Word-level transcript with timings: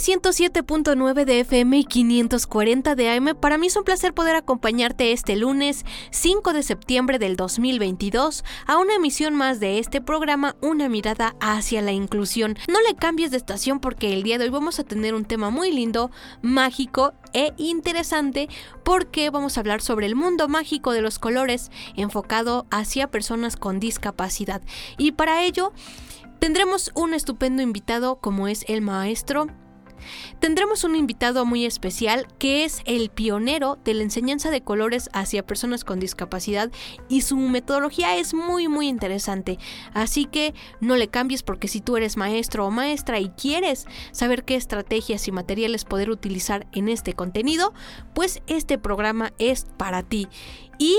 107.9 0.00 1.26
de 1.26 1.40
FM 1.40 1.76
y 1.76 1.84
540 1.84 2.94
de 2.94 3.10
AM. 3.10 3.36
Para 3.38 3.58
mí 3.58 3.66
es 3.66 3.76
un 3.76 3.84
placer 3.84 4.14
poder 4.14 4.34
acompañarte 4.34 5.12
este 5.12 5.36
lunes 5.36 5.84
5 6.10 6.54
de 6.54 6.62
septiembre 6.62 7.18
del 7.18 7.36
2022 7.36 8.42
a 8.66 8.78
una 8.78 8.94
emisión 8.94 9.34
más 9.34 9.60
de 9.60 9.78
este 9.78 10.00
programa 10.00 10.56
Una 10.62 10.88
mirada 10.88 11.36
hacia 11.38 11.82
la 11.82 11.92
inclusión. 11.92 12.56
No 12.66 12.80
le 12.80 12.96
cambies 12.96 13.30
de 13.30 13.36
estación 13.36 13.78
porque 13.78 14.14
el 14.14 14.22
día 14.22 14.38
de 14.38 14.44
hoy 14.44 14.50
vamos 14.50 14.80
a 14.80 14.84
tener 14.84 15.14
un 15.14 15.26
tema 15.26 15.50
muy 15.50 15.70
lindo, 15.70 16.10
mágico 16.40 17.12
e 17.34 17.52
interesante 17.58 18.48
porque 18.82 19.28
vamos 19.28 19.58
a 19.58 19.60
hablar 19.60 19.82
sobre 19.82 20.06
el 20.06 20.16
mundo 20.16 20.48
mágico 20.48 20.92
de 20.92 21.02
los 21.02 21.18
colores 21.18 21.70
enfocado 21.94 22.64
hacia 22.70 23.10
personas 23.10 23.56
con 23.56 23.80
discapacidad. 23.80 24.62
Y 24.96 25.12
para 25.12 25.44
ello 25.44 25.74
Tendremos 26.40 26.90
un 26.94 27.12
estupendo 27.12 27.60
invitado 27.60 28.16
como 28.16 28.48
es 28.48 28.64
el 28.66 28.80
maestro. 28.80 29.48
Tendremos 30.38 30.84
un 30.84 30.96
invitado 30.96 31.44
muy 31.44 31.64
especial 31.64 32.26
que 32.38 32.64
es 32.64 32.82
el 32.84 33.10
pionero 33.10 33.78
de 33.84 33.94
la 33.94 34.02
enseñanza 34.02 34.50
de 34.50 34.62
colores 34.62 35.10
hacia 35.12 35.46
personas 35.46 35.84
con 35.84 36.00
discapacidad 36.00 36.70
y 37.08 37.22
su 37.22 37.36
metodología 37.36 38.16
es 38.16 38.34
muy 38.34 38.68
muy 38.68 38.88
interesante. 38.88 39.58
Así 39.94 40.24
que 40.24 40.54
no 40.80 40.96
le 40.96 41.08
cambies 41.08 41.42
porque 41.42 41.68
si 41.68 41.80
tú 41.80 41.96
eres 41.96 42.16
maestro 42.16 42.66
o 42.66 42.70
maestra 42.70 43.20
y 43.20 43.30
quieres 43.30 43.86
saber 44.12 44.44
qué 44.44 44.56
estrategias 44.56 45.26
y 45.28 45.32
materiales 45.32 45.84
poder 45.84 46.10
utilizar 46.10 46.66
en 46.72 46.88
este 46.88 47.14
contenido, 47.14 47.72
pues 48.14 48.42
este 48.46 48.78
programa 48.78 49.32
es 49.38 49.66
para 49.76 50.02
ti. 50.02 50.28
Y 50.78 50.96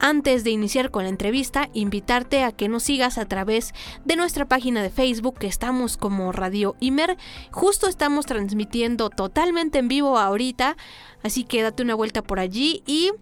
antes 0.00 0.44
de 0.44 0.50
iniciar 0.50 0.90
con 0.90 1.04
la 1.04 1.08
entrevista, 1.08 1.68
invitarte 1.72 2.42
a 2.42 2.52
que 2.52 2.68
nos 2.68 2.82
sigas 2.82 3.18
a 3.18 3.26
través 3.26 3.74
de 4.04 4.16
nuestra 4.16 4.46
página 4.46 4.82
de 4.82 4.90
Facebook, 4.90 5.38
que 5.38 5.46
estamos 5.46 5.96
como 5.96 6.32
Radio 6.32 6.76
Imer. 6.80 7.16
Justo 7.50 7.88
estamos 7.88 8.26
transmitiendo 8.26 9.10
totalmente 9.10 9.78
en 9.78 9.88
vivo 9.88 10.18
ahorita, 10.18 10.76
así 11.22 11.44
que 11.44 11.62
date 11.62 11.82
una 11.82 11.94
vuelta 11.94 12.22
por 12.22 12.40
allí 12.40 12.82
y 12.86 13.12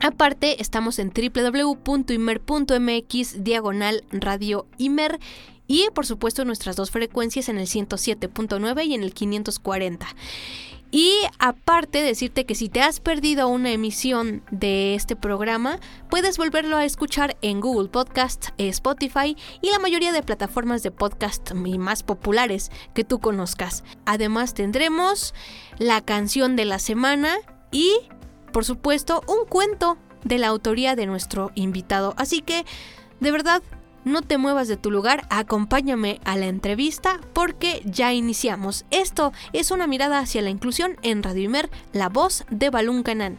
Aparte, 0.00 0.60
estamos 0.60 0.98
en 0.98 1.12
www.imer.mx 1.14 1.84
diagonal 3.44 4.04
radio 4.10 4.66
Imer 4.76 5.20
y 5.66 5.88
por 5.94 6.04
supuesto 6.04 6.44
nuestras 6.44 6.76
dos 6.76 6.90
frecuencias 6.90 7.48
en 7.48 7.58
el 7.58 7.66
107.9 7.66 8.86
y 8.86 8.94
en 8.94 9.02
el 9.02 9.14
540. 9.14 10.06
Y 10.90 11.12
aparte 11.40 12.02
decirte 12.02 12.46
que 12.46 12.54
si 12.54 12.68
te 12.68 12.80
has 12.80 13.00
perdido 13.00 13.48
una 13.48 13.72
emisión 13.72 14.44
de 14.52 14.94
este 14.94 15.16
programa, 15.16 15.80
puedes 16.08 16.38
volverlo 16.38 16.76
a 16.76 16.84
escuchar 16.84 17.36
en 17.42 17.60
Google 17.60 17.88
Podcast, 17.88 18.50
Spotify 18.58 19.36
y 19.60 19.70
la 19.70 19.80
mayoría 19.80 20.12
de 20.12 20.22
plataformas 20.22 20.82
de 20.84 20.92
podcast 20.92 21.52
más 21.52 22.04
populares 22.04 22.70
que 22.94 23.02
tú 23.02 23.18
conozcas. 23.18 23.82
Además 24.06 24.54
tendremos 24.54 25.34
la 25.78 26.00
canción 26.00 26.54
de 26.54 26.64
la 26.64 26.78
semana 26.78 27.38
y, 27.72 27.92
por 28.52 28.64
supuesto, 28.64 29.22
un 29.26 29.46
cuento 29.48 29.98
de 30.22 30.38
la 30.38 30.48
autoría 30.48 30.94
de 30.94 31.06
nuestro 31.06 31.50
invitado. 31.56 32.14
Así 32.16 32.40
que, 32.40 32.64
de 33.20 33.32
verdad, 33.32 33.62
no 34.04 34.22
te 34.22 34.38
muevas 34.38 34.68
de 34.68 34.76
tu 34.76 34.90
lugar, 34.90 35.26
acompáñame 35.30 36.20
a 36.24 36.36
la 36.36 36.46
entrevista 36.46 37.20
porque 37.32 37.82
ya 37.84 38.12
iniciamos. 38.12 38.84
Esto 38.90 39.32
es 39.52 39.70
una 39.70 39.86
mirada 39.86 40.18
hacia 40.18 40.42
la 40.42 40.50
inclusión 40.50 40.96
en 41.02 41.22
Radio 41.22 41.42
Imer, 41.42 41.70
la 41.92 42.08
voz 42.08 42.44
de 42.50 42.70
Balún 42.70 43.02
Canán. 43.02 43.38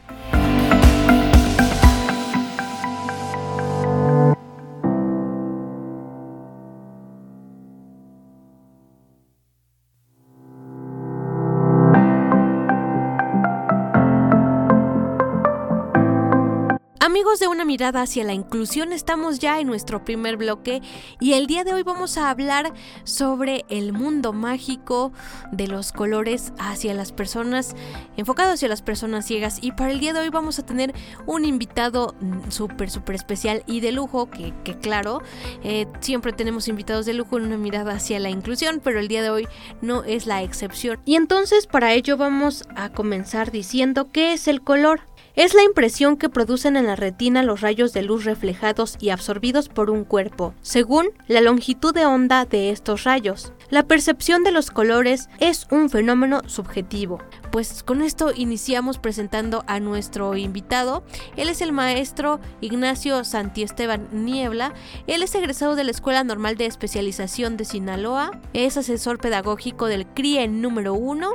Amigos 17.06 17.40
de 17.40 17.48
una 17.48 17.66
mirada 17.66 18.02
hacia 18.02 18.24
la 18.24 18.34
inclusión, 18.34 18.92
estamos 18.92 19.38
ya 19.38 19.60
en 19.60 19.68
nuestro 19.68 20.04
primer 20.04 20.38
bloque 20.38 20.82
y 21.20 21.34
el 21.34 21.46
día 21.46 21.64
de 21.64 21.72
hoy 21.72 21.84
vamos 21.84 22.18
a 22.18 22.32
hablar 22.32 22.74
sobre 23.04 23.64
el 23.70 23.94
mundo 23.94 24.34
mágico 24.34 25.12
de 25.52 25.68
los 25.68 25.92
colores 25.92 26.52
hacia 26.58 26.96
las 26.96 27.12
personas, 27.12 27.76
enfocado 28.18 28.54
hacia 28.54 28.70
las 28.70 28.82
personas 28.82 29.28
ciegas. 29.28 29.60
Y 29.62 29.74
para 29.74 29.92
el 29.92 30.00
día 30.00 30.14
de 30.14 30.22
hoy 30.22 30.30
vamos 30.30 30.58
a 30.58 30.66
tener 30.66 30.96
un 31.28 31.46
invitado 31.46 32.16
súper, 32.50 32.90
súper 32.90 33.14
especial 33.14 33.62
y 33.68 33.82
de 33.82 33.92
lujo, 33.92 34.32
que, 34.32 34.56
claro, 34.82 35.22
eh, 35.64 35.86
siempre 36.00 36.34
tenemos 36.34 36.68
invitados 36.68 37.06
de 37.06 37.14
lujo 37.14 37.38
en 37.38 37.44
una 37.44 37.58
mirada 37.58 37.94
hacia 37.94 38.20
la 38.20 38.32
inclusión, 38.32 38.82
pero 38.84 39.00
el 39.00 39.10
día 39.10 39.22
de 39.22 39.30
hoy 39.30 39.48
no 39.80 40.04
es 40.06 40.26
la 40.26 40.42
excepción. 40.42 41.00
Y 41.06 41.18
entonces 41.18 41.68
para 41.68 41.94
ello 41.94 42.18
vamos 42.18 42.64
a 42.76 42.92
comenzar 42.92 43.52
diciendo 43.52 44.10
qué 44.12 44.34
es 44.34 44.48
el 44.48 44.64
color. 44.64 45.02
Es 45.36 45.54
la 45.54 45.64
impresión 45.64 46.16
que 46.16 46.30
producen 46.30 46.78
en 46.78 46.86
la 46.86 46.96
retina 46.96 47.44
los 47.44 47.60
rayos 47.60 47.92
de 47.92 48.02
luz 48.04 48.24
reflejados 48.24 48.96
y 49.02 49.10
absorbidos 49.10 49.68
por 49.68 49.90
un 49.90 50.06
cuerpo, 50.06 50.54
según 50.62 51.10
la 51.28 51.42
longitud 51.42 51.94
de 51.94 52.06
onda 52.06 52.46
de 52.46 52.70
estos 52.70 53.04
rayos. 53.04 53.52
La 53.70 53.84
percepción 53.84 54.44
de 54.44 54.52
los 54.52 54.70
colores 54.70 55.28
es 55.40 55.68
un 55.72 55.90
fenómeno 55.90 56.42
subjetivo. 56.46 57.20
Pues 57.52 57.84
con 57.84 58.02
esto 58.02 58.32
iniciamos 58.36 59.00
presentando 59.00 59.64
a 59.68 59.80
nuestro 59.80 60.36
invitado. 60.36 61.04
Él 61.36 61.50
es 61.50 61.62
el 61.62 61.72
maestro 61.72 62.40
Ignacio 62.62 63.24
Santiesteban 63.24 64.08
Niebla. 64.12 64.74
Él 65.08 65.24
es 65.24 65.34
egresado 65.34 65.76
de 65.76 65.84
la 65.84 65.92
Escuela 65.92 66.24
Normal 66.24 66.58
de 66.58 66.68
Especialización 66.68 67.58
de 67.58 67.66
Sinaloa. 67.66 68.40
Es 68.54 68.78
asesor 68.78 69.18
pedagógico 69.20 69.88
del 69.88 70.06
CRIE 70.06 70.48
número 70.48 70.94
1 70.94 71.34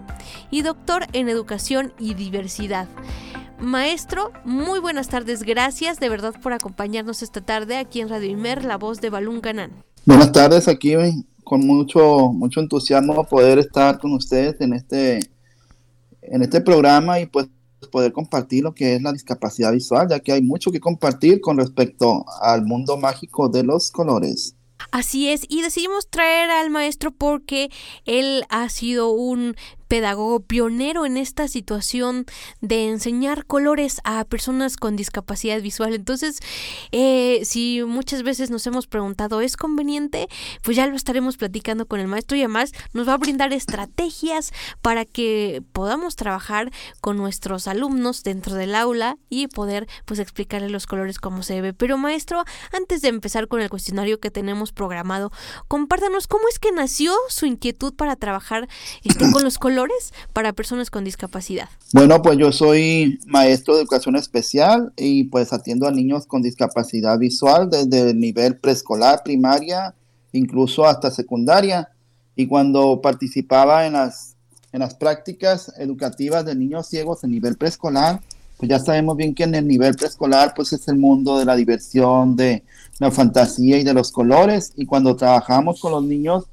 y 0.51 0.63
doctor 0.63 1.07
en 1.13 1.29
Educación 1.29 1.93
y 1.99 2.15
Diversidad. 2.15 2.87
Maestro, 3.59 4.33
muy 4.45 4.79
buenas 4.79 5.09
tardes. 5.09 5.43
Gracias 5.43 6.01
de 6.01 6.09
verdad 6.09 6.35
por 6.43 6.53
acompañarnos 6.53 7.23
esta 7.23 7.41
tarde 7.41 7.77
aquí 7.77 8.01
en 8.01 8.09
Radio 8.09 8.31
Imer, 8.31 8.65
la 8.65 8.79
voz 8.79 9.01
de 9.01 9.11
Balún 9.11 9.41
Canán. 9.41 9.85
Buenas 10.07 10.33
tardes, 10.33 10.67
aquí 10.67 10.95
con 11.45 11.67
mucho, 11.67 12.33
mucho 12.33 12.61
entusiasmo 12.61 13.25
poder 13.25 13.59
estar 13.59 13.99
con 13.99 14.13
ustedes 14.13 14.61
en 14.61 14.75
este, 14.75 15.21
en 16.23 16.43
este 16.43 16.61
programa 16.61 17.21
y 17.21 17.27
pues 17.27 17.49
poder 17.91 18.13
compartir 18.13 18.65
lo 18.65 18.75
que 18.75 18.95
es 18.95 19.03
la 19.03 19.13
discapacidad 19.13 19.73
visual, 19.73 20.09
ya 20.09 20.21
que 20.21 20.33
hay 20.33 20.43
mucho 20.43 20.71
que 20.71 20.81
compartir 20.81 21.41
con 21.41 21.57
respecto 21.57 22.25
al 22.43 22.65
mundo 22.65 22.97
mágico 22.97 23.49
de 23.49 23.63
los 23.63 23.91
colores. 23.91 24.55
Así 24.93 25.29
es, 25.29 25.45
y 25.49 25.63
decidimos 25.63 26.09
traer 26.09 26.51
al 26.51 26.71
maestro 26.71 27.11
porque 27.11 27.71
él 28.07 28.45
ha 28.49 28.69
sido 28.69 29.11
un 29.11 29.55
pedagogo 29.91 30.39
pionero 30.39 31.05
en 31.05 31.17
esta 31.17 31.49
situación 31.49 32.25
de 32.61 32.89
enseñar 32.89 33.45
colores 33.45 34.01
a 34.05 34.25
personas 34.25 34.77
con 34.77 34.95
discapacidad 34.95 35.61
visual. 35.61 35.95
Entonces, 35.95 36.39
eh, 36.93 37.41
si 37.43 37.83
muchas 37.85 38.23
veces 38.23 38.51
nos 38.51 38.65
hemos 38.69 38.87
preguntado, 38.87 39.41
¿es 39.41 39.57
conveniente? 39.57 40.29
Pues 40.63 40.77
ya 40.77 40.87
lo 40.87 40.95
estaremos 40.95 41.37
platicando 41.37 41.87
con 41.87 41.99
el 41.99 42.07
maestro 42.07 42.37
y 42.37 42.43
además 42.43 42.73
nos 42.93 43.09
va 43.09 43.15
a 43.15 43.19
brindar 43.19 43.53
estrategias 43.53 44.53
para 44.81 45.05
que 45.05 45.61
podamos 45.73 46.15
trabajar 46.15 46.71
con 47.01 47.17
nuestros 47.17 47.67
alumnos 47.67 48.23
dentro 48.23 48.55
del 48.55 48.77
aula 48.77 49.17
y 49.29 49.49
poder 49.49 49.89
pues 50.05 50.21
explicarles 50.21 50.71
los 50.71 50.87
colores 50.87 51.19
como 51.19 51.43
se 51.43 51.55
debe. 51.55 51.73
Pero 51.73 51.99
maestro, 51.99 52.45
antes 52.73 53.03
de 53.03 53.09
empezar 53.09 53.49
con 53.49 53.61
el 53.61 53.69
cuestionario 53.69 54.21
que 54.21 54.31
tenemos 54.31 54.71
programado, 54.71 55.33
compártanos 55.67 56.29
cómo 56.29 56.45
es 56.49 56.61
que 56.61 56.71
nació 56.71 57.13
su 57.29 57.47
inquietud 57.47 57.93
para 57.93 58.15
trabajar 58.15 58.69
este, 59.03 59.33
con 59.33 59.43
los 59.43 59.59
colores 59.59 59.80
colores 59.81 60.13
para 60.35 60.53
personas 60.53 60.91
con 60.91 61.05
discapacidad? 61.05 61.69
Bueno, 61.95 62.21
pues 62.21 62.37
yo 62.37 62.53
soy 62.53 63.19
maestro 63.27 63.75
de 63.75 63.81
educación 63.81 64.15
especial 64.17 64.93
y 64.97 65.25
pues 65.25 65.53
atiendo 65.55 65.87
a 65.87 65.91
niños 65.91 66.27
con 66.27 66.43
discapacidad 66.43 67.19
visual 67.19 67.71
desde 67.71 68.11
el 68.11 68.21
nivel 68.21 68.57
preescolar, 68.57 69.23
primaria, 69.23 69.95
incluso 70.33 70.85
hasta 70.85 71.11
secundaria. 71.11 71.89
Y 72.37 72.47
cuando 72.47 73.01
participaba 73.01 73.87
en 73.87 73.95
las, 73.95 74.37
en 74.73 74.81
las 74.81 74.95
prácticas 74.95 75.73
educativas 75.79 76.45
de 76.45 76.55
niños 76.55 76.87
ciegos 76.87 77.25
en 77.25 77.31
nivel 77.31 77.57
preescolar, 77.57 78.21
pues 78.59 78.69
ya 78.69 78.79
sabemos 78.79 79.17
bien 79.17 79.35
que 79.35 79.45
en 79.45 79.55
el 79.55 79.67
nivel 79.67 79.95
preescolar 79.95 80.53
pues 80.55 80.75
es 80.75 80.87
el 80.89 80.97
mundo 80.97 81.39
de 81.39 81.47
la 81.47 81.57
diversión, 81.57 82.37
de 82.37 82.65
la 82.99 83.11
fantasía 83.11 83.79
y 83.79 83.85
de 83.85 83.95
los 83.95 84.13
colores. 84.13 84.75
Y 84.77 84.85
cuando 84.85 85.17
trabajamos 85.17 85.81
con 85.81 85.93
los 85.93 86.05
niños, 86.05 86.45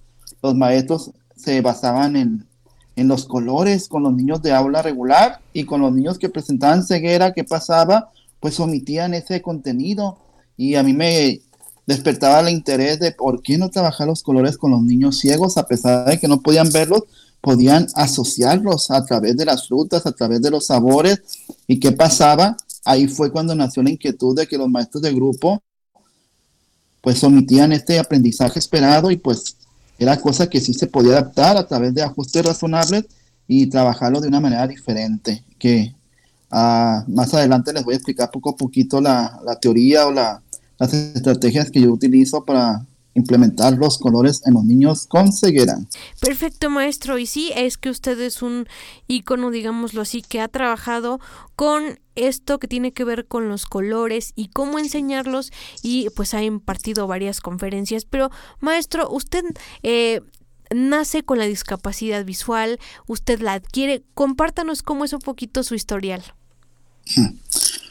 los 0.42 0.56
maestros 0.56 1.12
se 1.36 1.60
basaban 1.62 2.16
en, 2.16 2.47
en 2.98 3.08
los 3.08 3.26
colores 3.26 3.88
con 3.88 4.04
los 4.04 4.14
niños 4.14 4.42
de 4.42 4.52
aula 4.52 4.82
regular 4.82 5.40
y 5.54 5.66
con 5.66 5.82
los 5.82 5.94
niños 5.94 6.18
que 6.18 6.30
presentaban 6.30 6.84
ceguera, 6.84 7.32
¿qué 7.32 7.44
pasaba? 7.44 8.10
Pues 8.40 8.60
omitían 8.60 9.14
ese 9.14 9.42
contenido. 9.42 10.18
Y 10.58 10.76
a 10.76 10.84
mí 10.84 10.94
me 10.94 11.42
despertaba 11.86 12.40
el 12.40 12.50
interés 12.50 13.00
de 13.00 13.12
por 13.12 13.44
qué 13.44 13.60
no 13.60 13.70
trabajar 13.70 14.08
los 14.08 14.24
colores 14.24 14.58
con 14.58 14.72
los 14.72 14.82
niños 14.82 15.20
ciegos, 15.20 15.58
a 15.58 15.68
pesar 15.68 16.10
de 16.10 16.20
que 16.20 16.28
no 16.28 16.42
podían 16.42 16.72
verlos, 16.72 17.04
podían 17.40 17.88
asociarlos 17.94 18.90
a 18.90 19.06
través 19.06 19.38
de 19.38 19.46
las 19.46 19.68
frutas, 19.68 20.08
a 20.08 20.12
través 20.12 20.42
de 20.42 20.50
los 20.50 20.66
sabores. 20.66 21.22
¿Y 21.68 21.80
qué 21.80 21.92
pasaba? 21.92 22.58
Ahí 22.84 23.08
fue 23.08 23.32
cuando 23.32 23.54
nació 23.54 23.84
la 23.84 23.92
inquietud 23.92 24.36
de 24.36 24.48
que 24.48 24.58
los 24.58 24.70
maestros 24.70 25.04
de 25.04 25.14
grupo 25.14 25.62
pues 27.02 27.24
omitían 27.24 27.72
este 27.74 28.00
aprendizaje 28.00 28.58
esperado 28.58 29.12
y 29.12 29.18
pues 29.18 29.57
era 29.98 30.18
cosa 30.18 30.50
que 30.50 30.62
sí 30.62 30.74
se 30.74 30.88
podía 30.88 31.14
adaptar 31.14 31.58
a 31.58 31.68
través 31.68 31.94
de 31.94 32.04
ajustes 32.04 32.46
razonables 32.46 33.06
y 33.48 33.68
trabajarlo 33.68 34.22
de 34.22 34.28
una 34.28 34.40
manera 34.40 34.68
diferente, 34.68 35.44
que 35.58 35.94
ah, 36.52 37.04
más 37.08 37.34
adelante 37.34 37.74
les 37.74 37.84
voy 37.84 37.94
a 37.94 37.98
explicar 37.98 38.30
poco 38.32 38.52
a 38.52 38.56
poquito 38.56 39.02
la, 39.02 39.40
la 39.46 39.60
teoría 39.60 40.08
o 40.08 40.12
la, 40.12 40.42
las 40.78 40.94
estrategias 40.94 41.72
que 41.72 41.82
yo 41.82 41.92
utilizo 41.92 42.44
para 42.44 42.86
implementar 43.18 43.74
los 43.74 43.98
colores 43.98 44.44
en 44.46 44.54
los 44.54 44.64
niños 44.64 45.08
con 45.08 45.34
ceguera. 45.34 45.80
Perfecto, 46.22 46.70
maestro. 46.70 47.18
Y 47.18 47.26
sí, 47.26 47.52
es 47.56 47.78
que 47.78 47.90
usted 47.90 48.20
es 48.22 48.42
un 48.42 48.68
ícono, 49.08 49.50
digámoslo 49.50 50.02
así, 50.02 50.22
que 50.22 50.40
ha 50.40 50.48
trabajado 50.48 51.20
con 51.56 52.00
esto 52.16 52.60
que 52.60 52.68
tiene 52.68 52.94
que 52.94 53.04
ver 53.04 53.26
con 53.26 53.50
los 53.50 53.66
colores 53.66 54.34
y 54.36 54.50
cómo 54.50 54.80
enseñarlos 54.80 55.52
y 55.82 56.10
pues 56.16 56.34
ha 56.34 56.44
impartido 56.44 57.08
varias 57.08 57.42
conferencias. 57.42 58.06
Pero, 58.06 58.30
maestro, 58.62 59.10
usted... 59.10 59.44
Eh, 59.84 60.22
nace 60.70 61.24
con 61.24 61.38
la 61.38 61.46
discapacidad 61.46 62.26
visual, 62.26 62.78
usted 63.08 63.40
la 63.40 63.54
adquiere, 63.54 64.04
compártanos 64.14 64.84
cómo 64.84 65.06
es 65.06 65.14
un 65.14 65.22
poquito 65.22 65.64
su 65.64 65.76
historial. 65.76 66.22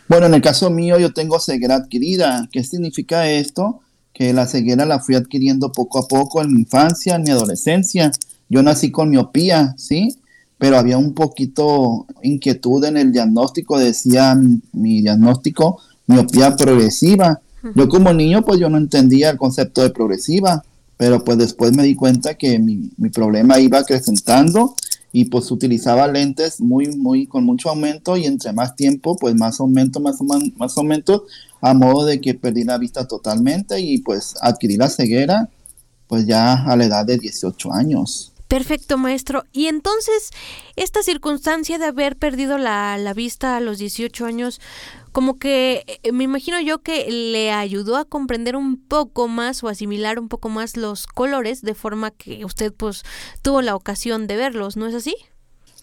Bueno, 0.08 0.26
en 0.26 0.34
el 0.34 0.42
caso 0.42 0.68
mío 0.68 0.98
yo 0.98 1.14
tengo 1.14 1.40
ceguera 1.40 1.76
adquirida. 1.76 2.46
¿Qué 2.52 2.62
significa 2.62 3.30
esto? 3.30 3.80
Que 4.16 4.32
la 4.32 4.46
ceguera 4.46 4.86
la 4.86 4.98
fui 4.98 5.14
adquiriendo 5.14 5.70
poco 5.72 5.98
a 5.98 6.08
poco 6.08 6.40
en 6.40 6.50
mi 6.54 6.60
infancia, 6.60 7.16
en 7.16 7.24
mi 7.24 7.30
adolescencia. 7.32 8.10
Yo 8.48 8.62
nací 8.62 8.90
con 8.90 9.10
miopía, 9.10 9.74
¿sí? 9.76 10.16
Pero 10.56 10.78
había 10.78 10.96
un 10.96 11.12
poquito 11.12 12.06
inquietud 12.22 12.82
en 12.86 12.96
el 12.96 13.12
diagnóstico, 13.12 13.78
decía 13.78 14.34
mi, 14.72 15.02
diagnóstico, 15.02 15.82
miopía 16.06 16.56
progresiva. 16.56 17.42
Yo 17.74 17.90
como 17.90 18.14
niño, 18.14 18.42
pues 18.42 18.58
yo 18.58 18.70
no 18.70 18.78
entendía 18.78 19.28
el 19.28 19.36
concepto 19.36 19.82
de 19.82 19.90
progresiva, 19.90 20.64
pero 20.96 21.22
pues 21.22 21.36
después 21.36 21.76
me 21.76 21.82
di 21.82 21.94
cuenta 21.94 22.36
que 22.36 22.58
mi, 22.58 22.90
mi 22.96 23.10
problema 23.10 23.60
iba 23.60 23.80
acrecentando 23.80 24.76
y 25.12 25.26
pues 25.26 25.50
utilizaba 25.50 26.08
lentes 26.08 26.60
muy, 26.60 26.96
muy, 26.96 27.26
con 27.26 27.44
mucho 27.44 27.68
aumento 27.68 28.16
y 28.16 28.24
entre 28.24 28.52
más 28.52 28.76
tiempo, 28.76 29.16
pues 29.16 29.34
más 29.34 29.60
aumento, 29.60 30.00
más, 30.00 30.16
más 30.56 30.76
aumento, 30.78 31.24
a 31.60 31.74
modo 31.74 32.04
de 32.04 32.20
que 32.20 32.34
perdí 32.34 32.64
la 32.64 32.78
vista 32.78 33.06
totalmente 33.06 33.80
y 33.80 33.98
pues 33.98 34.34
adquirí 34.40 34.76
la 34.76 34.88
ceguera 34.88 35.48
pues 36.06 36.26
ya 36.26 36.54
a 36.54 36.76
la 36.76 36.84
edad 36.84 37.04
de 37.04 37.18
18 37.18 37.72
años. 37.72 38.32
Perfecto, 38.48 38.96
maestro. 38.96 39.44
Y 39.52 39.66
entonces, 39.66 40.30
esta 40.76 41.02
circunstancia 41.02 41.78
de 41.78 41.86
haber 41.86 42.16
perdido 42.16 42.58
la, 42.58 42.96
la, 42.96 43.12
vista 43.12 43.56
a 43.56 43.60
los 43.60 43.78
18 43.78 44.24
años, 44.24 44.60
como 45.10 45.38
que 45.38 45.84
eh, 46.04 46.12
me 46.12 46.22
imagino 46.22 46.60
yo 46.60 46.78
que 46.80 47.10
le 47.10 47.50
ayudó 47.50 47.96
a 47.96 48.04
comprender 48.04 48.54
un 48.54 48.76
poco 48.76 49.26
más 49.26 49.64
o 49.64 49.68
asimilar 49.68 50.20
un 50.20 50.28
poco 50.28 50.48
más 50.48 50.76
los 50.76 51.08
colores, 51.08 51.62
de 51.62 51.74
forma 51.74 52.12
que 52.12 52.44
usted 52.44 52.72
pues 52.72 53.02
tuvo 53.42 53.62
la 53.62 53.74
ocasión 53.74 54.28
de 54.28 54.36
verlos, 54.36 54.76
¿no 54.76 54.86
es 54.86 54.94
así? 54.94 55.16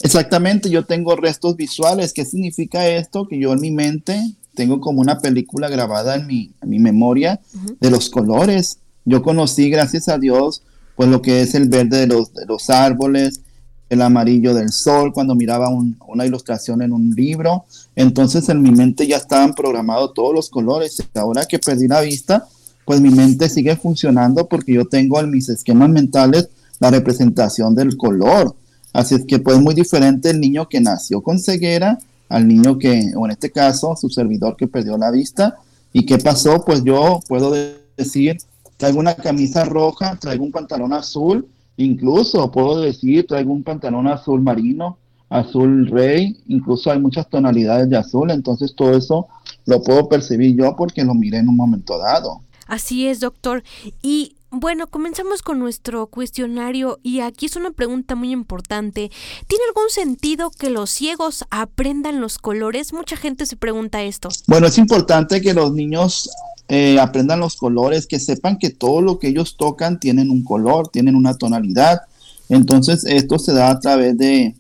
Exactamente, 0.02 0.69
yo 0.69 0.86
tengo 0.86 1.16
restos 1.18 1.58
visuales. 1.58 2.14
¿Qué 2.14 2.24
significa 2.24 2.88
esto? 2.88 3.28
Que 3.28 3.40
yo 3.40 3.52
en 3.52 3.60
mi 3.60 3.72
mente 3.72 4.22
tengo 4.54 4.80
como 4.80 5.02
una 5.02 5.20
película 5.20 5.70
grabada 5.70 6.16
en 6.16 6.28
mi, 6.28 6.52
mi 6.62 6.80
memoria 6.80 7.40
de 7.80 7.90
los 7.90 8.10
colores. 8.10 8.80
Yo 9.06 9.22
conocí, 9.22 9.70
gracias 9.70 10.08
a 10.08 10.18
Dios, 10.18 10.64
pues 10.96 11.10
lo 11.10 11.22
que 11.22 11.42
es 11.42 11.56
el 11.56 11.70
verde 11.70 12.00
de 12.00 12.08
los, 12.08 12.34
de 12.34 12.46
los 12.46 12.70
árboles, 12.70 13.42
el 13.90 14.02
amarillo 14.02 14.54
del 14.54 14.72
sol, 14.72 15.14
cuando 15.14 15.36
miraba 15.36 15.70
una 15.70 16.26
ilustración 16.26 16.82
en 16.82 16.94
un 16.94 17.12
libro. 17.12 17.66
Entonces 17.96 18.50
en 18.50 18.62
mi 18.62 18.72
mente 18.72 19.08
ya 19.08 19.18
estaban 19.18 19.54
programados 19.54 20.14
todos 20.14 20.34
los 20.34 20.50
colores. 20.50 21.02
Ahora 21.16 21.46
que 21.46 21.60
perdí 21.60 21.88
la 21.88 22.02
vista, 22.02 22.48
pues 22.86 23.02
mi 23.02 23.10
mente 23.10 23.50
sigue 23.50 23.76
funcionando 23.76 24.48
porque 24.48 24.74
yo 24.74 24.86
tengo 24.86 25.20
en 25.20 25.32
mis 25.32 25.50
esquemas 25.50 25.90
mentales 25.90 26.50
la 26.80 26.92
representación 26.92 27.76
del 27.76 27.98
color. 27.98 28.56
Así 28.92 29.16
es 29.16 29.26
que 29.26 29.40
pues 29.40 29.60
muy 29.60 29.74
diferente 29.74 30.30
el 30.30 30.40
niño 30.40 30.68
que 30.70 30.82
nació 30.82 31.22
con 31.22 31.40
ceguera 31.40 31.98
al 32.33 32.47
niño 32.47 32.80
que, 32.80 33.12
o 33.15 33.25
en 33.25 33.31
este 33.31 33.51
caso, 33.51 33.95
su 33.95 34.09
servidor 34.09 34.56
que 34.57 34.68
perdió 34.68 34.97
la 34.97 35.12
vista. 35.12 35.59
¿Y 35.94 36.03
qué 36.03 36.18
pasó? 36.18 36.65
Pues 36.65 36.83
yo 36.83 37.19
puedo 37.27 37.53
decir, 37.95 38.38
traigo 38.77 38.97
una 38.97 39.13
camisa 39.13 39.65
roja, 39.65 40.18
traigo 40.19 40.44
un 40.44 40.51
pantalón 40.51 40.94
azul, 40.94 41.47
incluso 41.77 42.50
puedo 42.51 42.81
decir, 42.81 43.27
traigo 43.27 43.53
un 43.53 43.62
pantalón 43.62 44.07
azul 44.07 44.41
marino, 44.41 44.97
azul 45.30 45.85
rey, 45.85 46.35
incluso 46.47 46.89
hay 46.89 47.00
muchas 47.00 47.30
tonalidades 47.30 47.88
de 47.88 47.97
azul, 47.97 48.31
entonces 48.31 48.74
todo 48.75 48.97
eso 48.97 49.27
lo 49.68 49.83
puedo 49.83 50.09
percibir 50.09 50.56
yo 50.56 50.75
porque 50.75 51.03
lo 51.03 51.13
miré 51.13 51.38
en 51.38 51.50
un 51.50 51.56
momento 51.56 52.00
dado. 52.00 52.41
Así 52.65 53.06
es, 53.06 53.19
doctor. 53.19 53.63
Y 54.01 54.38
bueno, 54.54 54.88
comenzamos 54.88 55.42
con 55.42 55.60
nuestro 55.60 56.08
cuestionario 56.08 57.00
y 57.02 57.22
aquí 57.22 57.48
es 57.48 57.56
una 57.56 57.72
pregunta 57.72 58.16
muy 58.16 58.32
importante. 58.32 59.12
¿Tiene 59.48 59.64
algún 59.68 59.90
sentido 59.90 60.52
que 60.52 60.70
los 60.70 60.92
ciegos 60.92 61.44
aprendan 61.50 62.22
los 62.22 62.38
colores? 62.38 62.94
Mucha 62.94 63.18
gente 63.18 63.48
se 63.48 63.56
pregunta 63.56 64.04
esto. 64.04 64.30
Bueno, 64.48 64.68
es 64.68 64.78
importante 64.78 65.42
que 65.42 65.54
los 65.54 65.74
niños 65.74 66.30
eh, 66.68 67.00
aprendan 67.00 67.40
los 67.40 67.56
colores, 67.56 68.06
que 68.06 68.20
sepan 68.20 68.60
que 68.60 68.70
todo 68.70 69.02
lo 69.02 69.18
que 69.18 69.30
ellos 69.30 69.57
tocan 69.57 70.00
tienen 70.00 70.30
un 70.30 70.44
color, 70.44 70.88
tienen 70.88 71.16
una 71.16 71.33
tonalidad. 71.36 72.02
Entonces, 72.48 73.06
esto 73.06 73.40
se 73.40 73.54
da 73.54 73.72
a 73.72 73.80
través 73.80 74.16
de, 74.18 74.56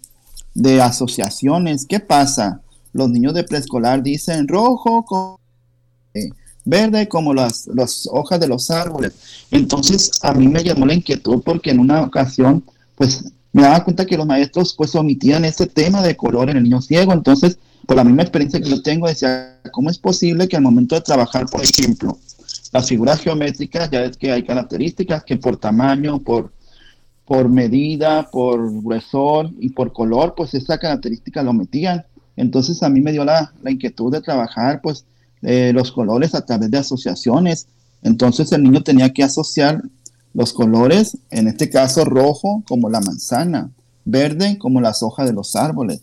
de 0.55 0.81
asociaciones. 0.81 1.85
¿Qué 1.85 1.99
pasa? 1.99 2.61
Los 2.93 3.09
niños 3.09 3.35
de 3.35 3.43
preescolar 3.43 4.01
dicen 4.01 4.47
rojo 4.47 5.05
con 5.05 5.37
verde 6.65 7.07
como 7.07 7.33
las, 7.33 7.67
las 7.67 8.07
hojas 8.11 8.39
de 8.39 8.47
los 8.47 8.71
árboles. 8.71 9.13
Entonces 9.51 10.11
a 10.21 10.33
mí 10.33 10.47
me 10.47 10.63
llamó 10.63 10.85
la 10.85 10.93
inquietud 10.93 11.41
porque 11.43 11.71
en 11.71 11.79
una 11.79 12.01
ocasión 12.01 12.63
pues 12.95 13.25
me 13.53 13.61
daba 13.61 13.83
cuenta 13.83 14.05
que 14.05 14.17
los 14.17 14.25
maestros 14.25 14.73
pues 14.75 14.95
omitían 14.95 15.45
ese 15.45 15.67
tema 15.67 16.01
de 16.01 16.17
color 16.17 16.49
en 16.49 16.57
el 16.57 16.63
niño 16.63 16.81
ciego. 16.81 17.13
Entonces, 17.13 17.59
por 17.85 17.95
la 17.95 18.03
misma 18.03 18.23
experiencia 18.23 18.59
que 18.59 18.69
yo 18.69 18.81
tengo, 18.81 19.07
decía, 19.07 19.59
¿cómo 19.71 19.89
es 19.89 19.99
posible 19.99 20.47
que 20.47 20.57
al 20.57 20.63
momento 20.63 20.95
de 20.95 21.01
trabajar, 21.01 21.45
por 21.45 21.61
ejemplo, 21.61 22.17
las 22.71 22.87
figuras 22.89 23.21
geométricas, 23.21 23.91
ya 23.91 24.03
es 24.03 24.17
que 24.17 24.31
hay 24.31 24.43
características 24.43 25.23
que 25.23 25.37
por 25.37 25.57
tamaño, 25.57 26.19
por, 26.19 26.51
por 27.25 27.47
medida, 27.47 28.29
por 28.31 28.81
gruesor 28.81 29.51
y 29.59 29.69
por 29.69 29.93
color, 29.93 30.33
pues 30.35 30.55
esa 30.55 30.79
característica 30.79 31.43
lo 31.43 31.51
omitían. 31.51 32.03
Entonces 32.35 32.81
a 32.81 32.89
mí 32.89 33.01
me 33.01 33.11
dio 33.11 33.23
la, 33.23 33.53
la 33.61 33.69
inquietud 33.69 34.11
de 34.11 34.21
trabajar 34.21 34.81
pues 34.81 35.05
eh, 35.43 35.71
los 35.73 35.91
colores 35.91 36.33
a 36.35 36.45
través 36.45 36.71
de 36.71 36.77
asociaciones. 36.77 37.67
Entonces 38.01 38.51
el 38.51 38.63
niño 38.63 38.81
tenía 38.81 39.11
que 39.11 39.23
asociar 39.23 39.81
los 40.33 40.53
colores, 40.53 41.17
en 41.29 41.47
este 41.47 41.69
caso 41.69 42.05
rojo 42.05 42.63
como 42.67 42.89
la 42.89 43.01
manzana, 43.01 43.69
verde 44.05 44.57
como 44.57 44.81
las 44.81 45.03
hojas 45.03 45.27
de 45.27 45.33
los 45.33 45.55
árboles, 45.55 46.01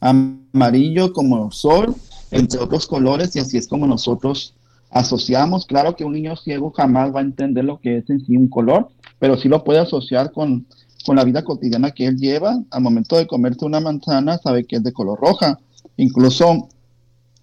amarillo 0.00 1.12
como 1.12 1.46
el 1.46 1.52
sol, 1.52 1.94
entre 2.30 2.60
otros 2.60 2.86
colores, 2.86 3.34
y 3.34 3.40
así 3.40 3.56
es 3.56 3.66
como 3.66 3.86
nosotros 3.86 4.54
asociamos. 4.90 5.66
Claro 5.66 5.96
que 5.96 6.04
un 6.04 6.12
niño 6.12 6.36
ciego 6.36 6.70
jamás 6.70 7.14
va 7.14 7.20
a 7.20 7.24
entender 7.24 7.64
lo 7.64 7.80
que 7.80 7.98
es 7.98 8.10
en 8.10 8.24
sí 8.24 8.36
un 8.36 8.48
color, 8.48 8.88
pero 9.18 9.36
sí 9.36 9.48
lo 9.48 9.64
puede 9.64 9.80
asociar 9.80 10.30
con, 10.32 10.66
con 11.04 11.16
la 11.16 11.24
vida 11.24 11.42
cotidiana 11.42 11.90
que 11.90 12.06
él 12.06 12.16
lleva. 12.16 12.62
Al 12.70 12.82
momento 12.82 13.16
de 13.16 13.26
comerse 13.26 13.64
una 13.64 13.80
manzana, 13.80 14.38
sabe 14.38 14.64
que 14.64 14.76
es 14.76 14.82
de 14.82 14.92
color 14.92 15.18
roja. 15.20 15.58
Incluso 15.96 16.68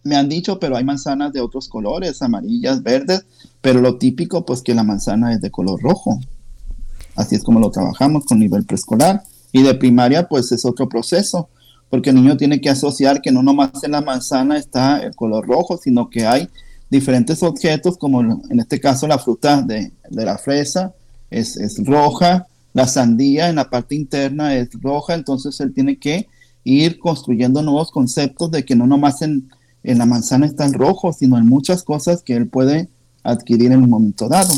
me 0.05 0.15
han 0.15 0.29
dicho, 0.29 0.59
pero 0.59 0.77
hay 0.77 0.83
manzanas 0.83 1.33
de 1.33 1.41
otros 1.41 1.67
colores, 1.67 2.21
amarillas, 2.21 2.83
verdes, 2.83 3.25
pero 3.59 3.81
lo 3.81 3.97
típico 3.97 4.45
pues 4.45 4.62
que 4.62 4.75
la 4.75 4.83
manzana 4.83 5.33
es 5.33 5.41
de 5.41 5.50
color 5.50 5.81
rojo. 5.81 6.19
Así 7.15 7.35
es 7.35 7.43
como 7.43 7.59
lo 7.59 7.71
trabajamos 7.71 8.25
con 8.25 8.39
nivel 8.39 8.65
preescolar 8.65 9.24
Y 9.51 9.63
de 9.63 9.74
primaria, 9.74 10.27
pues 10.27 10.51
es 10.51 10.63
otro 10.63 10.88
proceso, 10.88 11.50
porque 11.89 12.12
el 12.12 12.17
niño 12.17 12.38
tiene 12.38 12.62
que 12.62 12.69
asociar 12.69 13.19
que 13.19 13.31
no 13.31 13.41
nomás 13.41 13.83
en 13.83 13.91
la 13.91 14.01
manzana 14.01 14.57
está 14.57 15.00
el 15.00 15.15
color 15.15 15.47
rojo, 15.47 15.77
sino 15.77 16.09
que 16.09 16.27
hay 16.27 16.50
diferentes 16.89 17.41
objetos, 17.41 17.97
como 17.97 18.21
en 18.21 18.59
este 18.59 18.79
caso 18.79 19.07
la 19.07 19.17
fruta 19.17 19.63
de, 19.63 19.91
la 20.12 20.38
fresa 20.38 20.93
es, 21.31 21.57
es, 21.57 21.83
roja, 21.83 22.45
la 22.74 22.85
sandía 22.85 23.50
en 23.50 23.55
la 23.55 23.71
parte 23.71 23.95
interna 23.95 24.55
es 24.55 24.69
roja, 24.74 25.15
entonces 25.15 25.59
él 25.62 25.74
tiene 25.74 25.97
que 25.97 26.27
ir 26.63 27.00
construyendo 27.00 27.63
nuevos 27.63 27.89
conceptos 27.89 28.51
de 28.51 28.63
que 28.65 28.75
no 28.75 28.85
nomás 28.85 29.24
en, 29.24 29.50
en 29.86 29.98
la 29.98 30.06
manzana 30.06 30.46
está 30.46 30.65
el 30.65 30.74
rojo, 30.74 31.13
sino 31.13 31.38
en 31.38 31.46
muchas 31.46 31.84
cosas 31.84 32.22
que 32.22 32.36
él 32.36 32.48
puede 32.48 32.89
adquirir 33.24 33.72
en 33.72 33.84
un 33.84 33.89
momento 33.89 34.27
dado. 34.27 34.54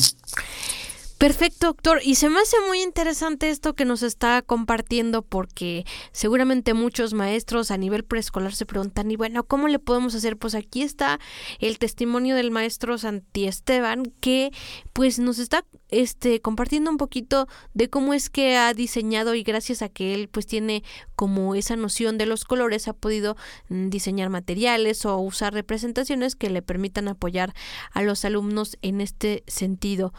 Perfecto, 1.18 1.66
doctor. 1.66 2.00
Y 2.04 2.14
se 2.14 2.30
me 2.30 2.40
hace 2.40 2.58
muy 2.68 2.84
interesante 2.84 3.50
esto 3.50 3.74
que 3.74 3.86
nos 3.86 4.04
está 4.04 4.44
compartiendo 4.44 5.24
porque 5.24 5.84
seguramente 6.12 6.76
muchos 6.76 7.16
maestros 7.16 7.72
a 7.72 7.78
nivel 7.78 8.04
preescolar 8.04 8.54
se 8.54 8.68
preguntan, 8.68 9.10
y 9.10 9.16
bueno, 9.16 9.44
¿cómo 9.44 9.68
le 9.68 9.80
podemos 9.80 10.14
hacer? 10.14 10.38
Pues 10.38 10.54
aquí 10.54 10.84
está 10.84 11.20
el 11.60 11.80
testimonio 11.80 12.36
del 12.36 12.52
maestro 12.52 13.00
Santi 13.00 13.48
Esteban 13.48 14.14
que 14.20 14.52
pues 14.94 15.18
nos 15.18 15.40
está 15.40 15.66
este 15.90 16.42
compartiendo 16.42 16.92
un 16.92 16.98
poquito 16.98 17.48
de 17.74 17.90
cómo 17.90 18.14
es 18.14 18.30
que 18.30 18.58
ha 18.58 18.74
diseñado 18.74 19.34
y 19.34 19.42
gracias 19.42 19.82
a 19.82 19.90
que 19.90 20.14
él 20.14 20.28
pues 20.28 20.46
tiene 20.46 20.84
como 21.16 21.56
esa 21.56 21.76
noción 21.76 22.18
de 22.18 22.26
los 22.26 22.44
colores 22.44 22.88
ha 22.88 22.94
podido 22.94 23.38
mm, 23.70 23.90
diseñar 23.90 24.30
materiales 24.30 25.06
o 25.06 25.18
usar 25.18 25.54
representaciones 25.54 26.36
que 26.36 26.52
le 26.52 26.62
permitan 26.62 27.08
apoyar 27.08 27.56
a 27.92 28.04
los 28.04 28.24
alumnos 28.24 28.78
en 28.82 29.02
este 29.02 29.44
sentido. 29.48 30.14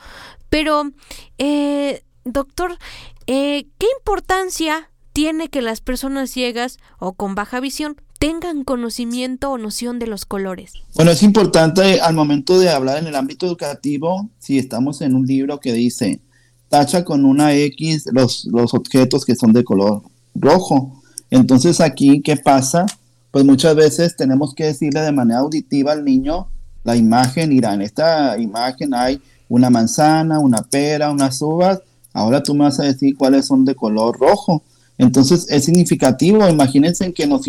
Pero, 0.50 0.92
eh, 1.38 2.02
doctor, 2.24 2.78
eh, 3.26 3.66
¿qué 3.78 3.86
importancia 3.98 4.90
tiene 5.12 5.48
que 5.48 5.62
las 5.62 5.80
personas 5.80 6.30
ciegas 6.30 6.78
o 6.98 7.12
con 7.12 7.34
baja 7.34 7.60
visión 7.60 7.96
tengan 8.18 8.64
conocimiento 8.64 9.50
o 9.50 9.58
noción 9.58 9.98
de 9.98 10.06
los 10.06 10.24
colores? 10.24 10.72
Bueno, 10.94 11.10
es 11.10 11.22
importante 11.22 12.00
al 12.00 12.14
momento 12.14 12.58
de 12.58 12.70
hablar 12.70 12.98
en 12.98 13.06
el 13.06 13.16
ámbito 13.16 13.46
educativo, 13.46 14.28
si 14.38 14.58
estamos 14.58 15.00
en 15.00 15.14
un 15.14 15.26
libro 15.26 15.60
que 15.60 15.72
dice, 15.72 16.20
tacha 16.68 17.04
con 17.04 17.24
una 17.24 17.54
X 17.54 18.06
los, 18.12 18.44
los 18.46 18.74
objetos 18.74 19.24
que 19.24 19.34
son 19.34 19.52
de 19.52 19.64
color 19.64 20.02
rojo. 20.34 21.02
Entonces 21.30 21.80
aquí, 21.80 22.20
¿qué 22.22 22.36
pasa? 22.36 22.86
Pues 23.30 23.44
muchas 23.44 23.76
veces 23.76 24.16
tenemos 24.16 24.54
que 24.54 24.64
decirle 24.64 25.00
de 25.00 25.12
manera 25.12 25.40
auditiva 25.40 25.92
al 25.92 26.04
niño 26.04 26.48
la 26.84 26.96
imagen, 26.96 27.52
irá, 27.52 27.74
en 27.74 27.82
esta 27.82 28.38
imagen 28.38 28.94
hay 28.94 29.20
una 29.48 29.70
manzana, 29.70 30.38
una 30.38 30.62
pera, 30.62 31.10
unas 31.10 31.40
uvas, 31.42 31.80
ahora 32.12 32.42
tú 32.42 32.54
me 32.54 32.64
vas 32.64 32.80
a 32.80 32.84
decir 32.84 33.16
cuáles 33.16 33.46
son 33.46 33.64
de 33.64 33.74
color 33.74 34.18
rojo. 34.18 34.62
Entonces 34.98 35.46
es 35.48 35.64
significativo, 35.64 36.48
imagínense 36.48 37.12
que 37.12 37.26
nos 37.26 37.42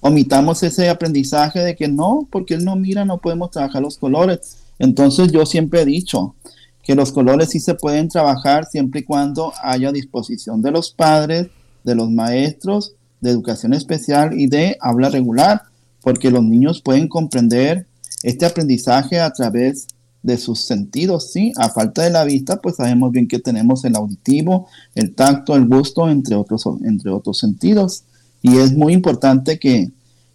omitamos 0.00 0.62
ese 0.62 0.88
aprendizaje 0.88 1.60
de 1.60 1.74
que 1.74 1.88
no, 1.88 2.28
porque 2.30 2.54
él 2.54 2.64
no 2.64 2.76
mira, 2.76 3.04
no 3.04 3.18
podemos 3.18 3.50
trabajar 3.50 3.82
los 3.82 3.96
colores. 3.96 4.58
Entonces 4.78 5.32
yo 5.32 5.46
siempre 5.46 5.80
he 5.80 5.84
dicho 5.84 6.34
que 6.82 6.94
los 6.94 7.12
colores 7.12 7.50
sí 7.50 7.60
se 7.60 7.74
pueden 7.74 8.08
trabajar 8.08 8.66
siempre 8.66 9.00
y 9.00 9.04
cuando 9.04 9.52
haya 9.62 9.90
disposición 9.92 10.60
de 10.60 10.70
los 10.70 10.90
padres, 10.90 11.48
de 11.82 11.94
los 11.94 12.10
maestros, 12.10 12.92
de 13.20 13.30
educación 13.30 13.72
especial 13.72 14.38
y 14.38 14.46
de 14.46 14.76
habla 14.80 15.08
regular, 15.08 15.62
porque 16.02 16.30
los 16.30 16.42
niños 16.42 16.82
pueden 16.82 17.08
comprender 17.08 17.86
este 18.22 18.44
aprendizaje 18.44 19.20
a 19.20 19.32
través 19.32 19.86
de 20.24 20.38
sus 20.38 20.64
sentidos, 20.64 21.30
¿sí? 21.30 21.52
A 21.56 21.68
falta 21.68 22.02
de 22.02 22.10
la 22.10 22.24
vista, 22.24 22.56
pues 22.56 22.76
sabemos 22.76 23.12
bien 23.12 23.28
que 23.28 23.38
tenemos 23.38 23.84
el 23.84 23.94
auditivo, 23.94 24.66
el 24.94 25.14
tacto, 25.14 25.54
el 25.54 25.68
gusto, 25.68 26.08
entre 26.08 26.34
otros, 26.34 26.64
entre 26.82 27.10
otros 27.10 27.38
sentidos. 27.38 28.04
Y 28.40 28.56
es 28.56 28.72
muy 28.72 28.94
importante 28.94 29.58
que, 29.58 29.92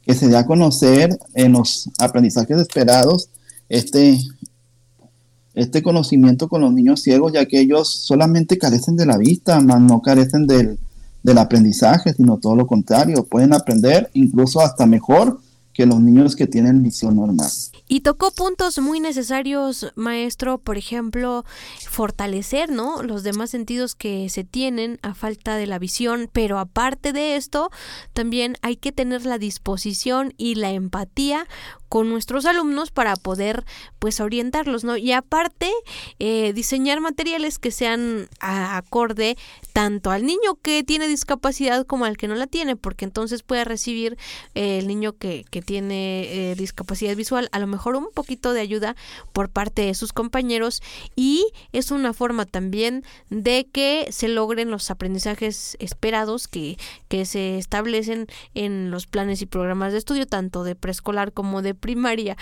se 0.08 0.27
dé 0.27 0.38
a 0.38 0.46
conocer 0.48 1.19
en 1.36 1.51
los 1.51 1.88
aprendizajes 2.00 2.58
esperados 2.58 3.29
este, 3.67 4.19
este 5.53 5.84
conocimiento 5.84 6.48
con 6.48 6.62
los 6.62 6.74
niños 6.74 7.03
ciegos, 7.03 7.34
ya 7.34 7.46
que 7.46 7.60
ellos 7.60 7.88
solamente 7.88 8.58
carecen 8.58 8.96
de 8.96 9.05
la 9.05 9.17
vista, 9.17 9.60
más 9.60 9.79
no 9.79 10.01
carecen 10.01 10.48
del, 10.48 10.79
del 11.22 11.38
aprendizaje, 11.38 12.13
sino 12.13 12.38
todo 12.38 12.55
lo 12.55 12.65
contrario, 12.65 13.24
pueden 13.24 13.53
aprender 13.53 14.10
incluso 14.13 14.62
hasta 14.62 14.88
mejor 14.88 15.39
que 15.79 15.86
los 15.86 16.01
niños 16.01 16.36
que 16.36 16.45
tienen 16.45 16.83
visión 16.83 17.15
normal. 17.15 17.50
Y 17.88 18.01
tocó 18.01 18.31
puntos 18.31 18.79
muy 18.79 19.00
necesarios, 19.00 19.93
maestro, 19.95 20.57
por 20.57 20.77
ejemplo, 20.77 21.45
fortalecer, 21.89 22.69
¿no? 22.69 23.01
Los 23.01 23.24
demás 23.24 23.51
sentidos 23.51 23.95
que 23.95 24.27
se 24.27 24.43
tienen 24.43 25.00
a 25.03 25.13
falta 25.13 25.55
de 25.55 25.67
la 25.67 25.79
visión, 25.79 26.29
pero 26.33 26.59
aparte 26.59 27.13
de 27.13 27.38
esto, 27.38 27.71
también 28.12 28.57
hay 28.62 28.75
que 28.75 28.91
tener 28.91 29.25
la 29.25 29.38
disposición 29.38 30.33
y 30.36 30.55
la 30.55 30.71
empatía 30.71 31.48
con 31.89 32.07
nuestros 32.07 32.45
alumnos 32.45 32.91
para 32.91 33.15
poder 33.15 33.65
pues 33.98 34.19
orientarlos, 34.19 34.83
¿no? 34.83 34.95
Y 34.95 35.12
aparte, 35.12 35.71
eh, 36.19 36.53
diseñar 36.53 37.01
materiales 37.01 37.57
que 37.57 37.71
sean 37.71 38.29
acorde 38.39 39.38
tanto 39.74 40.12
al 40.12 40.25
niño 40.25 40.55
que 40.62 40.83
tiene 40.83 41.07
discapacidad 41.07 41.88
como 41.88 42.05
al 42.05 42.15
que 42.15 42.27
no 42.27 42.36
la 42.36 42.45
tiene, 42.45 42.75
porque 42.75 43.05
entonces 43.05 43.41
puede 43.41 43.65
recibir 43.65 44.17
eh, 44.53 44.77
el 44.77 44.88
niño 44.88 45.13
que, 45.13 45.45
que 45.50 45.63
tiene 45.69 46.23
eh, 46.23 46.55
discapacidad 46.55 47.15
visual 47.15 47.47
a 47.51 47.59
lo 47.59 47.67
mejor 47.67 47.95
un 47.95 48.09
poquito 48.11 48.53
de 48.53 48.61
ayuda 48.61 48.95
por 49.33 49.49
parte 49.49 49.83
de 49.83 49.93
sus 49.93 50.13
compañeros 50.13 50.81
y 51.15 51.45
es 51.73 51.91
una 51.91 52.11
forma 52.11 52.47
también 52.47 53.03
de 53.29 53.67
que 53.71 54.07
se 54.09 54.29
logren 54.29 54.71
los 54.71 54.89
aprendizajes 54.89 55.77
esperados 55.79 56.47
que, 56.47 56.79
que 57.07 57.23
se 57.25 57.59
establecen 57.59 58.25
en 58.55 58.89
los 58.89 59.05
planes 59.05 59.43
y 59.43 59.45
programas 59.45 59.91
de 59.91 59.99
estudio, 59.99 60.25
tanto 60.25 60.63
de 60.63 60.73
preescolar 60.73 61.33
como 61.33 61.61
de 61.61 61.75
primaria, 61.75 62.35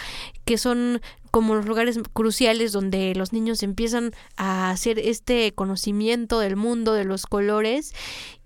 que 0.45 0.57
son 0.57 1.01
como 1.31 1.55
los 1.55 1.65
lugares 1.65 1.97
cruciales 2.13 2.71
donde 2.71 3.13
los 3.15 3.33
niños 3.33 3.63
empiezan 3.63 4.11
a 4.35 4.71
hacer 4.71 4.99
este 4.99 5.53
conocimiento 5.53 6.39
del 6.39 6.55
mundo, 6.55 6.93
de 6.93 7.05
los 7.05 7.25
colores 7.25 7.93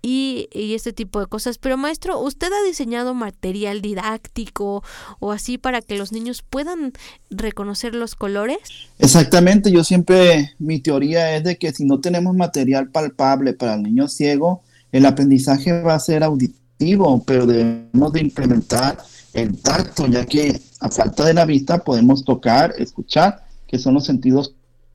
y, 0.02 0.48
este 0.52 0.92
tipo 0.92 1.20
de 1.20 1.26
cosas. 1.26 1.58
Pero 1.58 1.76
maestro, 1.76 2.18
¿usted 2.20 2.48
ha 2.52 2.66
diseñado 2.66 3.14
material 3.14 3.80
didáctico 3.80 4.82
o 5.20 5.32
así 5.32 5.58
para 5.58 5.80
que 5.80 5.96
los 5.96 6.12
niños 6.12 6.42
puedan 6.42 6.92
reconocer 7.30 7.94
los 7.94 8.14
colores? 8.14 8.58
Exactamente, 8.98 9.70
yo 9.70 9.84
siempre, 9.84 10.54
mi 10.58 10.80
teoría 10.80 11.36
es 11.36 11.44
de 11.44 11.56
que 11.56 11.72
si 11.72 11.84
no 11.84 12.00
tenemos 12.00 12.34
material 12.34 12.88
palpable 12.88 13.52
para 13.52 13.74
el 13.74 13.82
niño 13.82 14.08
ciego, 14.08 14.62
el 14.90 15.06
aprendizaje 15.06 15.80
va 15.80 15.94
a 15.94 16.00
ser 16.00 16.22
auditivo, 16.22 16.61
pero 17.26 17.46
debemos 17.46 18.12
de 18.12 18.20
implementar 18.20 18.98
el 19.34 19.60
tacto, 19.60 20.06
ya 20.06 20.24
que 20.24 20.60
a 20.80 20.88
falta 20.88 21.24
de 21.24 21.34
la 21.34 21.44
vista 21.44 21.78
podemos 21.78 22.24
tocar, 22.24 22.72
escuchar, 22.78 23.44
que 23.66 23.78
son 23.78 23.94
los 23.94 24.04
sentidos 24.04 24.54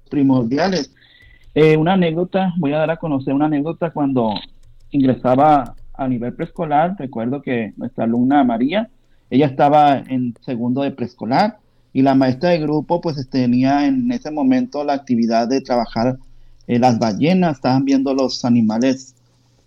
primordiales. 0.09 0.91
Eh, 1.55 1.75
una 1.77 1.93
anécdota, 1.93 2.53
voy 2.57 2.73
a 2.73 2.79
dar 2.79 2.91
a 2.91 2.97
conocer 2.97 3.33
una 3.33 3.45
anécdota 3.45 3.89
cuando 3.89 4.33
ingresaba 4.91 5.75
a 5.93 6.07
nivel 6.07 6.33
preescolar, 6.33 6.95
recuerdo 6.99 7.41
que 7.41 7.73
nuestra 7.77 8.03
alumna 8.03 8.43
María, 8.43 8.89
ella 9.29 9.47
estaba 9.47 9.97
en 9.97 10.35
segundo 10.45 10.83
de 10.83 10.91
preescolar 10.91 11.57
y 11.91 12.03
la 12.03 12.13
maestra 12.13 12.51
de 12.51 12.59
grupo 12.59 13.01
pues 13.01 13.27
tenía 13.29 13.87
en 13.87 14.11
ese 14.11 14.29
momento 14.29 14.83
la 14.83 14.93
actividad 14.93 15.47
de 15.47 15.61
trabajar 15.61 16.17
eh, 16.67 16.77
las 16.79 16.99
ballenas, 16.99 17.55
estaban 17.55 17.85
viendo 17.85 18.13
los 18.13 18.45
animales 18.45 19.15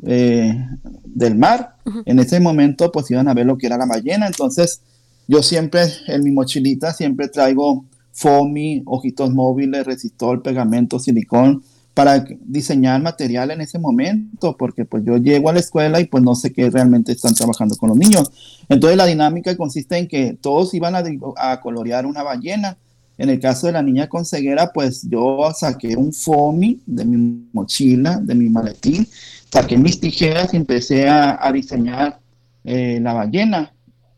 eh, 0.06 0.66
del 1.04 1.36
mar. 1.36 1.76
En 2.04 2.18
ese 2.18 2.40
momento, 2.40 2.90
pues 2.92 3.10
iban 3.10 3.28
a 3.28 3.34
ver 3.34 3.46
lo 3.46 3.58
que 3.58 3.66
era 3.66 3.76
la 3.76 3.86
ballena. 3.86 4.26
Entonces, 4.26 4.80
yo 5.26 5.42
siempre 5.42 5.82
en 6.06 6.24
mi 6.24 6.30
mochilita 6.30 6.92
siempre 6.92 7.28
traigo 7.28 7.84
foamy, 8.12 8.82
ojitos 8.86 9.32
móviles, 9.32 9.86
resistor, 9.86 10.42
pegamento, 10.42 10.98
silicón 10.98 11.62
para 11.94 12.24
diseñar 12.46 13.02
material 13.02 13.50
en 13.50 13.60
ese 13.60 13.78
momento, 13.78 14.56
porque 14.56 14.84
pues 14.84 15.04
yo 15.04 15.16
llego 15.16 15.50
a 15.50 15.52
la 15.52 15.60
escuela 15.60 16.00
y 16.00 16.06
pues 16.06 16.22
no 16.22 16.34
sé 16.34 16.52
qué 16.52 16.70
realmente 16.70 17.12
están 17.12 17.34
trabajando 17.34 17.76
con 17.76 17.90
los 17.90 17.98
niños. 17.98 18.30
Entonces 18.68 18.96
la 18.96 19.06
dinámica 19.06 19.56
consiste 19.56 19.98
en 19.98 20.08
que 20.08 20.36
todos 20.40 20.72
iban 20.74 20.94
a, 20.94 21.02
a 21.36 21.60
colorear 21.60 22.06
una 22.06 22.22
ballena. 22.22 22.76
En 23.18 23.28
el 23.28 23.38
caso 23.38 23.66
de 23.66 23.74
la 23.74 23.82
niña 23.82 24.08
con 24.08 24.24
ceguera, 24.24 24.72
pues 24.72 25.02
yo 25.02 25.50
saqué 25.54 25.94
un 25.94 26.12
foamy 26.12 26.80
de 26.86 27.04
mi 27.04 27.44
mochila, 27.52 28.18
de 28.18 28.34
mi 28.34 28.48
maletín, 28.48 29.06
saqué 29.52 29.76
mis 29.76 30.00
tijeras 30.00 30.54
y 30.54 30.56
empecé 30.56 31.08
a, 31.08 31.50
diseñar 31.52 32.20
eh, 32.64 32.98
la 33.00 33.12
ballena. 33.12 33.72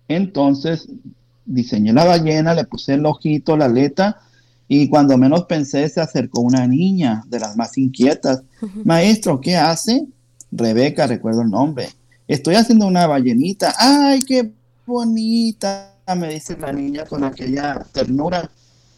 Entonces 0.09 0.89
diseñé 1.45 1.93
la 1.93 2.05
ballena, 2.05 2.55
le 2.55 2.65
puse 2.65 2.95
el 2.95 3.07
ojito, 3.07 3.57
la 3.57 3.67
aleta, 3.67 4.21
y 4.69 4.89
cuando 4.89 5.19
menos 5.19 5.45
pensé 5.45 5.89
se 5.89 6.01
acercó 6.01 6.41
una 6.41 6.67
niña 6.67 7.25
de 7.27 7.41
las 7.41 7.57
más 7.57 7.77
inquietas. 7.77 8.43
Maestro, 8.85 9.41
¿qué 9.41 9.57
hace? 9.57 10.07
Rebeca, 10.51 11.07
recuerdo 11.07 11.43
el 11.43 11.51
nombre. 11.51 11.89
Estoy 12.29 12.55
haciendo 12.55 12.87
una 12.87 13.07
ballenita. 13.07 13.75
¡Ay, 13.79 14.23
qué 14.23 14.51
bonita! 14.87 15.91
Me 16.17 16.29
dice 16.29 16.57
la 16.59 16.73
niña 16.73 17.05
con 17.05 17.25
aquella 17.25 17.85
ternura. 17.93 18.51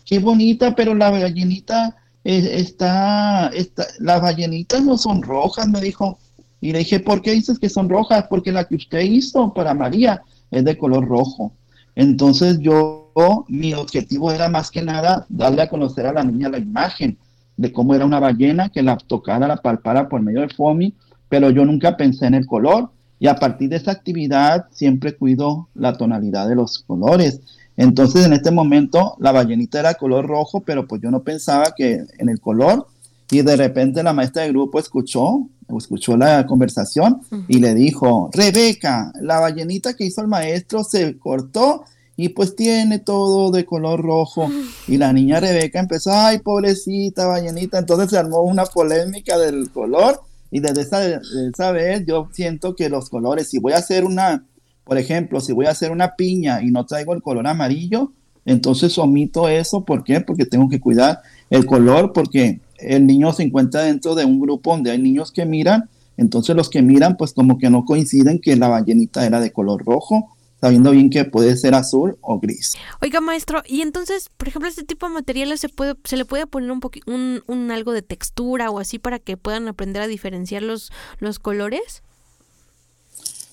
Qué 0.05 0.19
bonita, 0.19 0.75
pero 0.75 0.95
la 0.95 1.11
ballenita 1.11 1.97
está, 2.25 3.49
está, 3.49 3.87
las 3.99 4.21
ballenitas 4.21 4.83
no 4.83 4.97
son 4.99 5.23
rojas, 5.23 5.67
me 5.69 5.81
dijo. 5.81 6.19
Y 6.65 6.73
le 6.73 6.79
dije, 6.79 6.99
¿por 6.99 7.21
qué 7.21 7.33
dices 7.33 7.59
que 7.59 7.69
son 7.69 7.91
rojas? 7.91 8.25
Porque 8.31 8.51
la 8.51 8.65
que 8.65 8.77
usted 8.77 9.01
hizo 9.01 9.53
para 9.53 9.75
María 9.75 10.23
es 10.51 10.65
de 10.65 10.79
color 10.79 11.07
rojo. 11.07 11.53
Entonces 11.95 12.59
yo, 12.59 13.13
mi 13.49 13.75
objetivo 13.75 14.33
era 14.33 14.49
más 14.49 14.71
que 14.71 14.81
nada 14.81 15.27
darle 15.29 15.61
a 15.61 15.69
conocer 15.69 16.07
a 16.07 16.15
la 16.15 16.25
niña 16.25 16.49
la 16.49 16.57
imagen 16.57 17.19
de 17.59 17.71
cómo 17.71 17.95
era 17.95 18.07
una 18.07 18.19
ballena, 18.19 18.71
que 18.71 18.83
la 18.83 18.97
tocara, 18.97 19.47
la 19.47 19.59
palpara 19.59 20.09
por 20.09 20.23
medio 20.23 20.41
del 20.41 20.55
FOMI, 20.55 20.95
pero 21.29 21.51
yo 21.51 21.67
nunca 21.67 21.99
pensé 21.99 22.29
en 22.29 22.35
el 22.35 22.47
color. 22.47 22.89
Y 23.19 23.27
a 23.27 23.37
partir 23.37 23.69
de 23.69 23.77
esa 23.77 23.91
actividad 23.91 24.65
siempre 24.71 25.17
cuido 25.17 25.69
la 25.75 25.99
tonalidad 25.99 26.49
de 26.49 26.55
los 26.55 26.79
colores. 26.79 27.43
Entonces 27.77 28.25
en 28.25 28.33
este 28.33 28.51
momento 28.51 29.17
la 29.21 29.33
ballenita 29.33 29.81
era 29.81 29.93
color 29.93 30.27
rojo, 30.27 30.63
pero 30.63 30.87
pues 30.87 31.03
yo 31.03 31.11
no 31.11 31.25
pensaba 31.25 31.75
que 31.77 32.07
en 32.17 32.31
el 32.31 32.41
color. 32.41 32.87
Y 33.31 33.43
de 33.43 33.57
repente 33.57 34.03
la 34.03 34.13
maestra 34.13 34.43
del 34.43 34.53
grupo 34.53 34.79
escuchó, 34.79 35.49
escuchó 35.77 36.17
la 36.17 36.47
conversación 36.47 37.21
y 37.49 37.59
le 37.59 37.75
dijo, 37.75 38.31
Rebeca, 38.33 39.13
la 39.21 39.41
ballenita 39.41 39.95
que 39.95 40.05
hizo 40.05 40.21
el 40.21 40.29
maestro 40.29 40.85
se 40.85 41.19
cortó 41.19 41.85
y 42.17 42.29
pues 42.29 42.55
tiene 42.55 42.99
todo 42.99 43.51
de 43.51 43.65
color 43.65 44.03
rojo. 44.03 44.51
Y 44.87 44.99
la 44.99 45.13
niña 45.13 45.41
Rebeca 45.41 45.81
empezó, 45.81 46.13
ay, 46.13 46.39
pobrecita 46.39 47.27
ballenita. 47.27 47.79
Entonces 47.79 48.11
se 48.11 48.19
armó 48.19 48.43
una 48.43 48.67
polémica 48.67 49.39
del 49.39 49.71
color 49.71 50.21
y 50.51 50.61
desde 50.61 50.83
esa, 50.83 51.21
esa 51.49 51.73
vez 51.73 52.05
yo 52.07 52.29
siento 52.33 52.77
que 52.77 52.89
los 52.89 53.11
colores, 53.11 53.51
si 53.51 53.59
voy 53.59 53.73
a 53.73 53.79
hacer 53.79 54.05
una, 54.05 54.45
por 54.85 54.99
ejemplo, 54.99 55.41
si 55.41 55.53
voy 55.53 55.67
a 55.67 55.71
hacer 55.71 55.91
una 55.91 56.15
piña 56.15 56.63
y 56.63 56.71
no 56.71 56.87
traigo 56.87 57.15
el 57.15 57.23
color 57.23 57.47
amarillo, 57.47 58.13
entonces 58.45 58.97
omito 58.99 59.49
eso. 59.49 59.85
¿Por 59.85 60.05
qué? 60.05 60.21
Porque 60.21 60.47
tengo 60.47 60.69
que 60.69 60.81
cuidar 60.81 61.23
el 61.51 61.67
color, 61.67 62.13
porque 62.13 62.61
el 62.79 63.07
niño 63.07 63.33
se 63.33 63.43
encuentra 63.43 63.83
dentro 63.83 64.15
de 64.15 64.25
un 64.25 64.41
grupo 64.41 64.73
donde 64.73 64.91
hay 64.91 64.99
niños 64.99 65.33
que 65.33 65.45
miran. 65.45 65.89
Entonces 66.17 66.55
los 66.55 66.71
que 66.71 66.83
miran, 66.83 67.17
pues 67.17 67.33
como 67.33 67.59
que 67.59 67.71
no 67.71 67.85
coinciden 67.85 68.41
que 68.41 68.57
la 68.57 68.69
ballenita 68.69 69.27
era 69.27 69.41
de 69.41 69.53
color 69.53 69.85
rojo 69.85 70.35
sabiendo 70.65 70.93
bien 70.93 71.11
que 71.11 71.27
puede 71.27 71.59
ser 71.59 71.75
azul 71.75 72.17
o 72.23 72.41
gris. 72.41 72.75
Oiga, 73.03 73.21
maestro, 73.21 73.63
y 73.67 73.83
entonces, 73.83 74.31
por 74.35 74.49
ejemplo, 74.49 74.67
este 74.67 74.83
tipo 74.83 75.07
de 75.07 75.13
materiales 75.13 75.61
se 75.61 75.69
puede 75.69 75.95
se 76.05 76.17
le 76.17 76.25
puede 76.25 76.47
poner 76.47 76.71
un 76.71 76.81
un, 77.07 77.43
un, 77.47 77.71
algo 77.71 77.93
de 77.93 78.01
textura 78.01 78.71
o 78.71 78.79
así 78.79 78.99
para 78.99 79.19
que 79.19 79.37
puedan 79.37 79.69
aprender 79.69 80.01
a 80.01 80.07
diferenciar 80.07 80.63
los 80.63 80.91
los 81.19 81.39
colores? 81.39 82.03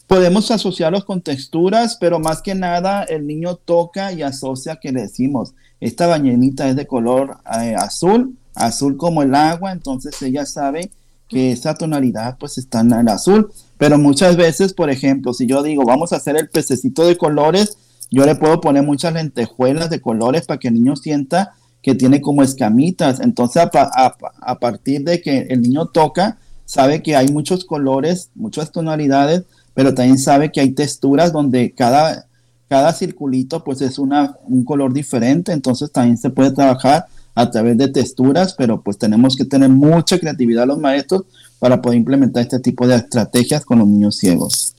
Podemos 0.08 0.52
asociarlos 0.52 1.04
con 1.04 1.22
texturas, 1.22 1.98
pero 2.00 2.20
más 2.20 2.42
que 2.42 2.56
nada 2.56 3.04
el 3.04 3.28
niño 3.28 3.58
toca 3.58 4.14
y 4.14 4.22
asocia 4.22 4.78
que 4.78 4.94
le 4.94 5.02
decimos, 5.02 5.54
esta 5.82 6.08
bañenita 6.08 6.70
es 6.70 6.78
de 6.78 6.88
color 6.88 7.40
eh, 7.60 7.76
azul, 7.76 8.38
azul 8.56 8.98
como 8.98 9.24
el 9.24 9.36
agua, 9.36 9.72
entonces 9.72 10.22
ella 10.22 10.46
sabe 10.46 10.92
que 11.28 11.52
esa 11.52 11.76
tonalidad 11.76 12.38
pues 12.38 12.58
está 12.58 12.82
en 12.82 12.92
el 12.92 13.08
azul, 13.08 13.52
pero 13.78 13.98
muchas 13.98 14.36
veces, 14.36 14.74
por 14.74 14.90
ejemplo, 14.90 15.34
si 15.34 15.48
yo 15.48 15.64
digo, 15.64 15.84
vamos 15.86 16.14
a 16.14 16.18
hacer 16.18 16.36
el 16.38 16.50
pececito 16.50 17.06
de 17.06 17.18
colores, 17.18 17.78
yo 18.10 18.26
le 18.26 18.36
puedo 18.36 18.60
poner 18.60 18.84
muchas 18.84 19.14
lentejuelas 19.14 19.90
de 19.90 20.02
colores 20.02 20.46
para 20.46 20.60
que 20.60 20.68
el 20.68 20.74
niño 20.76 20.96
sienta 20.96 21.54
que 21.82 21.96
tiene 21.96 22.22
como 22.22 22.44
escamitas, 22.44 23.22
entonces 23.22 23.64
a, 23.64 24.16
a 24.42 24.60
partir 24.60 25.04
de 25.04 25.22
que 25.22 25.48
el 25.50 25.62
niño 25.62 25.88
toca, 25.88 26.38
sabe 26.66 27.02
que 27.02 27.16
hay 27.16 27.30
muchos 27.30 27.66
colores, 27.66 28.30
muchas 28.36 28.72
tonalidades, 28.72 29.44
pero 29.74 29.94
también 29.94 30.20
sabe 30.20 30.52
que 30.52 30.60
hay 30.62 30.72
texturas 30.72 31.32
donde 31.32 31.74
cada, 31.74 32.28
cada 32.68 32.94
circulito 32.94 33.64
pues 33.64 33.82
es 33.82 34.00
una, 34.00 34.38
un 34.48 34.64
color 34.64 34.94
diferente, 34.94 35.52
entonces 35.52 35.92
también 35.92 36.18
se 36.18 36.30
puede 36.30 36.52
trabajar 36.52 37.06
a 37.36 37.50
través 37.50 37.78
de 37.78 37.88
texturas, 37.88 38.54
pero 38.58 38.82
pues 38.82 38.98
tenemos 38.98 39.36
que 39.36 39.46
tener 39.46 39.70
mucha 39.70 40.20
creatividad 40.20 40.68
los 40.68 40.80
maestros 40.80 41.24
para 41.60 41.82
poder 41.82 41.98
implementar 41.98 42.44
este 42.44 42.60
tipo 42.60 42.88
de 42.88 42.96
estrategias 42.96 43.66
con 43.66 43.80
los 43.80 43.88
niños 43.88 44.18
ciegos. 44.18 44.76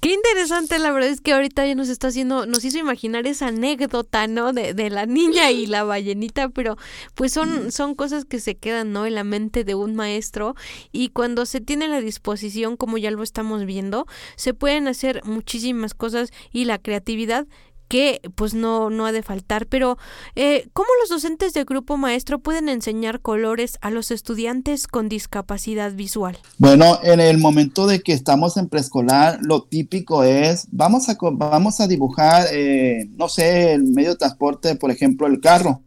Qué 0.00 0.14
interesante, 0.14 0.78
la 0.78 0.92
verdad 0.92 1.10
es 1.10 1.20
que 1.20 1.34
ahorita 1.34 1.66
ya 1.66 1.74
nos 1.74 1.90
está 1.90 2.08
haciendo, 2.08 2.46
nos 2.46 2.64
hizo 2.64 2.78
imaginar 2.78 3.26
esa 3.26 3.48
anécdota, 3.48 4.26
¿no? 4.28 4.54
De, 4.54 4.72
de 4.72 4.88
la 4.88 5.04
niña 5.04 5.50
y 5.50 5.66
la 5.66 5.84
ballenita, 5.84 6.48
pero 6.48 6.78
pues 7.14 7.34
son, 7.34 7.70
son 7.70 7.94
cosas 7.94 8.24
que 8.24 8.40
se 8.40 8.54
quedan, 8.54 8.92
¿no? 8.92 9.04
En 9.04 9.14
la 9.14 9.24
mente 9.24 9.62
de 9.62 9.74
un 9.74 9.94
maestro 9.94 10.54
y 10.90 11.10
cuando 11.10 11.44
se 11.44 11.60
tiene 11.60 11.86
la 11.86 12.00
disposición, 12.00 12.78
como 12.78 12.96
ya 12.96 13.10
lo 13.10 13.22
estamos 13.22 13.66
viendo, 13.66 14.06
se 14.36 14.54
pueden 14.54 14.88
hacer 14.88 15.20
muchísimas 15.24 15.92
cosas 15.92 16.30
y 16.50 16.64
la 16.64 16.78
creatividad 16.78 17.46
que 17.90 18.20
pues 18.36 18.54
no, 18.54 18.88
no 18.88 19.04
ha 19.04 19.12
de 19.12 19.22
faltar. 19.22 19.66
Pero, 19.66 19.98
eh, 20.36 20.68
¿cómo 20.72 20.88
los 21.00 21.10
docentes 21.10 21.52
de 21.52 21.64
grupo 21.64 21.96
maestro 21.96 22.38
pueden 22.38 22.68
enseñar 22.68 23.20
colores 23.20 23.78
a 23.80 23.90
los 23.90 24.12
estudiantes 24.12 24.86
con 24.86 25.08
discapacidad 25.08 25.92
visual? 25.92 26.38
Bueno, 26.56 27.00
en 27.02 27.18
el 27.18 27.38
momento 27.38 27.88
de 27.88 28.00
que 28.00 28.12
estamos 28.12 28.56
en 28.56 28.68
preescolar, 28.68 29.40
lo 29.42 29.64
típico 29.64 30.22
es, 30.22 30.68
vamos 30.70 31.08
a, 31.08 31.18
vamos 31.32 31.80
a 31.80 31.88
dibujar, 31.88 32.46
eh, 32.52 33.08
no 33.16 33.28
sé, 33.28 33.72
el 33.72 33.82
medio 33.82 34.10
de 34.10 34.16
transporte, 34.16 34.76
por 34.76 34.92
ejemplo, 34.92 35.26
el 35.26 35.40
carro. 35.40 35.82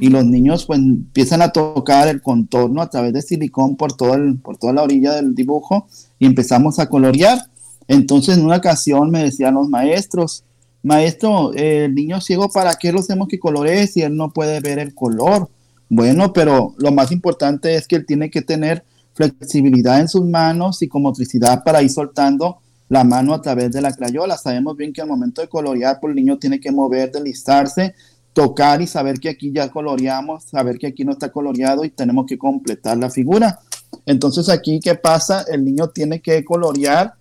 Y 0.00 0.08
los 0.08 0.24
niños 0.24 0.64
pues 0.64 0.80
empiezan 0.80 1.42
a 1.42 1.52
tocar 1.52 2.08
el 2.08 2.22
contorno 2.22 2.80
a 2.80 2.88
través 2.88 3.12
de 3.12 3.22
silicón 3.22 3.76
por, 3.76 3.92
todo 3.92 4.14
el, 4.14 4.38
por 4.38 4.56
toda 4.56 4.72
la 4.72 4.82
orilla 4.82 5.12
del 5.12 5.34
dibujo 5.34 5.86
y 6.18 6.24
empezamos 6.24 6.78
a 6.78 6.88
colorear. 6.88 7.38
Entonces 7.86 8.38
en 8.38 8.46
una 8.46 8.56
ocasión 8.56 9.10
me 9.10 9.22
decían 9.22 9.54
los 9.54 9.68
maestros, 9.68 10.42
maestro, 10.84 11.52
el 11.54 11.94
niño 11.94 12.20
ciego, 12.20 12.48
¿para 12.48 12.74
qué 12.76 12.92
lo 12.92 13.00
hacemos 13.00 13.26
que 13.26 13.40
coloree 13.40 13.86
si 13.86 14.02
él 14.02 14.16
no 14.16 14.30
puede 14.30 14.60
ver 14.60 14.78
el 14.78 14.94
color? 14.94 15.48
Bueno, 15.88 16.32
pero 16.32 16.74
lo 16.78 16.92
más 16.92 17.10
importante 17.10 17.74
es 17.74 17.88
que 17.88 17.96
él 17.96 18.06
tiene 18.06 18.30
que 18.30 18.42
tener 18.42 18.84
flexibilidad 19.14 20.00
en 20.00 20.08
sus 20.08 20.24
manos 20.24 20.82
y 20.82 20.88
con 20.88 21.02
motricidad 21.02 21.64
para 21.64 21.82
ir 21.82 21.90
soltando 21.90 22.58
la 22.88 23.02
mano 23.02 23.32
a 23.32 23.40
través 23.40 23.72
de 23.72 23.80
la 23.80 23.92
crayola. 23.92 24.36
Sabemos 24.36 24.76
bien 24.76 24.92
que 24.92 25.00
al 25.00 25.08
momento 25.08 25.40
de 25.40 25.48
colorear, 25.48 25.98
pues 26.00 26.10
el 26.10 26.16
niño 26.16 26.38
tiene 26.38 26.60
que 26.60 26.70
mover, 26.70 27.10
deslizarse, 27.10 27.94
tocar 28.32 28.82
y 28.82 28.86
saber 28.86 29.18
que 29.20 29.30
aquí 29.30 29.52
ya 29.52 29.70
coloreamos, 29.70 30.44
saber 30.44 30.78
que 30.78 30.88
aquí 30.88 31.04
no 31.04 31.12
está 31.12 31.32
coloreado 31.32 31.84
y 31.84 31.90
tenemos 31.90 32.26
que 32.26 32.36
completar 32.36 32.98
la 32.98 33.08
figura. 33.08 33.60
Entonces 34.04 34.48
aquí, 34.48 34.80
¿qué 34.80 34.96
pasa? 34.96 35.44
El 35.50 35.64
niño 35.64 35.88
tiene 35.88 36.20
que 36.20 36.44
colorear 36.44 37.14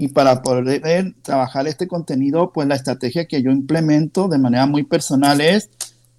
y 0.00 0.06
para 0.06 0.44
poder 0.44 1.12
trabajar 1.22 1.66
este 1.66 1.88
contenido, 1.88 2.52
pues 2.52 2.68
la 2.68 2.76
estrategia 2.76 3.26
que 3.26 3.42
yo 3.42 3.50
implemento 3.50 4.28
de 4.28 4.38
manera 4.38 4.64
muy 4.64 4.84
personal 4.84 5.40
es, 5.40 5.70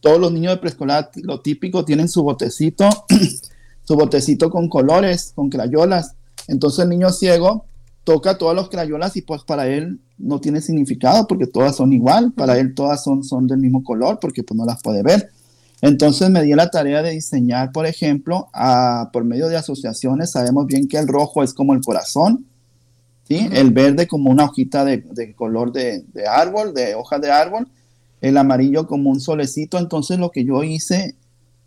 todos 0.02 0.20
los 0.20 0.34
niños 0.34 0.54
de 0.54 0.58
preescolar, 0.58 1.10
lo 1.16 1.40
típico, 1.40 1.86
tienen 1.86 2.10
su 2.10 2.22
botecito, 2.22 2.90
su 3.86 3.96
botecito 3.96 4.50
con 4.50 4.68
colores, 4.68 5.32
con 5.34 5.50
crayolas. 5.50 6.16
Entonces 6.50 6.84
el 6.84 6.90
niño 6.90 7.10
ciego 7.12 7.68
toca 8.04 8.38
todas 8.38 8.54
las 8.54 8.68
crayolas 8.68 9.16
y 9.16 9.22
pues 9.22 9.44
para 9.44 9.68
él 9.68 10.02
no 10.18 10.42
tiene 10.42 10.60
significado 10.60 11.26
porque 11.26 11.48
todas 11.48 11.78
son 11.78 11.94
igual, 11.94 12.34
para 12.34 12.58
él 12.58 12.76
todas 12.76 13.02
son, 13.02 13.24
son 13.24 13.48
del 13.48 13.60
mismo 13.60 13.82
color 13.86 14.20
porque 14.20 14.44
pues 14.44 14.58
no 14.58 14.66
las 14.66 14.82
puede 14.82 15.04
ver. 15.04 15.32
Entonces 15.82 16.30
me 16.30 16.44
di 16.44 16.54
la 16.54 16.70
tarea 16.70 17.02
de 17.02 17.12
diseñar, 17.12 17.72
por 17.72 17.86
ejemplo, 17.86 18.50
por 19.14 19.24
medio 19.24 19.48
de 19.48 19.56
asociaciones, 19.56 20.32
sabemos 20.32 20.68
bien 20.68 20.90
que 20.90 20.98
el 20.98 21.08
rojo 21.08 21.44
es 21.44 21.54
como 21.54 21.74
el 21.74 21.80
corazón, 21.80 22.49
el 23.30 23.72
verde 23.72 24.08
como 24.08 24.32
una 24.32 24.46
hojita 24.46 24.84
de, 24.84 25.36
color 25.36 25.72
de, 25.72 26.04
árbol, 26.28 26.74
de 26.74 26.96
hoja 26.96 27.20
de 27.20 27.32
árbol, 27.32 27.68
el 28.22 28.38
amarillo 28.38 28.88
como 28.88 29.12
un 29.12 29.20
solecito. 29.20 29.78
Entonces 29.78 30.18
lo 30.18 30.32
que 30.32 30.44
yo 30.44 30.64
hice, 30.64 31.16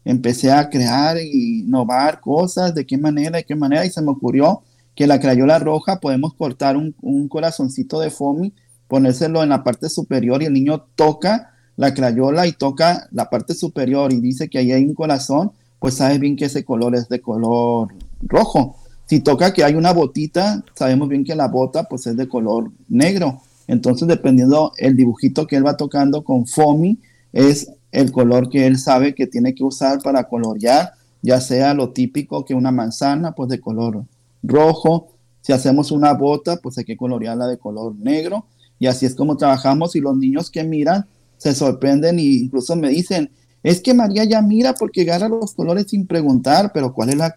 empecé 0.04 0.50
a 0.50 0.68
crear 0.68 1.18
y 1.18 1.60
innovar 1.60 2.20
cosas, 2.20 2.74
de 2.74 2.84
qué 2.84 2.98
manera, 2.98 3.38
de 3.38 3.44
qué 3.44 3.54
manera, 3.54 3.86
y 3.86 3.90
se 3.90 4.02
me 4.02 4.10
ocurrió 4.10 4.62
que 4.96 5.06
la 5.06 5.20
crayola 5.20 5.58
roja 5.58 6.00
podemos 6.00 6.34
cortar 6.34 6.76
un, 6.76 6.94
un 7.00 7.28
corazoncito 7.28 8.00
de 8.00 8.10
foamy, 8.10 8.52
ponérselo 8.88 9.42
en 9.42 9.50
la 9.50 9.62
parte 9.62 9.88
superior 9.88 10.42
y 10.42 10.46
el 10.46 10.52
niño 10.52 10.84
toca 10.96 11.54
la 11.76 11.94
crayola 11.94 12.46
y 12.46 12.52
toca 12.52 13.08
la 13.12 13.30
parte 13.30 13.54
superior 13.54 14.12
y 14.12 14.20
dice 14.20 14.50
que 14.50 14.58
ahí 14.58 14.72
hay 14.72 14.84
un 14.84 14.94
corazón, 14.94 15.52
pues 15.78 15.94
sabe 15.94 16.18
bien 16.18 16.36
que 16.36 16.46
ese 16.46 16.64
color 16.64 16.94
es 16.94 17.08
de 17.08 17.20
color 17.20 17.88
rojo. 18.20 18.81
Si 19.12 19.20
toca 19.20 19.52
que 19.52 19.62
hay 19.62 19.74
una 19.74 19.92
botita, 19.92 20.64
sabemos 20.72 21.06
bien 21.06 21.22
que 21.22 21.34
la 21.34 21.48
bota 21.48 21.84
pues 21.84 22.06
es 22.06 22.16
de 22.16 22.26
color 22.26 22.72
negro. 22.88 23.42
Entonces, 23.66 24.08
dependiendo 24.08 24.72
el 24.78 24.96
dibujito 24.96 25.46
que 25.46 25.56
él 25.56 25.66
va 25.66 25.76
tocando 25.76 26.24
con 26.24 26.46
foamy, 26.46 26.96
es 27.30 27.70
el 27.90 28.10
color 28.10 28.48
que 28.48 28.66
él 28.66 28.78
sabe 28.78 29.14
que 29.14 29.26
tiene 29.26 29.54
que 29.54 29.64
usar 29.64 30.00
para 30.00 30.24
colorear, 30.24 30.92
ya 31.20 31.42
sea 31.42 31.74
lo 31.74 31.90
típico 31.90 32.46
que 32.46 32.54
una 32.54 32.70
manzana, 32.72 33.32
pues 33.32 33.50
de 33.50 33.60
color 33.60 34.02
rojo. 34.42 35.08
Si 35.42 35.52
hacemos 35.52 35.92
una 35.92 36.14
bota, 36.14 36.56
pues 36.56 36.78
hay 36.78 36.84
que 36.84 36.96
colorearla 36.96 37.48
de 37.48 37.58
color 37.58 37.94
negro. 37.96 38.46
Y 38.78 38.86
así 38.86 39.04
es 39.04 39.14
como 39.14 39.36
trabajamos 39.36 39.94
y 39.94 40.00
los 40.00 40.16
niños 40.16 40.50
que 40.50 40.64
miran 40.64 41.04
se 41.36 41.54
sorprenden 41.54 42.18
e 42.18 42.22
incluso 42.22 42.76
me 42.76 42.88
dicen, 42.88 43.30
es 43.62 43.82
que 43.82 43.92
María 43.92 44.24
ya 44.24 44.40
mira 44.40 44.72
porque 44.72 45.02
agarra 45.02 45.28
los 45.28 45.52
colores 45.52 45.84
sin 45.90 46.06
preguntar, 46.06 46.70
pero 46.72 46.94
¿cuál 46.94 47.10
es 47.10 47.16
la 47.16 47.34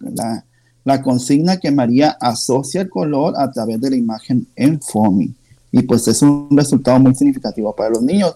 consigna 1.02 1.60
que 1.60 1.72
María 1.72 2.18
asocia 2.22 2.82
el 2.82 2.90
color 2.90 3.34
a 3.38 3.52
través 3.52 3.82
de 3.82 3.90
la 3.90 3.96
imagen 3.96 4.48
en 4.56 4.82
FOMI. 4.82 5.34
Y 5.72 5.82
pues 5.84 6.08
es 6.08 6.22
un 6.22 6.48
resultado 6.52 7.00
muy 7.00 7.16
significativo 7.16 7.76
para 7.76 7.90
los 7.90 8.02
niños. 8.02 8.36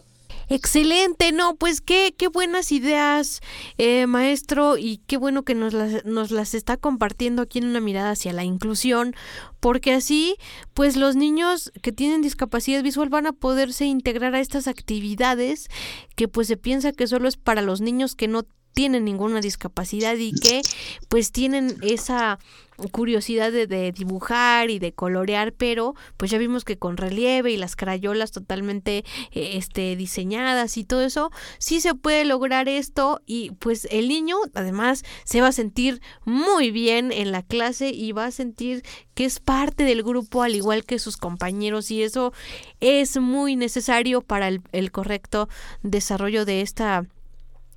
Excelente, 0.51 1.31
no, 1.31 1.55
pues 1.55 1.79
qué, 1.79 2.15
qué 2.17 2.27
buenas 2.27 2.71
ideas, 2.71 3.39
eh, 3.77 4.07
maestro, 4.07 4.79
y 4.79 4.97
qué 5.05 5.15
bueno 5.15 5.43
que 5.43 5.53
nos 5.53 5.73
las, 5.73 6.03
nos 6.05 6.31
las 6.31 6.55
está 6.55 6.75
compartiendo 6.75 7.43
aquí 7.43 7.59
en 7.59 7.67
una 7.67 7.79
mirada 7.79 8.11
hacia 8.11 8.33
la 8.33 8.43
inclusión, 8.43 9.13
porque 9.59 9.93
así, 9.93 10.37
pues 10.73 10.95
los 10.95 11.15
niños 11.15 11.71
que 11.83 11.91
tienen 11.91 12.23
discapacidad 12.23 12.81
visual 12.81 13.09
van 13.09 13.27
a 13.27 13.31
poderse 13.31 13.85
integrar 13.85 14.33
a 14.33 14.39
estas 14.39 14.67
actividades 14.67 15.67
que 16.15 16.27
pues 16.27 16.47
se 16.47 16.57
piensa 16.57 16.93
que 16.93 17.05
solo 17.05 17.27
es 17.27 17.37
para 17.37 17.61
los 17.61 17.79
niños 17.79 18.15
que 18.15 18.27
no 18.27 18.43
tienen 18.73 19.05
ninguna 19.05 19.41
discapacidad 19.41 20.15
y 20.15 20.33
que 20.33 20.61
pues 21.09 21.31
tienen 21.31 21.77
esa 21.81 22.39
curiosidad 22.87 23.51
de, 23.51 23.91
dibujar 23.91 24.69
y 24.69 24.79
de 24.79 24.93
colorear, 24.93 25.51
pero 25.51 25.95
pues 26.15 26.31
ya 26.31 26.37
vimos 26.37 26.63
que 26.63 26.77
con 26.77 26.95
relieve 26.95 27.51
y 27.51 27.57
las 27.57 27.75
crayolas 27.75 28.31
totalmente 28.31 29.03
eh, 29.31 29.51
este, 29.55 29.95
diseñadas 29.95 30.77
y 30.77 30.85
todo 30.85 31.01
eso, 31.01 31.31
sí 31.57 31.81
se 31.81 31.93
puede 31.93 32.23
lograr 32.23 32.69
esto 32.69 33.21
y 33.25 33.51
pues 33.51 33.87
el 33.91 34.07
niño 34.07 34.37
además 34.53 35.03
se 35.25 35.41
va 35.41 35.47
a 35.47 35.51
sentir 35.51 36.01
muy 36.23 36.71
bien 36.71 37.11
en 37.11 37.31
la 37.31 37.43
clase 37.43 37.89
y 37.89 38.13
va 38.13 38.25
a 38.25 38.31
sentir 38.31 38.83
que 39.13 39.25
es 39.25 39.39
parte 39.39 39.83
del 39.83 40.03
grupo 40.03 40.43
al 40.43 40.55
igual 40.55 40.85
que 40.85 40.99
sus 40.99 41.17
compañeros 41.17 41.91
y 41.91 42.03
eso 42.03 42.31
es 42.79 43.17
muy 43.17 43.55
necesario 43.57 44.21
para 44.21 44.47
el 44.47 44.91
correcto 44.91 45.49
desarrollo 45.83 46.45
de 46.45 46.61
esta 46.61 47.05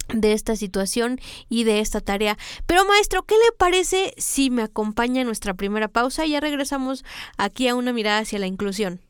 de 0.09 0.33
esta 0.33 0.57
situación 0.57 1.21
y 1.49 1.65
de 1.65 1.81
esta 1.81 2.01
tarea. 2.01 2.39
Pero 2.67 2.85
maestro, 2.85 3.23
¿qué 3.25 3.35
le 3.35 3.53
parece 3.57 4.15
si 4.17 4.51
me 4.51 4.63
acompaña 4.63 5.25
nuestra 5.25 5.55
primera 5.55 5.89
pausa 5.89 6.27
y 6.27 6.31
ya 6.31 6.41
regresamos 6.41 7.05
aquí 7.37 7.69
a 7.69 7.75
una 7.75 7.93
mirada 7.93 8.19
hacia 8.19 8.39
la 8.39 8.47
inclusión? 8.47 9.01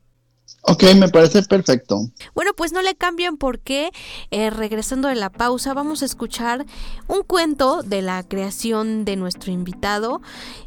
Ok, 0.65 0.83
me 0.95 1.09
parece 1.09 1.43
perfecto. 1.43 1.97
Bueno, 2.33 2.51
pues 2.55 2.71
no 2.71 2.81
le 2.81 2.95
cambien 2.95 3.37
porque 3.37 3.91
eh, 4.31 4.49
regresando 4.49 5.09
de 5.09 5.15
la 5.15 5.29
pausa 5.29 5.73
vamos 5.73 6.01
a 6.01 6.05
escuchar 6.05 6.65
un 7.07 7.23
cuento 7.23 7.81
de 7.83 8.01
la 8.01 8.23
creación 8.23 9.03
de 9.03 9.15
nuestro 9.15 9.51
invitado 9.51 10.21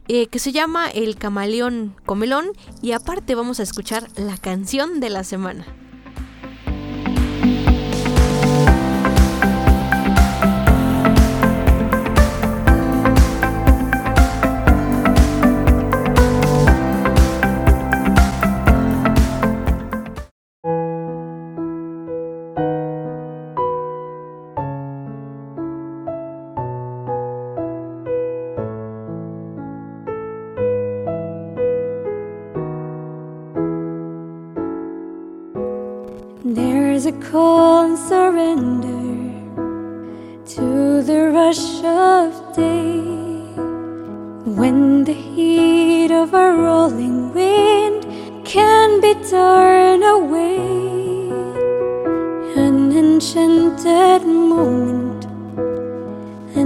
eh, 0.09 0.27
que 0.27 0.39
se 0.39 0.53
llama 0.53 0.89
El 0.91 1.17
camaleón 1.17 1.97
comelón 2.05 2.47
y 2.83 2.93
aparte 2.93 3.35
vamos 3.35 3.61
a 3.61 3.63
escuchar 3.63 4.09
la 4.17 4.37
canción 4.37 5.01
de 5.01 5.11
la 5.11 5.25
semana. 5.25 5.86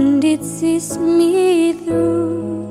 And 0.01 0.23
it 0.23 0.43
sees 0.43 0.97
me 0.97 1.73
through. 1.73 2.65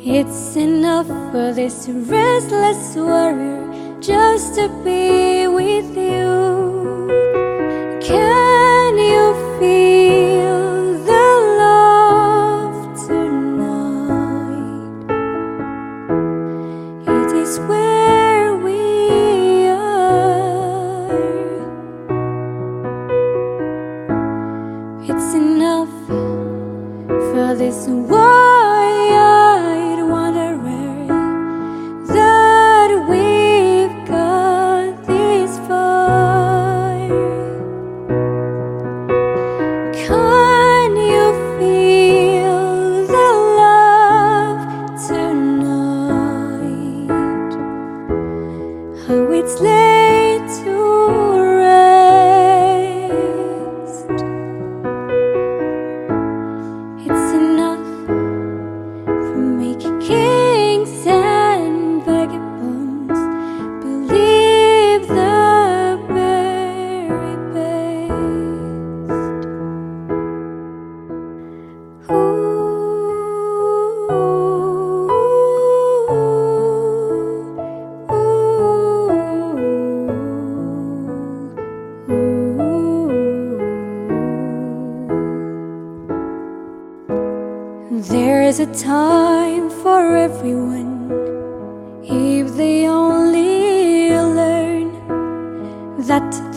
It's 0.00 0.56
enough 0.56 1.06
for 1.30 1.52
this 1.52 1.88
restless 1.88 2.96
warrior 2.96 3.62
just 4.00 4.56
to 4.56 4.66
be 4.84 5.46
with 5.46 5.90
you. 5.96 7.17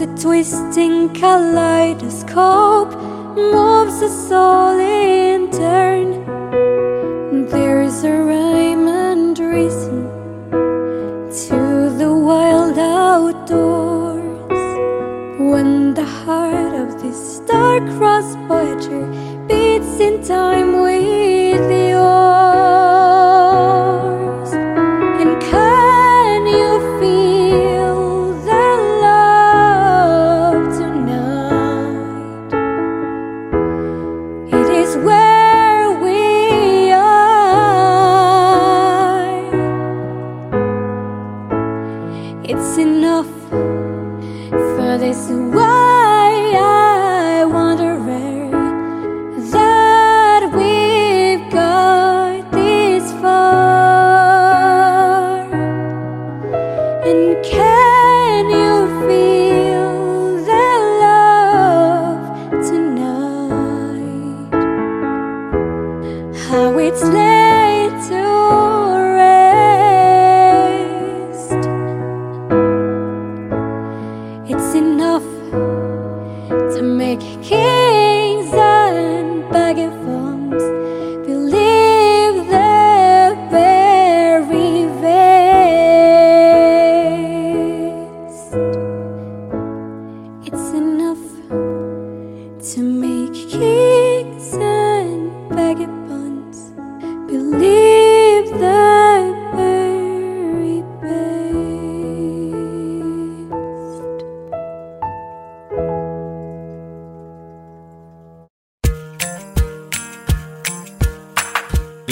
The 0.01 0.07
twisting 0.19 1.13
kaleidoscope 1.13 2.91
moves 3.35 4.01
us 4.01 4.31
all 4.31 4.79
in 4.79 5.47
turn. 5.51 6.25
There's 7.45 8.03
a 8.03 8.09
rhyme 8.11 8.87
and 8.87 9.37
reason 9.37 10.09
to 10.49 11.95
the 11.99 12.11
wild 12.11 12.79
outdoors 12.79 14.49
when 15.39 15.93
the 15.93 16.03
heart 16.03 16.73
of 16.73 16.99
this 17.03 17.35
star-crossed 17.37 18.39
voyager 18.47 19.05
beats 19.47 19.99
in 19.99 20.23
time 20.23 20.70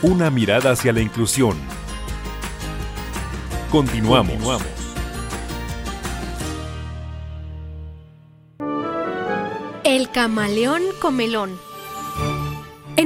Una 0.00 0.30
mirada 0.30 0.70
hacia 0.70 0.92
la 0.92 1.00
inclusión. 1.00 1.56
Continuamos. 3.68 4.62
El 9.82 10.08
camaleón 10.12 10.82
comelón. 11.00 11.67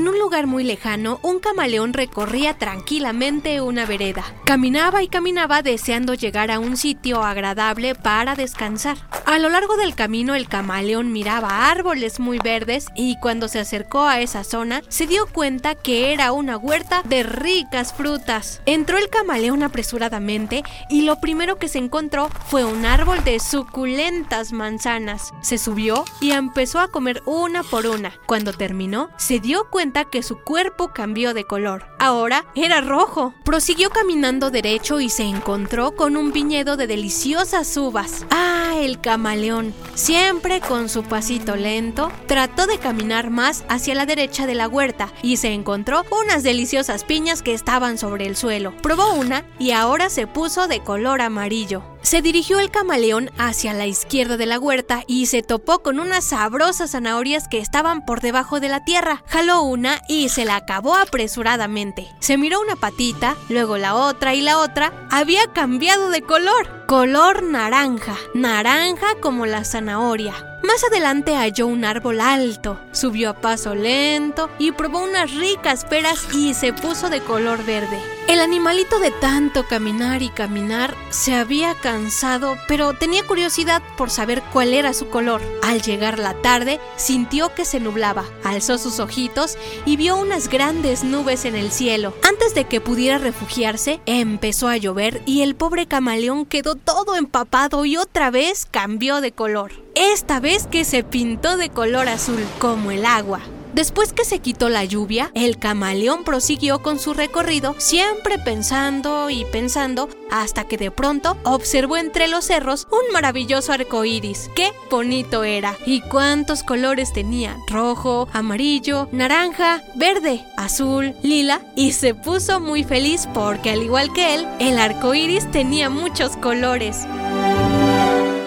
En 0.03 0.09
un 0.09 0.19
lugar 0.19 0.49
muy 0.49 0.65
lejano, 0.65 1.21
un 1.23 1.39
camaleón 1.39 1.93
recorría 1.93 2.59
tranquilamente 2.59 3.61
una 3.61 3.87
vereda. 3.87 4.25
Caminaba 4.45 5.05
y 5.05 5.07
caminaba 5.07 5.63
deseando 5.63 6.15
llegar 6.15 6.51
a 6.51 6.59
un 6.59 6.77
sitio 6.77 7.23
agradable 7.23 7.95
para 7.95 8.35
descansar. 8.35 8.97
A 9.27 9.39
lo 9.39 9.49
largo 9.49 9.77
del 9.77 9.95
camino 9.95 10.35
el 10.35 10.49
camaleón 10.49 11.13
miraba 11.13 11.71
árboles 11.71 12.19
muy 12.19 12.41
verdes 12.41 12.89
y 12.97 13.17
cuando 13.21 13.47
se 13.47 13.61
acercó 13.61 14.03
a 14.03 14.21
esa 14.21 14.43
zona 14.43 14.83
se 14.89 15.07
dio 15.07 15.27
cuenta 15.29 15.77
que 15.77 16.13
era 16.13 16.33
una 16.33 16.57
huerta 16.57 17.03
de 17.05 17.23
ricas 17.23 17.95
frutas. 17.95 18.61
Entró 18.67 18.99
el 18.99 19.09
camaleón 19.09 19.63
apresuradamente 19.63 20.65
y 20.91 21.03
lo 21.03 21.21
primero 21.21 21.59
que 21.61 21.69
se 21.69 21.79
encontró 21.79 22.29
fue 22.49 22.65
un 22.65 22.87
árbol 22.87 23.23
de 23.23 23.39
suculentas 23.39 24.51
manzanas. 24.51 25.33
Se 25.43 25.59
subió 25.59 26.05
y 26.21 26.33
empezó 26.33 26.81
a 26.81 26.89
comer 26.89 27.23
una 27.25 27.63
por 27.63 27.87
una. 27.87 28.13
Cuando 28.27 28.53
terminó, 28.53 29.09
se 29.17 29.39
dio 29.39 29.71
cuenta 29.71 29.92
que 29.93 30.23
su 30.23 30.39
cuerpo 30.39 30.93
cambió 30.93 31.35
de 31.35 31.45
color. 31.45 31.85
Ahora 31.99 32.47
era 32.55 32.81
rojo. 32.81 33.35
Prosiguió 33.45 33.91
caminando 33.91 34.51
derecho 34.51 35.01
y 35.01 35.09
se 35.09 35.25
encontró 35.25 35.95
con 35.95 36.17
un 36.17 36.33
viñedo 36.33 36.77
de 36.77 36.87
deliciosas 36.87 37.77
uvas. 37.77 38.27
Ah, 38.31 38.75
el 38.81 39.01
camaleón. 39.01 39.75
Siempre 39.95 40.61
con 40.61 40.89
su 40.89 41.03
pasito 41.03 41.57
lento, 41.57 42.11
trató 42.27 42.67
de 42.67 42.79
caminar 42.79 43.31
más 43.31 43.65
hacia 43.69 43.95
la 43.95 44.07
derecha 44.07 44.47
de 44.47 44.55
la 44.55 44.69
huerta 44.69 45.13
y 45.23 45.37
se 45.37 45.53
encontró 45.53 46.05
unas 46.11 46.43
deliciosas 46.43 47.05
piñas 47.05 47.43
que 47.43 47.55
estaban 47.55 47.99
sobre 47.99 48.27
el 48.27 48.37
suelo. 48.37 48.75
Probó 48.83 49.13
una 49.13 49.45
y 49.59 49.73
ahora 49.73 50.09
se 50.09 50.27
puso 50.27 50.67
de 50.67 50.81
color 50.81 51.21
amarillo. 51.21 51.83
Se 52.03 52.21
dirigió 52.21 52.59
el 52.59 52.71
camaleón 52.71 53.31
hacia 53.39 53.73
la 53.73 53.87
izquierda 53.87 54.37
de 54.37 54.47
la 54.47 54.59
huerta 54.59 55.05
y 55.07 55.27
se 55.27 55.43
topó 55.43 55.79
con 55.81 56.01
unas 56.01 56.25
sabrosas 56.25 56.91
zanahorias 56.91 57.47
que 57.47 57.59
estaban 57.59 58.05
por 58.05 58.21
debajo 58.21 58.59
de 58.59 58.69
la 58.69 58.85
tierra. 58.85 59.23
Jaló 59.29 59.63
una 59.63 60.03
y 60.09 60.29
se 60.29 60.45
la 60.45 60.57
acabó 60.57 60.97
apresuradamente. 60.97 62.09
Se 62.19 62.37
miró 62.37 62.61
una 62.61 62.75
patita, 62.75 63.37
luego 63.49 63.79
la 63.79 63.95
otra 63.95 64.35
y 64.35 64.41
la 64.41 64.59
otra. 64.59 64.93
Había 65.11 65.47
cambiado 65.53 66.11
de 66.11 66.23
color. 66.23 66.82
Color 66.93 67.43
naranja. 67.43 68.19
Naranja 68.35 69.15
como 69.23 69.47
la 69.47 69.65
zanahoria. 69.65 70.35
Más 70.63 70.85
adelante 70.85 71.35
halló 71.35 71.67
un 71.67 71.87
árbol 71.87 72.21
alto, 72.21 72.79
subió 72.93 73.31
a 73.31 73.41
paso 73.41 73.75
lento 73.75 74.51
y 74.59 74.73
probó 74.73 75.03
unas 75.03 75.35
ricas 75.35 75.87
peras 75.87 76.27
y 76.35 76.53
se 76.53 76.75
puso 76.75 77.09
de 77.09 77.21
color 77.21 77.65
verde. 77.65 77.99
El 78.29 78.41
animalito 78.41 79.01
de 79.01 79.11
tanto 79.11 79.67
caminar 79.67 80.23
y 80.23 80.29
caminar 80.29 80.95
se 81.11 81.35
había 81.35 81.75
cansado, 81.75 82.57
pero 82.69 82.95
tenía 82.95 83.27
curiosidad 83.27 83.83
por 83.99 84.11
saber 84.11 84.43
cuál 84.53 84.73
era 84.73 84.95
su 84.95 85.09
color. 85.09 85.43
Al 85.63 85.83
llegar 85.83 86.19
la 86.19 86.35
tarde, 86.41 86.81
sintió 86.97 87.53
que 87.55 87.65
se 87.65 87.81
nublaba, 87.81 88.25
alzó 88.45 88.79
sus 88.79 89.01
ojitos 89.01 89.59
y 89.85 89.97
vio 89.97 90.17
unas 90.17 90.49
grandes 90.49 91.03
nubes 91.03 91.45
en 91.45 91.57
el 91.57 91.73
cielo. 91.73 92.15
Antes 92.23 92.55
de 92.55 92.65
que 92.65 92.81
pudiera 92.81 93.19
refugiarse, 93.19 94.01
empezó 94.07 94.69
a 94.69 94.77
llover 94.77 95.23
y 95.27 95.43
el 95.43 95.57
pobre 95.57 95.87
camaleón 95.87 96.47
quedó 96.47 96.77
todo 96.85 97.17
empapado 97.17 97.85
y 97.85 97.97
otra 97.97 98.31
vez 98.31 98.67
cambió 98.71 99.21
de 99.21 99.33
color. 99.33 99.73
Esta 99.95 100.41
vez 100.41 100.67
que 100.67 100.85
se 100.85 101.05
pintó 101.05 101.57
de 101.57 101.71
color 101.71 102.09
azul, 102.09 102.45
como 102.59 102.91
el 102.91 103.07
agua. 103.07 103.41
Después 103.73 104.13
que 104.13 104.27
se 104.27 104.41
quitó 104.41 104.69
la 104.69 104.85
lluvia, 104.85 105.31
el 105.35 105.59
camaleón 105.59 106.25
prosiguió 106.25 106.83
con 106.83 106.99
su 106.99 107.15
recorrido, 107.15 107.75
siempre 107.79 108.39
pensando 108.39 109.31
y 109.31 109.47
pensando, 109.47 110.11
hasta 110.31 110.65
que 110.65 110.77
de 110.77 110.91
pronto 110.91 111.39
observó 111.45 111.97
entre 111.97 112.29
los 112.29 112.45
cerros 112.45 112.87
un 112.91 113.13
maravilloso 113.15 113.73
arco 113.73 114.05
iris. 114.05 114.51
¡Qué 114.55 114.73
bonito 114.91 115.43
era! 115.43 115.77
¿Y 115.87 116.03
cuántos 116.03 116.63
colores 116.63 117.15
tenía? 117.15 117.57
Rojo, 117.67 118.29
amarillo, 118.33 119.09
naranja, 119.11 119.83
verde, 119.95 120.45
azul, 120.59 121.15
lila, 121.23 121.63
y 121.75 121.93
se 121.93 122.15
puso 122.15 122.61
muy 122.61 122.85
feliz 122.85 123.27
porque, 123.33 123.71
al 123.71 123.83
igual 123.83 124.13
que 124.13 124.35
él, 124.35 124.47
el 124.61 124.79
arco 124.79 125.15
iris 125.15 125.51
tenía 125.51 125.89
muchos 125.89 126.37
colores. 126.37 127.07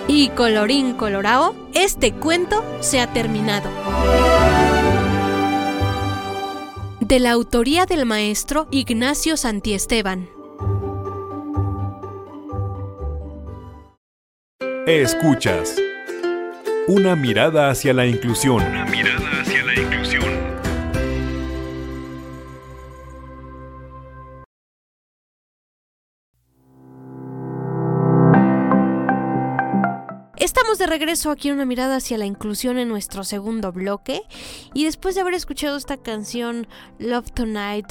Y 0.07 0.29
colorín 0.29 0.93
colorado, 0.93 1.55
este 1.73 2.13
cuento 2.13 2.63
se 2.79 2.99
ha 2.99 3.11
terminado. 3.11 3.69
De 7.07 7.19
la 7.19 7.33
autoría 7.33 7.85
del 7.85 8.07
maestro 8.07 8.67
Ignacio 8.71 9.37
Santiesteban. 9.37 10.27
Escuchas. 14.87 15.75
Una 16.87 17.15
mirada 17.15 17.69
hacia 17.69 17.93
la 17.93 18.07
inclusión. 18.07 18.63
De 30.75 30.87
regreso 30.87 31.31
aquí 31.31 31.51
una 31.51 31.63
mirada 31.63 31.95
hacia 31.97 32.17
la 32.17 32.25
inclusión 32.25 32.77
en 32.77 32.89
nuestro 32.89 33.23
segundo 33.23 33.71
bloque. 33.71 34.23
Y 34.73 34.83
después 34.83 35.15
de 35.15 35.21
haber 35.21 35.33
escuchado 35.33 35.77
esta 35.77 35.95
canción 35.95 36.67
Love 36.99 37.31
Tonight 37.31 37.85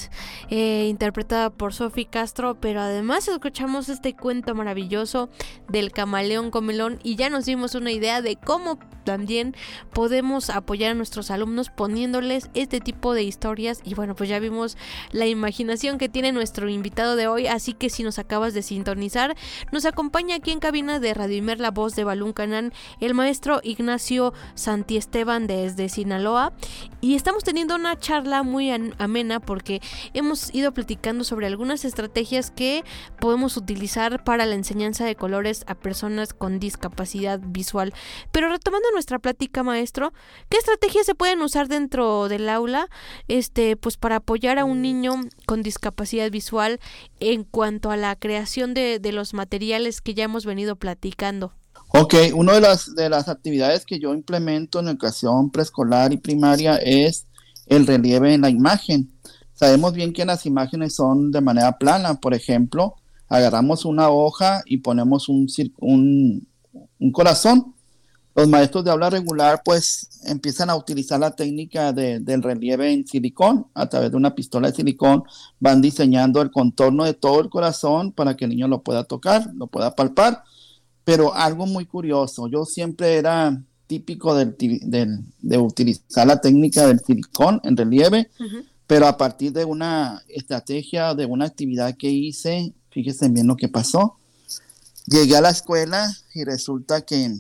eh, 0.51 0.87
interpretada 0.91 1.49
por 1.49 1.73
Sophie 1.73 2.05
Castro, 2.05 2.61
pero 2.61 2.83
además 2.83 3.27
escuchamos 3.29 3.89
este 3.89 4.15
cuento 4.15 4.55
maravilloso 4.55 5.31
del 5.69 5.93
camaleón 5.93 6.51
comelón 6.51 6.99
y 7.03 7.17
ya 7.17 7.31
nos 7.31 7.47
dimos 7.47 7.75
una 7.75 7.91
idea 7.91 8.21
de 8.21 8.37
cómo 8.37 8.79
también 9.05 9.55
podemos 9.93 10.51
apoyar 10.51 10.93
a 10.93 10.95
nuestros 10.95 11.31
alumnos 11.31 11.71
poniéndoles 11.71 12.51
este 12.55 12.81
tipo 12.81 13.15
de 13.15 13.23
historias. 13.23 13.81
Y 13.85 13.95
bueno 13.95 14.15
pues 14.15 14.29
ya 14.29 14.39
vimos 14.39 14.77
la 15.11 15.27
imaginación 15.27 15.97
que 15.97 16.11
tiene 16.11 16.33
nuestro 16.33 16.69
invitado 16.69 17.17
de 17.17 17.29
hoy 17.29 17.47
así 17.47 17.73
que 17.73 17.89
si 17.89 18.03
nos 18.03 18.19
acabas 18.19 18.53
de 18.53 18.63
sintonizar 18.63 19.37
nos 19.73 19.87
acompaña 19.87 20.37
aquí 20.37 20.51
en 20.51 20.61
cabina 20.61 21.01
de 21.01 21.15
Radio 21.15 21.35
la 21.57 21.71
voz 21.71 21.95
de 21.97 22.05
Balún 22.05 22.33
Canán 22.33 22.74
el 23.01 23.15
maestro 23.15 23.61
Ignacio 23.63 24.33
Santiesteban 24.55 25.47
desde 25.47 25.89
Sinaloa. 25.89 26.53
Y 27.01 27.15
estamos 27.15 27.45
teniendo 27.45 27.75
una 27.75 27.99
charla 27.99 28.43
muy 28.43 28.71
amena 28.71 29.41
porque 29.41 29.81
hemos 30.15 30.55
ido 30.55 30.73
platicando 30.73 31.25
sobre 31.25 31.47
algunas 31.47 31.85
estrategias 31.85 32.51
que 32.51 32.85
podemos 33.21 33.57
utilizar 33.57 34.25
para 34.25 34.47
la 34.47 34.55
enseñanza 34.55 35.05
de 35.05 35.17
colores 35.17 35.65
a 35.67 35.75
personas 35.75 36.33
con 36.33 36.59
discapacidad 36.59 37.41
visual. 37.43 37.93
Pero 38.33 38.49
retomando 38.49 38.91
nuestra 38.93 39.19
plática, 39.19 39.63
maestro, 39.63 40.13
¿qué 40.49 40.57
estrategias 40.57 41.07
se 41.07 41.15
pueden 41.15 41.43
usar 41.43 41.69
dentro 41.69 42.29
del 42.29 42.49
aula 42.49 42.89
este, 43.29 43.77
pues 43.77 43.97
para 43.97 44.17
apoyar 44.17 44.59
a 44.59 44.65
un 44.65 44.83
niño 44.83 45.15
con 45.47 45.63
discapacidad 45.63 46.31
visual 46.31 46.81
en 47.21 47.45
cuanto 47.45 47.91
a 47.91 47.97
la 47.97 48.17
creación 48.17 48.75
de, 48.75 48.99
de 48.99 49.13
los 49.13 49.35
materiales 49.35 50.01
que 50.01 50.15
ya 50.15 50.25
hemos 50.25 50.47
venido 50.47 50.77
platicando? 50.77 51.53
Ok, 51.89 52.15
una 52.35 52.55
de 52.55 52.61
las, 52.61 52.95
de 52.95 53.09
las 53.09 53.29
actividades 53.29 53.85
que 53.85 54.01
yo 54.01 54.15
implemento 54.15 54.81
en 54.81 54.89
educación 54.89 55.51
preescolar 55.51 56.13
y 56.13 56.17
primaria 56.17 56.77
es 56.77 57.27
el 57.67 57.87
relieve 57.87 58.35
en 58.35 58.43
la 58.43 58.51
imagen. 58.51 59.13
Sabemos 59.53 59.93
bien 59.93 60.13
que 60.13 60.25
las 60.25 60.47
imágenes 60.47 60.95
son 60.95 61.31
de 61.31 61.41
manera 61.41 61.79
plana, 61.79 62.15
por 62.15 62.35
ejemplo, 62.35 62.97
agarramos 63.29 63.85
una 63.85 64.11
hoja 64.11 64.63
y 64.67 64.79
ponemos 64.79 65.29
un, 65.29 65.47
un, 65.79 66.49
un 66.99 67.13
corazón 67.13 67.75
los 68.35 68.49
maestros 68.49 68.85
de 68.85 68.91
habla 68.91 69.11
regular 69.11 69.63
pues 69.65 70.09
empiezan 70.25 70.69
a 70.69 70.75
utilizar 70.77 71.21
la 71.21 71.31
técnica 71.31 71.93
del 71.93 72.43
relieve 72.43 72.93
en 72.93 73.07
silicón. 73.07 73.67
A 73.75 73.89
través 73.89 74.11
de 74.11 74.17
una 74.17 74.35
pistola 74.35 74.69
de 74.69 74.75
silicón 74.75 75.23
van 75.61 75.81
diseñando 75.81 76.43
el 76.43 76.51
contorno 76.51 77.05
de 77.05 77.15
todo 77.15 77.41
el 77.41 77.49
corazón 77.49 78.11
para 78.11 78.37
que 78.37 78.47
el 78.47 78.51
niño 78.51 78.67
lo 78.67 78.83
pueda 78.83 79.05
tocar, 79.05 79.49
lo 79.55 79.69
pueda 79.69 79.95
palpar. 79.95 80.43
Pero 81.05 81.35
algo 81.35 81.67
muy 81.67 81.85
curioso, 81.87 82.49
yo 82.49 82.65
siempre 82.65 83.17
era 83.17 83.63
típico 83.87 84.35
de 84.35 85.59
utilizar 85.59 86.27
la 86.27 86.41
técnica 86.41 86.87
del 86.87 87.01
silicón 87.01 87.61
en 87.65 87.77
relieve, 87.77 88.31
Pero 88.87 89.07
a 89.07 89.17
partir 89.17 89.53
de 89.53 89.65
una 89.65 90.23
estrategia, 90.29 91.15
de 91.15 91.25
una 91.25 91.47
actividad 91.47 91.97
que 91.97 92.11
hice, 92.11 92.75
fíjense 92.91 93.29
bien 93.29 93.47
lo 93.47 93.57
que 93.57 93.69
pasó. 93.69 94.19
Llegué 95.07 95.37
a 95.37 95.41
la 95.41 95.51
escuela 95.51 96.15
y 96.35 96.45
resulta 96.45 97.01
que 97.01 97.35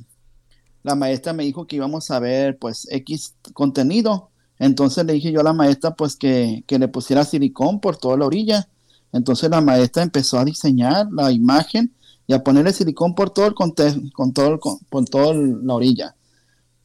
la 0.82 0.94
maestra 0.94 1.32
me 1.34 1.44
dijo 1.44 1.66
que 1.66 1.76
íbamos 1.76 2.10
a 2.10 2.18
ver 2.18 2.58
pues 2.58 2.86
X 2.90 3.34
contenido. 3.52 4.30
Entonces 4.58 5.04
le 5.04 5.14
dije 5.14 5.32
yo 5.32 5.40
a 5.40 5.44
la 5.44 5.52
maestra 5.52 5.94
pues 5.94 6.16
que, 6.16 6.64
que 6.66 6.78
le 6.78 6.88
pusiera 6.88 7.24
silicón 7.24 7.80
por 7.80 7.96
toda 7.96 8.16
la 8.16 8.26
orilla. 8.26 8.68
Entonces 9.12 9.50
la 9.50 9.60
maestra 9.60 10.02
empezó 10.02 10.38
a 10.38 10.44
diseñar 10.44 11.08
la 11.12 11.30
imagen 11.30 11.92
y 12.26 12.32
a 12.32 12.42
ponerle 12.42 12.72
silicón 12.72 13.14
por 13.14 13.30
todo 13.30 13.46
el 13.46 13.54
con 13.54 13.74
todo 14.32 14.58
por 14.88 15.04
toda 15.04 15.34
la 15.34 15.74
orilla. 15.74 16.16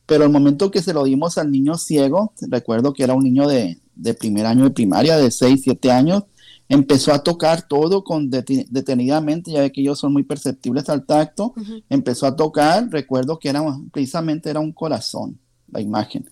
Pero 0.05 0.23
el 0.23 0.31
momento 0.31 0.71
que 0.71 0.81
se 0.81 0.93
lo 0.93 1.03
dimos 1.03 1.37
al 1.37 1.51
niño 1.51 1.77
ciego, 1.77 2.33
recuerdo 2.49 2.93
que 2.93 3.03
era 3.03 3.13
un 3.13 3.23
niño 3.23 3.47
de, 3.47 3.79
de 3.95 4.13
primer 4.13 4.45
año 4.45 4.63
de 4.63 4.71
primaria, 4.71 5.17
de 5.17 5.29
6, 5.29 5.61
7 5.63 5.91
años, 5.91 6.23
empezó 6.69 7.11
a 7.13 7.23
tocar 7.23 7.67
todo 7.67 8.03
con 8.03 8.29
detenidamente, 8.29 9.51
ya 9.51 9.61
ve 9.61 9.71
que 9.71 9.81
ellos 9.81 9.99
son 9.99 10.13
muy 10.13 10.23
perceptibles 10.23 10.87
al 10.87 11.05
tacto, 11.05 11.53
empezó 11.89 12.27
a 12.27 12.35
tocar, 12.35 12.87
recuerdo 12.89 13.39
que 13.39 13.49
era 13.49 13.63
precisamente 13.91 14.51
era 14.51 14.59
un 14.59 14.71
corazón, 14.71 15.39
la 15.67 15.81
imagen. 15.81 16.29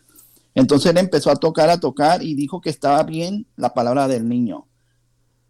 Entonces 0.53 0.91
él 0.91 0.97
empezó 0.97 1.31
a 1.31 1.35
tocar, 1.35 1.69
a 1.69 1.79
tocar 1.79 2.23
y 2.23 2.35
dijo 2.35 2.61
que 2.61 2.69
estaba 2.69 3.01
bien 3.03 3.47
la 3.55 3.73
palabra 3.73 4.07
del 4.07 4.29
niño. 4.29 4.66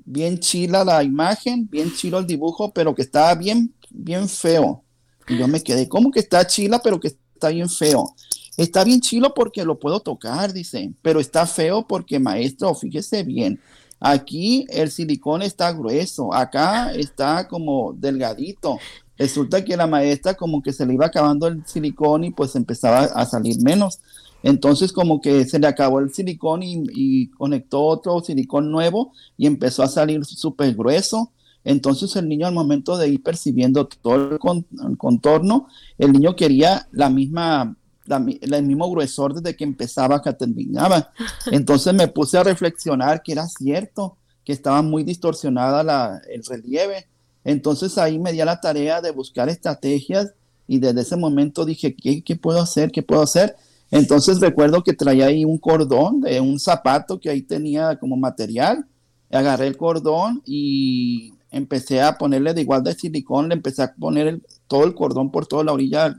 Bien 0.10 0.39
chila 0.39 0.86
la 0.86 1.04
imagen, 1.04 1.67
bien 1.70 1.93
chilo 1.93 2.20
el 2.20 2.26
dibujo, 2.26 2.72
pero 2.72 2.96
que 2.96 3.02
estaba 3.02 3.36
bien, 3.36 3.74
bien 3.89 4.30
feo. 4.30 4.84
Y 5.28 5.38
yo 5.38 5.48
me 5.48 5.62
quedé, 5.62 5.89
¿cómo 5.89 6.12
que 6.12 6.22
está 6.22 6.48
chila, 6.48 6.80
pero 6.82 7.00
que 7.00 7.10
está 7.10 7.50
bien 7.50 7.70
feo? 7.70 8.15
Está 8.56 8.86
bien 8.86 9.02
chilo 9.02 9.34
porque 9.34 9.65
lo 9.65 9.78
puedo 9.78 10.00
tocar, 10.00 10.54
dice, 10.54 10.93
pero 11.02 11.20
está 11.20 11.46
feo 11.46 11.86
porque 11.86 12.20
maestro, 12.20 12.74
fíjese 12.74 13.24
bien, 13.24 13.60
Aquí 14.00 14.67
el 14.70 14.91
silicón 14.91 15.41
está 15.41 15.72
grueso, 15.72 16.34
acá 16.34 16.91
está 16.93 17.48
como 17.48 17.93
delgadito. 17.93 18.78
Resulta 19.17 19.65
que 19.65 19.76
la 19.76 19.88
maestra 19.88 20.36
como 20.36 20.62
que 20.62 20.72
se 20.72 20.86
le 20.86 20.93
iba 20.93 21.08
acabando 21.08 21.48
el 21.48 21.65
silicón 21.65 22.24
y 22.24 22.32
pues 22.32 22.56
empezaba 22.56 23.06
a 23.06 23.26
salir 23.26 23.60
menos. 23.63 24.00
Entonces 24.43 24.93
como 24.93 25.19
que 25.21 25.45
se 25.45 25.60
le 25.60 25.67
acabó 25.67 26.00
el 26.00 26.13
silicón 26.13 26.62
y, 26.63 27.28
conectó 27.32 27.84
otro 27.84 28.19
silicón 28.21 28.71
nuevo 28.71 29.12
y 29.38 29.47
empezó 29.47 29.84
a 29.84 29.88
salir 29.88 30.23
súper 30.26 30.76
grueso. 30.76 31.32
Entonces 31.63 32.15
el 32.15 32.30
niño 32.30 32.47
al 32.47 32.54
momento 32.54 32.97
de 32.97 33.10
ir 33.10 33.21
percibiendo 33.21 33.88
todo 33.88 34.15
el, 34.15 34.65
el 34.88 34.97
contorno, 34.97 35.67
el 35.97 36.13
niño 36.13 36.36
quería 36.36 36.88
la 36.91 37.10
misma 37.10 37.76
el 38.08 38.63
mismo 38.63 38.89
gruesor 38.89 39.34
desde 39.34 39.56
que 39.56 39.63
empezaba 39.63 40.15
hasta 40.15 40.38
terminaba. 40.38 41.12
Entonces 41.52 41.93
me 41.93 42.08
puse 42.08 42.38
a 42.38 42.43
reflexionar 42.43 43.21
que 43.21 43.34
era 43.34 43.45
cierto, 43.47 44.17
que 44.45 44.54
estaba 44.54 44.82
muy 44.82 45.04
distorsionada 45.04 45.84
la, 45.84 46.21
el 46.30 46.43
relieve. 46.45 47.08
Entonces 47.43 47.97
ahí 47.97 48.17
me 48.19 48.32
di 48.32 48.41
a 48.41 48.45
la 48.45 48.62
tarea 48.62 49.02
de 49.02 49.12
buscar 49.12 49.50
estrategias 49.50 50.34
y 50.67 50.80
desde 50.80 51.02
ese 51.02 51.15
momento 51.15 51.65
dije, 51.65 51.95
¿qué, 51.95 52.21
qué 52.21 52.36
puedo 52.36 52.60
hacer? 52.60 52.91
¿Qué 52.91 53.04
puedo 53.04 53.21
hacer? 53.21 53.56
Entonces 53.91 54.39
recuerdo 54.39 54.84
que 54.84 54.93
traía 54.93 55.28
ahí 55.28 55.45
un 55.45 55.58
cordón 55.58 56.21
de 56.21 56.41
un 56.41 56.60
zapato 56.60 57.19
que 57.19 57.30
ahí 57.30 57.41
tenía 57.41 57.97
como 57.97 58.17
material. 58.17 58.86
Agarré 59.32 59.67
el 59.67 59.78
cordón 59.78 60.41
y 60.45 61.34
empecé 61.52 62.02
a 62.02 62.17
ponerle 62.17 62.54
de 62.54 62.62
igual 62.62 62.84
de 62.84 62.93
silicón, 62.93 63.50
le 63.50 63.56
empecé 63.56 63.84
a 63.84 63.93
poner 63.93 64.41
todo 64.67 64.84
el 64.84 64.93
cordón 64.93 65.32
por 65.32 65.47
toda 65.47 65.63
la 65.63 65.73
orilla 65.73 66.15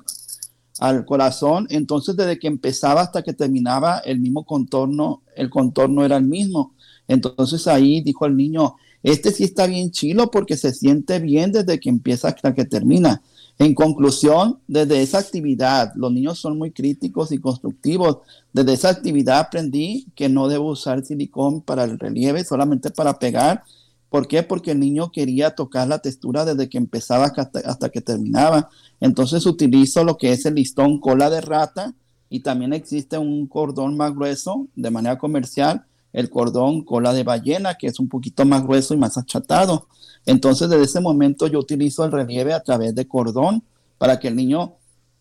al 0.78 1.04
corazón, 1.04 1.66
entonces 1.70 2.16
desde 2.16 2.38
que 2.38 2.46
empezaba 2.46 3.00
hasta 3.00 3.22
que 3.22 3.32
terminaba 3.32 3.98
el 3.98 4.20
mismo 4.20 4.44
contorno, 4.44 5.22
el 5.34 5.50
contorno 5.50 6.04
era 6.04 6.16
el 6.16 6.24
mismo. 6.24 6.74
Entonces 7.08 7.66
ahí 7.66 8.00
dijo 8.00 8.26
el 8.26 8.36
niño, 8.36 8.76
este 9.02 9.32
sí 9.32 9.44
está 9.44 9.66
bien 9.66 9.90
chilo 9.90 10.30
porque 10.30 10.56
se 10.56 10.72
siente 10.72 11.18
bien 11.18 11.52
desde 11.52 11.80
que 11.80 11.88
empieza 11.88 12.28
hasta 12.28 12.54
que 12.54 12.64
termina. 12.64 13.22
En 13.58 13.74
conclusión, 13.74 14.60
desde 14.68 15.02
esa 15.02 15.18
actividad, 15.18 15.92
los 15.96 16.12
niños 16.12 16.38
son 16.38 16.58
muy 16.58 16.70
críticos 16.70 17.32
y 17.32 17.38
constructivos. 17.38 18.18
Desde 18.52 18.72
esa 18.72 18.90
actividad 18.90 19.40
aprendí 19.40 20.06
que 20.14 20.28
no 20.28 20.46
debo 20.46 20.70
usar 20.70 21.04
silicón 21.04 21.60
para 21.62 21.82
el 21.82 21.98
relieve, 21.98 22.44
solamente 22.44 22.90
para 22.90 23.18
pegar. 23.18 23.64
¿Por 24.10 24.28
qué? 24.28 24.44
Porque 24.44 24.70
el 24.70 24.78
niño 24.78 25.10
quería 25.10 25.56
tocar 25.56 25.88
la 25.88 25.98
textura 25.98 26.44
desde 26.44 26.68
que 26.68 26.78
empezaba 26.78 27.26
hasta, 27.26 27.58
hasta 27.64 27.88
que 27.88 28.00
terminaba. 28.00 28.70
Entonces 29.00 29.44
utilizo 29.44 30.04
lo 30.04 30.16
que 30.16 30.32
es 30.32 30.46
el 30.46 30.54
listón 30.54 31.00
cola 31.00 31.28
de 31.28 31.40
rata 31.40 31.94
y 32.30 32.40
también 32.40 32.72
existe 32.72 33.18
un 33.18 33.48
cordón 33.48 33.96
más 33.96 34.14
grueso 34.14 34.68
de 34.76 34.90
manera 34.90 35.18
comercial, 35.18 35.84
el 36.18 36.30
cordón 36.30 36.82
cola 36.82 37.12
de 37.12 37.22
ballena, 37.22 37.76
que 37.76 37.86
es 37.86 38.00
un 38.00 38.08
poquito 38.08 38.44
más 38.44 38.64
grueso 38.64 38.92
y 38.92 38.96
más 38.96 39.16
achatado. 39.16 39.86
Entonces 40.26 40.68
desde 40.68 40.82
ese 40.82 41.00
momento 41.00 41.46
yo 41.46 41.60
utilizo 41.60 42.04
el 42.04 42.10
relieve 42.10 42.52
a 42.52 42.62
través 42.64 42.92
de 42.96 43.06
cordón 43.06 43.62
para 43.98 44.18
que 44.18 44.26
el 44.26 44.34
niño 44.34 44.74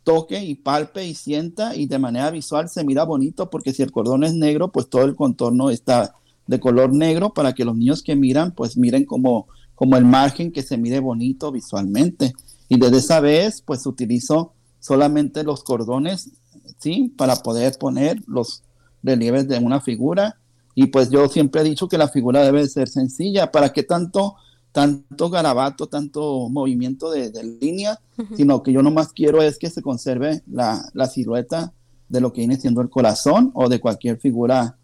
toque 0.03 0.43
y 0.43 0.55
palpe 0.55 1.05
y 1.05 1.13
sienta 1.13 1.75
y 1.75 1.85
de 1.85 1.99
manera 1.99 2.31
visual 2.31 2.67
se 2.67 2.83
mira 2.83 3.03
bonito 3.03 3.51
porque 3.51 3.73
si 3.73 3.83
el 3.83 3.91
cordón 3.91 4.23
es 4.23 4.33
negro, 4.33 4.71
pues 4.71 4.89
todo 4.89 5.03
el 5.03 5.15
contorno 5.15 5.69
está 5.69 6.15
de 6.47 6.59
color 6.59 6.91
negro 6.91 7.31
para 7.31 7.53
que 7.53 7.63
los 7.63 7.77
niños 7.77 8.01
que 8.01 8.15
miran, 8.15 8.53
pues 8.53 8.75
miren 8.75 9.05
como, 9.05 9.47
como 9.75 9.97
el 9.97 10.05
margen 10.05 10.51
que 10.51 10.63
se 10.63 10.77
mire 10.77 10.99
bonito 10.99 11.51
visualmente. 11.51 12.33
Y 12.69 12.79
desde 12.79 12.97
esa 12.97 13.19
vez, 13.19 13.61
pues 13.61 13.85
utilizo 13.85 14.53
solamente 14.79 15.43
los 15.43 15.63
cordones, 15.63 16.31
¿sí? 16.79 17.13
Para 17.15 17.35
poder 17.35 17.77
poner 17.77 18.23
los 18.25 18.63
relieves 19.03 19.47
de 19.47 19.59
una 19.59 19.79
figura. 19.79 20.37
Y 20.79 20.85
pues 20.85 21.09
yo 21.09 21.27
siempre 21.27 21.61
he 21.61 21.63
dicho 21.63 21.87
que 21.87 21.97
la 21.97 22.07
figura 22.07 22.43
debe 22.43 22.67
ser 22.67 22.87
sencilla. 22.87 23.51
¿Para 23.51 23.73
qué 23.73 23.81
tanto, 23.81 24.35
tanto 24.71 25.31
garabato, 25.31 25.87
tanto 25.87 26.49
movimiento 26.49 27.09
de, 27.09 27.31
línea? 27.59 27.99
Sino 28.35 28.61
que 28.61 28.71
yo 28.71 28.83
nomás 28.83 29.11
quiero 29.11 29.41
es 29.41 29.57
que 29.57 29.71
se 29.71 29.81
conserve 29.81 30.43
la, 30.45 30.87
la 30.93 31.07
silueta 31.07 31.73
de 32.09 32.21
lo 32.21 32.31
que 32.31 32.41
viene 32.41 32.57
siendo 32.57 32.81
el 32.81 32.91
corazón 32.91 33.49
o 33.55 33.69
de 33.69 33.79
cualquier 33.79 34.19
figura, 34.19 34.77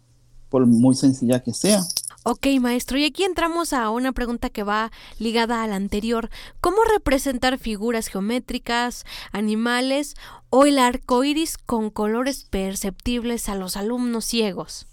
por 0.48 0.66
muy 0.66 0.96
sencilla 0.96 1.44
que 1.44 1.54
sea. 1.54 1.84
Ok, 2.24 2.48
maestro, 2.60 2.98
y 2.98 3.04
aquí 3.04 3.22
entramos 3.22 3.72
a 3.72 3.88
una 3.90 4.10
pregunta 4.10 4.50
que 4.50 4.64
va 4.64 4.90
ligada 5.20 5.62
a 5.62 5.68
la 5.68 5.76
anterior. 5.76 6.28
¿Cómo 6.60 6.78
representar 6.92 7.56
figuras 7.56 8.08
geométricas, 8.08 9.04
animales 9.30 10.16
o 10.50 10.64
el 10.64 10.80
arco 10.80 11.22
iris 11.22 11.56
con 11.56 11.90
colores 11.90 12.42
perceptibles 12.42 13.48
a 13.48 13.54
los 13.54 13.76
alumnos 13.76 14.24
ciegos? 14.24 14.88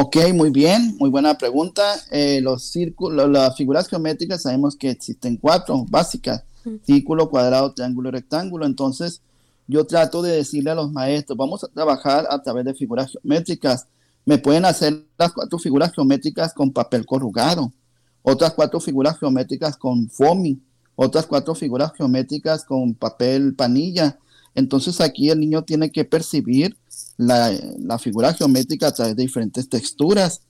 Ok, 0.00 0.16
muy 0.32 0.50
bien, 0.50 0.96
muy 0.98 1.10
buena 1.10 1.36
pregunta. 1.36 1.82
Eh, 2.12 2.40
los 2.40 2.62
círculos, 2.62 3.28
las 3.28 3.56
figuras 3.56 3.88
geométricas 3.88 4.42
sabemos 4.42 4.76
que 4.76 4.90
existen 4.90 5.36
cuatro 5.36 5.84
básicas: 5.88 6.44
círculo, 6.84 7.28
cuadrado, 7.28 7.72
triángulo 7.74 8.10
y 8.10 8.12
rectángulo. 8.12 8.64
Entonces, 8.64 9.22
yo 9.66 9.84
trato 9.86 10.22
de 10.22 10.36
decirle 10.36 10.70
a 10.70 10.76
los 10.76 10.92
maestros, 10.92 11.36
vamos 11.36 11.64
a 11.64 11.68
trabajar 11.68 12.26
a 12.30 12.40
través 12.40 12.64
de 12.64 12.74
figuras 12.74 13.10
geométricas 13.10 13.86
me 14.28 14.36
pueden 14.36 14.66
hacer 14.66 15.06
las 15.16 15.32
cuatro 15.32 15.58
figuras 15.58 15.90
geométricas 15.94 16.52
con 16.52 16.70
papel 16.70 17.06
corrugado, 17.06 17.72
otras 18.20 18.52
cuatro 18.52 18.78
figuras 18.78 19.18
geométricas 19.18 19.78
con 19.78 20.10
foamy, 20.10 20.60
otras 20.96 21.24
cuatro 21.24 21.54
figuras 21.54 21.92
geométricas 21.96 22.62
con 22.66 22.92
papel 22.92 23.54
panilla. 23.54 24.18
Entonces 24.54 25.00
aquí 25.00 25.30
el 25.30 25.40
niño 25.40 25.62
tiene 25.62 25.90
que 25.90 26.04
percibir 26.04 26.76
la, 27.18 27.98
figura 27.98 28.32
geométrica 28.32 28.88
a 28.88 28.92
través 28.92 29.14
de 29.14 29.22
diferentes 29.22 29.68
texturas. 29.68 30.40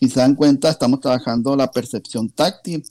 Si 0.00 0.08
se 0.08 0.20
dan 0.20 0.34
cuenta, 0.34 0.70
estamos 0.70 1.00
trabajando 1.00 1.54
la 1.54 1.70
percepción 1.70 2.28
táctil. 2.28 2.84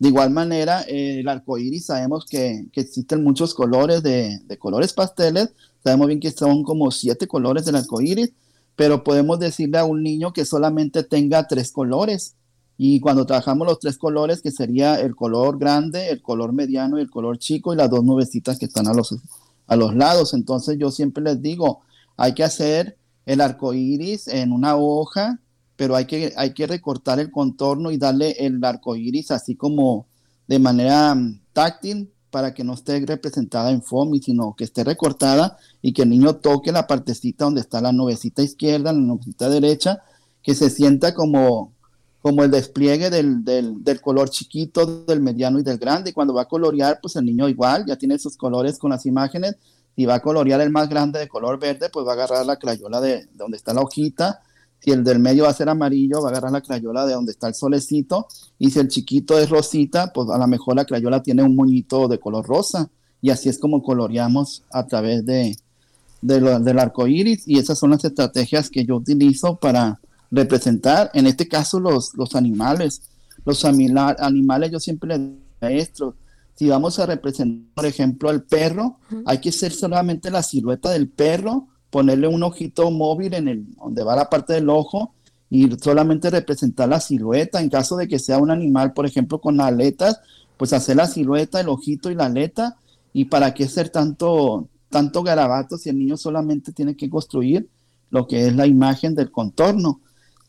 De 0.00 0.08
igual 0.08 0.30
manera, 0.30 0.82
el 0.82 1.28
arco 1.28 1.58
iris 1.58 1.86
sabemos 1.86 2.26
que, 2.26 2.66
existen 2.74 3.22
muchos 3.22 3.54
colores 3.54 4.02
de, 4.02 4.40
de, 4.44 4.58
colores 4.58 4.92
pasteles. 4.92 5.50
Sabemos 5.84 6.08
bien 6.08 6.20
que 6.20 6.32
son 6.32 6.64
como 6.64 6.90
siete 6.90 7.28
colores 7.28 7.64
del 7.64 7.76
arco 7.76 8.00
iris 8.00 8.32
pero 8.78 9.02
podemos 9.02 9.40
decirle 9.40 9.78
a 9.78 9.84
un 9.84 10.04
niño 10.04 10.32
que 10.32 10.44
solamente 10.44 11.02
tenga 11.02 11.48
tres 11.48 11.72
colores. 11.72 12.36
Y 12.76 13.00
cuando 13.00 13.26
trabajamos 13.26 13.66
los 13.66 13.80
tres 13.80 13.98
colores, 13.98 14.40
que 14.40 14.52
sería 14.52 15.00
el 15.00 15.16
color 15.16 15.58
grande, 15.58 16.10
el 16.10 16.22
color 16.22 16.52
mediano 16.52 16.96
y 16.96 17.00
el 17.02 17.10
color 17.10 17.40
chico, 17.40 17.74
y 17.74 17.76
las 17.76 17.90
dos 17.90 18.04
nubecitas 18.04 18.56
que 18.56 18.66
están 18.66 18.86
a 18.86 18.94
los, 18.94 19.16
a 19.66 19.74
los 19.74 19.96
lados. 19.96 20.32
Entonces 20.32 20.78
yo 20.78 20.92
siempre 20.92 21.24
les 21.24 21.42
digo, 21.42 21.80
hay 22.18 22.34
que 22.34 22.44
hacer 22.44 22.98
el 23.24 23.40
arco 23.40 23.72
iris 23.72 24.28
en 24.28 24.52
una 24.52 24.76
hoja, 24.76 25.40
pero 25.76 25.96
hay 25.96 26.04
que, 26.04 26.34
hay 26.36 26.52
que 26.52 26.66
recortar 26.66 27.20
el 27.20 27.30
contorno 27.30 27.90
y 27.90 27.96
darle 27.96 28.32
el 28.32 28.62
arco 28.62 28.96
iris 28.96 29.30
así 29.30 29.54
como 29.54 30.06
de 30.48 30.58
manera 30.58 31.14
mm, 31.14 31.40
táctil 31.52 32.10
para 32.30 32.52
que 32.52 32.64
no 32.64 32.74
esté 32.74 33.00
representada 33.06 33.70
en 33.70 33.82
foamy, 33.82 34.20
sino 34.20 34.54
que 34.54 34.64
esté 34.64 34.84
recortada 34.84 35.56
y 35.80 35.92
que 35.92 36.02
el 36.02 36.10
niño 36.10 36.36
toque 36.36 36.72
la 36.72 36.86
partecita 36.86 37.44
donde 37.44 37.60
está 37.60 37.80
la 37.80 37.92
nubecita 37.92 38.42
izquierda, 38.42 38.92
la 38.92 38.98
nubecita 38.98 39.48
derecha, 39.48 40.02
que 40.42 40.54
se 40.54 40.68
sienta 40.70 41.14
como, 41.14 41.72
como 42.20 42.42
el 42.42 42.50
despliegue 42.50 43.10
del, 43.10 43.44
del, 43.44 44.00
color 44.00 44.30
chiquito, 44.30 45.04
del 45.04 45.20
mediano 45.20 45.58
y 45.58 45.62
del 45.62 45.78
grande. 45.78 46.10
Y 46.10 46.12
cuando 46.12 46.34
va 46.34 46.42
a 46.42 46.48
colorear, 46.48 46.98
pues 47.00 47.16
el 47.16 47.24
niño 47.24 47.48
igual, 47.48 47.84
ya 47.86 47.96
tiene 47.96 48.18
sus 48.18 48.36
colores 48.36 48.78
con 48.78 48.90
las 48.90 49.06
imágenes. 49.06 49.56
Si 49.94 50.04
va 50.04 50.16
a 50.16 50.20
colorear 50.20 50.60
el 50.60 50.70
más 50.70 50.88
grande 50.88 51.18
de 51.18 51.28
color 51.28 51.58
verde, 51.58 51.90
pues 51.90 52.06
va 52.06 52.10
a 52.10 52.14
agarrar 52.14 52.46
la 52.46 52.56
crayola 52.56 53.00
de, 53.00 53.28
donde 53.34 53.56
está 53.56 53.72
la 53.72 53.82
hojita. 53.82 54.40
Si 54.80 54.90
el 54.90 55.02
del 55.02 55.18
medio 55.18 55.44
va 55.44 55.50
a 55.50 55.54
ser 55.54 55.68
amarillo, 55.68 56.22
va 56.22 56.28
a 56.28 56.30
agarrar 56.30 56.52
la 56.52 56.60
crayola 56.60 57.06
de 57.06 57.14
donde 57.14 57.32
está 57.32 57.48
el 57.48 57.54
solecito. 57.54 58.26
Y 58.58 58.70
si 58.70 58.78
el 58.78 58.88
chiquito 58.88 59.38
es 59.38 59.50
rosita, 59.50 60.12
pues 60.12 60.28
a 60.30 60.38
lo 60.38 60.46
mejor 60.46 60.76
la 60.76 60.84
crayola 60.84 61.22
tiene 61.22 61.42
un 61.42 61.54
moñito 61.54 62.08
de 62.08 62.18
color 62.18 62.46
rosa. 62.46 62.90
Y 63.20 63.30
así 63.30 63.48
es 63.48 63.58
como 63.58 63.82
coloreamos 63.82 64.62
a 64.70 64.86
través 64.86 65.24
de, 65.24 65.56
del 66.20 66.78
arco 66.78 67.06
iris. 67.06 67.46
Y 67.46 67.58
esas 67.58 67.78
son 67.78 67.90
las 67.90 68.04
estrategias 68.04 68.70
que 68.70 68.84
yo 68.84 68.96
utilizo 68.96 69.56
para 69.56 70.00
representar, 70.30 71.10
en 71.14 71.26
este 71.26 71.48
caso, 71.48 71.80
los, 71.80 72.14
los 72.14 72.34
animales. 72.34 73.02
Los 73.44 73.64
animales, 73.64 74.70
yo 74.70 74.80
siempre 74.80 75.16
les 75.16 75.20
maestro, 75.60 76.14
si 76.54 76.68
vamos 76.68 76.98
a 76.98 77.06
representar, 77.06 77.74
por 77.74 77.86
ejemplo, 77.86 78.28
al 78.30 78.42
perro, 78.42 78.98
hay 79.26 79.38
que 79.38 79.50
hacer 79.50 79.72
solamente 79.72 80.30
la 80.30 80.42
silueta 80.42 80.90
del 80.90 81.08
perro 81.08 81.68
ponerle 81.90 82.28
un 82.28 82.42
ojito 82.42 82.90
móvil 82.90 83.34
en 83.34 83.48
el 83.48 83.74
donde 83.74 84.02
va 84.02 84.16
la 84.16 84.28
parte 84.28 84.54
del 84.54 84.68
ojo 84.68 85.14
y 85.50 85.70
solamente 85.80 86.30
representar 86.30 86.88
la 86.88 87.00
silueta. 87.00 87.60
En 87.60 87.70
caso 87.70 87.96
de 87.96 88.08
que 88.08 88.18
sea 88.18 88.38
un 88.38 88.50
animal, 88.50 88.92
por 88.92 89.06
ejemplo, 89.06 89.40
con 89.40 89.60
aletas, 89.60 90.20
pues 90.56 90.72
hacer 90.72 90.96
la 90.96 91.06
silueta, 91.06 91.60
el 91.60 91.68
ojito 91.68 92.10
y 92.10 92.14
la 92.14 92.26
aleta. 92.26 92.76
¿Y 93.12 93.26
para 93.26 93.54
qué 93.54 93.64
hacer 93.64 93.88
tanto, 93.88 94.68
tanto 94.90 95.22
garabato 95.22 95.78
si 95.78 95.88
el 95.88 95.98
niño 95.98 96.16
solamente 96.16 96.72
tiene 96.72 96.94
que 96.96 97.08
construir 97.08 97.68
lo 98.10 98.26
que 98.26 98.46
es 98.46 98.54
la 98.54 98.66
imagen 98.66 99.14
del 99.14 99.30
contorno? 99.30 100.00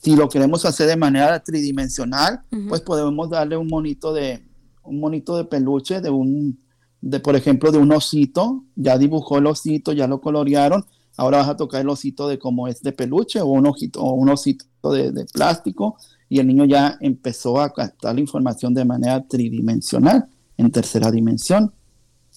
Si 0.02 0.16
lo 0.16 0.28
queremos 0.30 0.66
hacer 0.66 0.88
de 0.88 0.98
manera 0.98 1.40
tridimensional, 1.44 2.42
pues 2.68 2.82
podemos 2.82 3.30
darle 3.30 3.58
un 3.58 3.68
monito 3.68 4.14
de 4.14 4.44
un 4.84 5.00
monito 5.00 5.38
de 5.38 5.46
peluche 5.46 6.02
de 6.02 6.10
un 6.10 6.60
de 7.02 7.20
por 7.20 7.36
ejemplo 7.36 7.72
de 7.72 7.78
un 7.78 7.92
osito, 7.92 8.64
ya 8.76 8.98
dibujó 8.98 9.38
el 9.38 9.48
osito, 9.48 9.94
ya 9.94 10.08
lo 10.08 10.20
colorearon, 10.20 10.86
Ahora 11.20 11.40
vas 11.40 11.50
a 11.50 11.58
tocar 11.58 11.82
el 11.82 11.90
osito 11.90 12.30
de 12.30 12.40
cómo 12.40 12.70
es 12.70 12.82
de 12.82 12.94
peluche 12.94 13.42
o 13.42 13.48
un, 13.48 13.68
ojito, 13.68 14.02
o 14.02 14.14
un 14.14 14.30
osito 14.30 14.94
de, 14.94 15.26
plástico. 15.26 15.98
Y 16.30 16.40
el 16.40 16.48
niño 16.48 16.64
ya 16.64 16.98
empezó 17.02 17.60
a 17.60 17.74
captar 17.74 18.16
la 18.16 18.22
información 18.22 18.74
de 18.74 18.86
manera 18.86 19.22
tridimensional, 19.28 20.30
en 20.56 20.72
tercera 20.72 21.12
dimensión. 21.12 21.74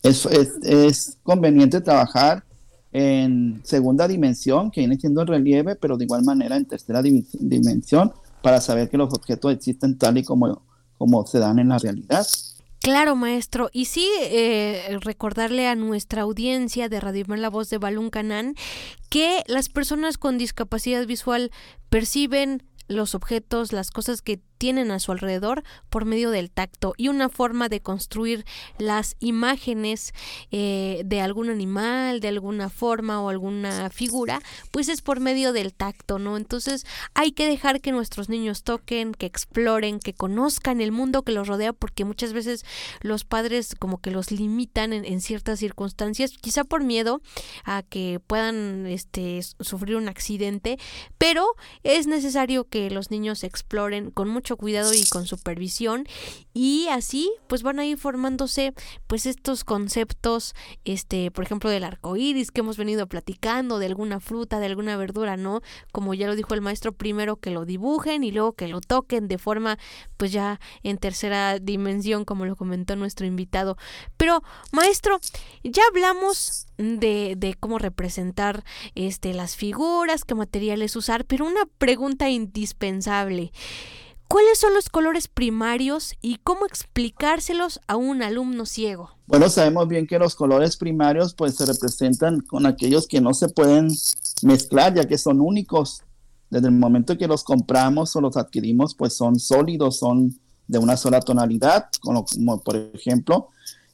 Es, 0.03 0.27
es, 0.27 1.17
conveniente 1.23 1.81
trabajar 1.81 2.45
en 2.93 3.61
segunda 3.65 4.07
dimensión, 4.07 4.71
que 4.71 4.83
viene 4.83 4.99
siendo 4.99 5.23
el 5.23 5.29
relieve, 5.29 5.77
pero 5.77 5.97
de 5.97 6.05
igual 6.05 6.23
manera 6.25 6.57
en 6.57 6.67
tercera 6.67 7.03
dimensión, 7.03 8.13
para 8.43 8.61
saber 8.61 8.91
que 8.91 8.99
los 8.99 9.13
objetos 9.15 9.53
existen 9.53 9.99
tal 9.99 10.19
y 10.19 10.25
como, 10.25 10.63
como 10.99 11.27
se 11.27 11.39
dan 11.39 11.59
en 11.59 11.69
la 11.69 11.79
realidad. 11.79 12.27
Claro, 12.83 13.15
maestro. 13.15 13.71
Y 13.73 13.85
sí, 13.85 14.09
eh, 14.21 14.99
recordarle 15.01 15.69
a 15.69 15.77
nuestra 15.77 16.23
audiencia 16.23 16.89
de 16.89 16.99
Radio 16.99 17.25
La 17.37 17.49
Voz 17.49 17.71
de 17.71 17.79
Balún 17.79 18.11
Canán 18.11 18.57
que 19.09 19.45
las 19.47 19.69
personas 19.69 20.19
con 20.19 20.37
discapacidad 20.37 21.07
visual 21.07 21.53
perciben 21.91 22.65
los 22.89 23.15
objetos, 23.15 23.73
las 23.73 23.91
cosas 23.93 24.21
que 24.21 24.41
tienen 24.63 24.93
a 24.93 25.01
su 25.01 25.11
alrededor 25.11 25.65
por 25.91 26.05
medio 26.05 26.31
del 26.31 26.49
tacto 26.49 26.95
y 26.97 27.09
una 27.09 27.29
forma 27.29 27.69
de 27.69 27.81
construir 27.81 28.45
las 28.79 29.17
imágenes 29.19 30.15
eh, 30.53 31.03
de 31.05 31.21
algún 31.21 31.51
animal, 31.51 32.21
de 32.21 32.29
alguna 32.29 32.71
forma 32.71 33.21
o 33.21 33.29
alguna 33.29 33.91
figura, 33.91 34.41
pues 34.71 34.89
es 34.89 35.03
por 35.03 35.19
medio 35.19 35.53
del 35.53 35.75
tacto, 35.75 36.21
¿no? 36.21 36.37
Entonces 36.37 36.87
hay 37.13 37.33
que 37.33 37.49
dejar 37.49 37.81
que 37.81 37.91
nuestros 37.91 38.29
niños 38.29 38.63
toquen, 38.63 39.15
que 39.15 39.27
exploren, 39.27 39.99
que 39.99 40.15
conozcan 40.15 40.81
el 40.81 40.93
mundo 40.93 41.25
que 41.25 41.33
los 41.33 41.49
rodea, 41.49 41.73
porque 41.73 42.05
muchas 42.05 42.33
veces 42.33 42.65
los 43.01 43.25
padres 43.25 43.75
como 43.77 44.01
que 44.01 44.13
los 44.13 44.31
limitan 44.31 44.93
en, 44.93 45.21
ciertas 45.21 45.59
circunstancias, 45.59 46.35
quizá 46.41 46.63
por 46.63 46.85
miedo 46.85 47.21
a 47.65 47.83
que 47.83 48.21
puedan 48.25 48.87
este, 48.87 49.41
sufrir 49.59 49.97
un 49.97 50.09
accidente, 50.09 50.79
pero 51.19 51.49
es 51.83 52.07
necesario 52.07 52.69
que 52.69 52.91
los 52.91 53.11
niños 53.11 53.43
exploren 53.43 54.13
con 54.13 54.29
mucho 54.29 54.52
cuidado 54.57 54.95
y 54.95 55.05
con 55.05 55.27
supervisión. 55.27 56.07
Y 56.55 56.89
así 56.89 57.33
pues 57.47 57.63
van 57.63 57.79
a 57.79 57.87
ir 57.87 57.99
formándose 57.99 58.75
pues 59.07 59.27
estos 59.27 59.65
conceptos 59.65 60.55
este 60.85 61.31
por 61.31 61.45
ejemplo 61.45 61.71
del 61.71 61.85
arco 61.85 62.17
iris 62.17 62.51
que 62.51 62.61
hemos 62.61 62.77
venido 62.77 63.07
platicando 63.07 63.79
de 63.79 63.87
alguna 63.87 64.21
fruta 64.21 64.61
de 64.61 64.67
alguna 64.67 64.97
verdura 64.97 65.37
no 65.37 65.61
como 65.93 66.15
ya 66.15 66.27
lo 66.27 66.37
dijo 66.37 66.55
el 66.55 66.61
maestro 66.61 66.93
primero 66.93 67.37
que 67.37 67.51
lo 67.51 67.65
dibujen 67.65 68.25
y 68.25 68.33
luego 68.33 68.53
que 68.53 68.69
lo 68.69 68.81
toquen 68.81 69.29
de 69.29 69.39
forma 69.39 69.79
pues 70.17 70.33
ya 70.33 70.61
en 70.83 70.99
tercera 70.99 71.59
dimensión 71.59 72.25
como 72.25 72.47
lo 72.47 72.57
comentó 72.57 72.97
nuestro 72.97 73.27
invitado. 73.27 73.77
Pero 74.17 74.43
maestro 74.73 75.19
ya 75.63 75.83
hablamos 75.89 76.67
de, 76.79 77.35
de 77.37 77.55
cómo 77.55 77.79
representar 77.79 78.65
este 78.95 79.35
las 79.35 79.57
figuras 79.57 80.25
qué 80.25 80.35
materiales 80.35 80.97
usar 80.97 81.25
pero 81.25 81.47
una 81.47 81.67
pregunta 81.79 82.29
indispensable 82.29 83.53
¿Cuáles 84.33 84.59
son 84.59 84.73
los 84.73 84.89
colores 84.89 85.29
primarios 85.29 86.15
y 86.23 86.39
cómo 86.39 86.65
explicárselos 86.65 87.81
a 87.87 87.97
un 87.97 88.23
alumno 88.23 88.65
ciego? 88.65 89.11
Bueno, 89.27 89.51
sabemos 89.51 89.89
bien 89.89 90.07
que 90.07 90.19
los 90.19 90.35
colores 90.37 90.79
primarios 90.79 91.35
pues 91.35 91.57
se 91.57 91.67
representan 91.67 92.41
con 92.41 92.65
aquellos 92.65 93.07
que 93.07 93.21
no 93.21 93.35
se 93.35 93.51
pueden 93.51 93.89
mezclar 94.41 94.95
ya 94.95 95.05
que 95.05 95.19
son 95.19 95.43
únicos. 95.43 96.03
Desde 96.49 96.69
el 96.69 96.73
momento 96.73 97.19
que 97.19 97.27
los 97.29 97.45
compramos 97.45 98.17
o 98.17 98.23
los 98.23 98.39
adquirimos 98.39 98.95
pues 98.95 99.15
son 99.15 99.39
sólidos, 99.39 99.99
son 99.99 100.41
de 100.67 100.79
una 100.79 100.97
sola 100.97 101.21
tonalidad, 101.21 101.91
como, 102.01 102.25
como 102.25 102.63
por 102.63 102.77
ejemplo 102.77 103.49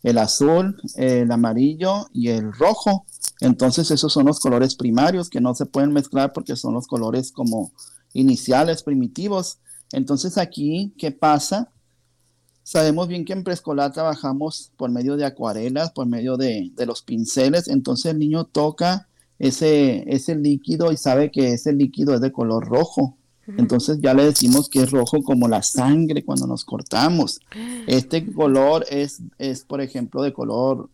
el 0.04 0.18
azul, 0.18 0.80
el 0.94 1.32
amarillo 1.32 2.06
y 2.12 2.28
el 2.28 2.52
rojo. 2.52 3.06
Entonces 3.40 3.90
esos 3.90 4.12
son 4.12 4.26
los 4.26 4.38
colores 4.38 4.76
primarios 4.76 5.30
que 5.30 5.40
no 5.40 5.56
se 5.56 5.66
pueden 5.66 5.92
mezclar 5.92 6.32
porque 6.32 6.54
son 6.54 6.74
los 6.74 6.86
colores 6.86 7.32
como 7.32 7.72
iniciales, 8.12 8.84
primitivos. 8.84 9.58
Entonces 9.92 10.38
aquí, 10.38 10.92
¿qué 10.98 11.10
pasa? 11.10 11.70
Sabemos 12.62 13.08
bien 13.08 13.24
que 13.24 13.32
en 13.32 13.44
preescolar 13.44 13.92
trabajamos 13.92 14.72
por 14.76 14.90
medio 14.90 15.16
de 15.16 15.24
acuarelas, 15.24 15.90
por 15.92 16.06
medio 16.06 16.36
de, 16.36 16.70
los 16.86 17.02
pinceles, 17.02 17.66
entonces 17.68 18.12
el 18.12 18.18
niño 18.18 18.44
toca 18.44 19.08
ese, 19.38 20.04
ese 20.12 20.36
líquido 20.36 20.92
y 20.92 20.98
sabe 20.98 21.30
que 21.30 21.54
ese 21.54 21.72
líquido 21.72 22.14
es 22.14 22.20
de 22.20 22.32
color 22.32 22.66
rojo. 22.66 23.16
Entonces 23.56 23.98
ya 24.02 24.12
le 24.12 24.26
decimos 24.26 24.68
que 24.68 24.82
es 24.82 24.90
rojo 24.90 25.22
como 25.22 25.48
la 25.48 25.62
sangre 25.62 26.22
cuando 26.22 26.46
nos 26.46 26.66
cortamos. 26.66 27.40
Este 27.86 28.30
color 28.30 28.84
es, 28.90 29.22
es 29.38 29.64
por 29.64 29.80
ejemplo, 29.80 30.20
de 30.20 30.34
color 30.34 30.90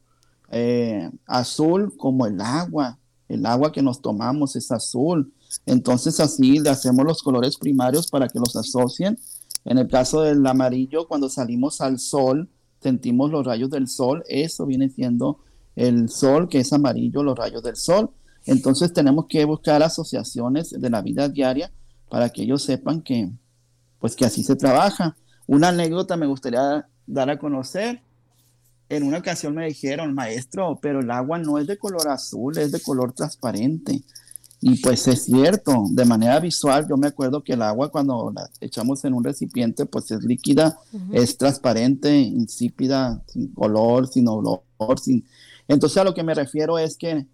eh, 0.52 1.10
azul 1.26 1.96
como 1.96 2.26
el 2.26 2.40
agua. 2.40 2.98
El 3.28 3.44
agua 3.46 3.72
que 3.72 3.82
nos 3.82 4.00
tomamos 4.00 4.54
es 4.54 4.70
azul. 4.70 5.32
Entonces 5.66 6.20
así 6.20 6.58
le 6.58 6.70
hacemos 6.70 7.04
los 7.04 7.22
colores 7.22 7.56
primarios 7.56 8.08
para 8.08 8.28
que 8.28 8.38
los 8.38 8.56
asocien. 8.56 9.18
En 9.64 9.78
el 9.78 9.88
caso 9.88 10.22
del 10.22 10.46
amarillo, 10.46 11.08
cuando 11.08 11.28
salimos 11.28 11.80
al 11.80 11.98
sol, 11.98 12.48
sentimos 12.80 13.30
los 13.30 13.46
rayos 13.46 13.70
del 13.70 13.88
sol, 13.88 14.22
eso 14.28 14.66
viene 14.66 14.90
siendo 14.90 15.38
el 15.74 16.10
sol, 16.10 16.48
que 16.48 16.60
es 16.60 16.72
amarillo, 16.72 17.22
los 17.22 17.36
rayos 17.36 17.62
del 17.62 17.76
sol. 17.76 18.10
Entonces 18.46 18.92
tenemos 18.92 19.26
que 19.26 19.44
buscar 19.44 19.82
asociaciones 19.82 20.70
de 20.70 20.90
la 20.90 21.00
vida 21.00 21.28
diaria 21.28 21.72
para 22.10 22.28
que 22.28 22.42
ellos 22.42 22.62
sepan 22.62 23.00
que, 23.00 23.30
pues 23.98 24.14
que 24.14 24.26
así 24.26 24.44
se 24.44 24.56
trabaja. 24.56 25.16
Una 25.46 25.68
anécdota 25.68 26.16
me 26.16 26.26
gustaría 26.26 26.86
dar 27.06 27.30
a 27.30 27.38
conocer. 27.38 28.02
En 28.90 29.02
una 29.02 29.18
ocasión 29.18 29.54
me 29.54 29.66
dijeron, 29.66 30.14
maestro, 30.14 30.78
pero 30.80 31.00
el 31.00 31.10
agua 31.10 31.38
no 31.38 31.58
es 31.58 31.66
de 31.66 31.78
color 31.78 32.08
azul, 32.08 32.58
es 32.58 32.70
de 32.70 32.80
color 32.80 33.14
transparente. 33.14 34.02
Y 34.66 34.76
pues 34.78 35.06
es 35.08 35.24
cierto, 35.24 35.84
de 35.90 36.06
manera 36.06 36.40
visual, 36.40 36.86
yo 36.88 36.96
me 36.96 37.08
acuerdo 37.08 37.44
que 37.44 37.52
el 37.52 37.60
agua 37.60 37.90
cuando 37.90 38.32
la 38.34 38.48
echamos 38.62 39.04
en 39.04 39.12
un 39.12 39.22
recipiente, 39.22 39.84
pues 39.84 40.10
es 40.10 40.24
líquida, 40.24 40.78
es 41.12 41.36
transparente, 41.36 42.18
insípida, 42.18 43.22
sin 43.26 43.48
color, 43.48 44.08
sin 44.08 44.26
olor, 44.26 44.62
sin... 44.98 45.22
Entonces 45.68 45.98
a 45.98 46.04
lo 46.04 46.14
que 46.14 46.22
me 46.22 46.32
refiero 46.32 46.78
es 46.78 46.96
que 46.96 47.26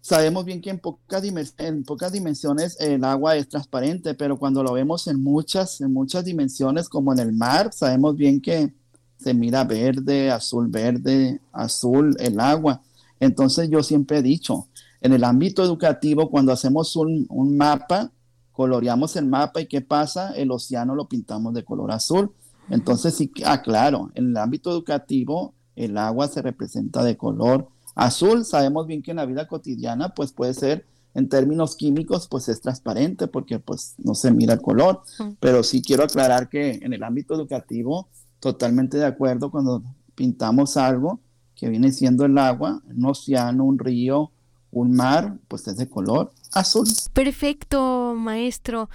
sabemos 0.00 0.46
bien 0.46 0.62
que 0.62 0.70
en 0.70 0.78
pocas, 0.78 1.22
en 1.58 1.84
pocas 1.84 2.12
dimensiones 2.12 2.80
el 2.80 3.04
agua 3.04 3.36
es 3.36 3.46
transparente, 3.50 4.14
pero 4.14 4.38
cuando 4.38 4.62
lo 4.62 4.72
vemos 4.72 5.06
en 5.06 5.22
muchas, 5.22 5.82
en 5.82 5.92
muchas 5.92 6.24
dimensiones, 6.24 6.88
como 6.88 7.12
en 7.12 7.18
el 7.18 7.34
mar, 7.34 7.74
sabemos 7.74 8.16
bien 8.16 8.40
que 8.40 8.72
se 9.18 9.34
mira 9.34 9.64
verde, 9.64 10.30
azul, 10.30 10.68
verde, 10.68 11.42
azul 11.52 12.16
el 12.18 12.40
agua. 12.40 12.80
Entonces 13.20 13.68
yo 13.68 13.82
siempre 13.82 14.18
he 14.18 14.22
dicho, 14.22 14.67
en 15.00 15.12
el 15.12 15.24
ámbito 15.24 15.62
educativo, 15.62 16.30
cuando 16.30 16.52
hacemos 16.52 16.94
un, 16.96 17.56
mapa, 17.56 18.10
coloreamos 18.52 19.16
el 19.16 19.26
mapa 19.26 19.60
y 19.60 19.66
¿qué 19.66 19.80
pasa? 19.80 20.32
El 20.32 20.50
océano 20.50 20.94
lo 20.94 21.08
pintamos 21.08 21.54
de 21.54 21.64
color 21.64 21.92
azul. 21.92 22.32
Entonces, 22.68 23.14
sí, 23.14 23.30
ah, 23.44 23.62
claro, 23.62 24.10
en 24.14 24.30
el 24.30 24.36
ámbito 24.36 24.70
educativo, 24.70 25.54
el 25.76 25.96
agua 25.96 26.28
se 26.28 26.42
representa 26.42 27.02
de 27.02 27.16
color 27.16 27.68
azul. 27.94 28.44
Sabemos 28.44 28.86
bien 28.86 29.02
que 29.02 29.12
en 29.12 29.18
la 29.18 29.26
vida 29.26 29.46
cotidiana, 29.46 30.14
pues 30.14 30.32
puede 30.32 30.54
ser, 30.54 30.84
en 31.14 31.28
términos 31.28 31.76
químicos, 31.76 32.28
pues 32.28 32.48
es 32.48 32.60
transparente 32.60 33.26
porque 33.28 33.58
pues 33.58 33.94
no 33.98 34.14
se 34.14 34.30
mira 34.30 34.54
el 34.54 34.60
color. 34.60 35.02
Pero 35.40 35.62
sí 35.62 35.80
quiero 35.80 36.04
aclarar 36.04 36.48
que 36.48 36.80
en 36.82 36.92
el 36.92 37.02
ámbito 37.02 37.34
educativo, 37.34 38.08
totalmente 38.40 38.98
de 38.98 39.06
acuerdo 39.06 39.50
cuando 39.50 39.82
pintamos 40.14 40.76
algo 40.76 41.20
que 41.54 41.68
viene 41.68 41.90
siendo 41.92 42.24
el 42.24 42.38
agua, 42.38 42.82
un 42.86 43.04
océano, 43.04 43.64
un 43.64 43.78
río, 43.78 44.30
un 44.70 44.92
mar, 44.94 45.38
pues 45.48 45.66
es 45.68 45.76
de 45.76 45.88
color 45.88 46.32
azul. 46.52 46.86
Perfecto, 47.12 48.14
maestro. 48.16 48.88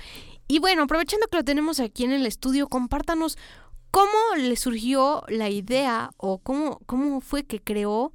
Y 0.48 0.60
bueno, 0.60 0.84
aprovechando 0.84 1.28
que 1.28 1.38
lo 1.38 1.44
tenemos 1.44 1.80
aquí 1.80 2.04
en 2.04 2.12
el 2.12 2.26
estudio, 2.26 2.68
compártanos 2.68 3.38
cómo 3.92 4.08
le 4.38 4.56
surgió 4.56 5.24
la 5.28 5.50
idea 5.50 6.12
o 6.18 6.40
cómo, 6.40 6.80
cómo 6.86 7.22
fue 7.22 7.44
que 7.44 7.60
creó 7.60 8.14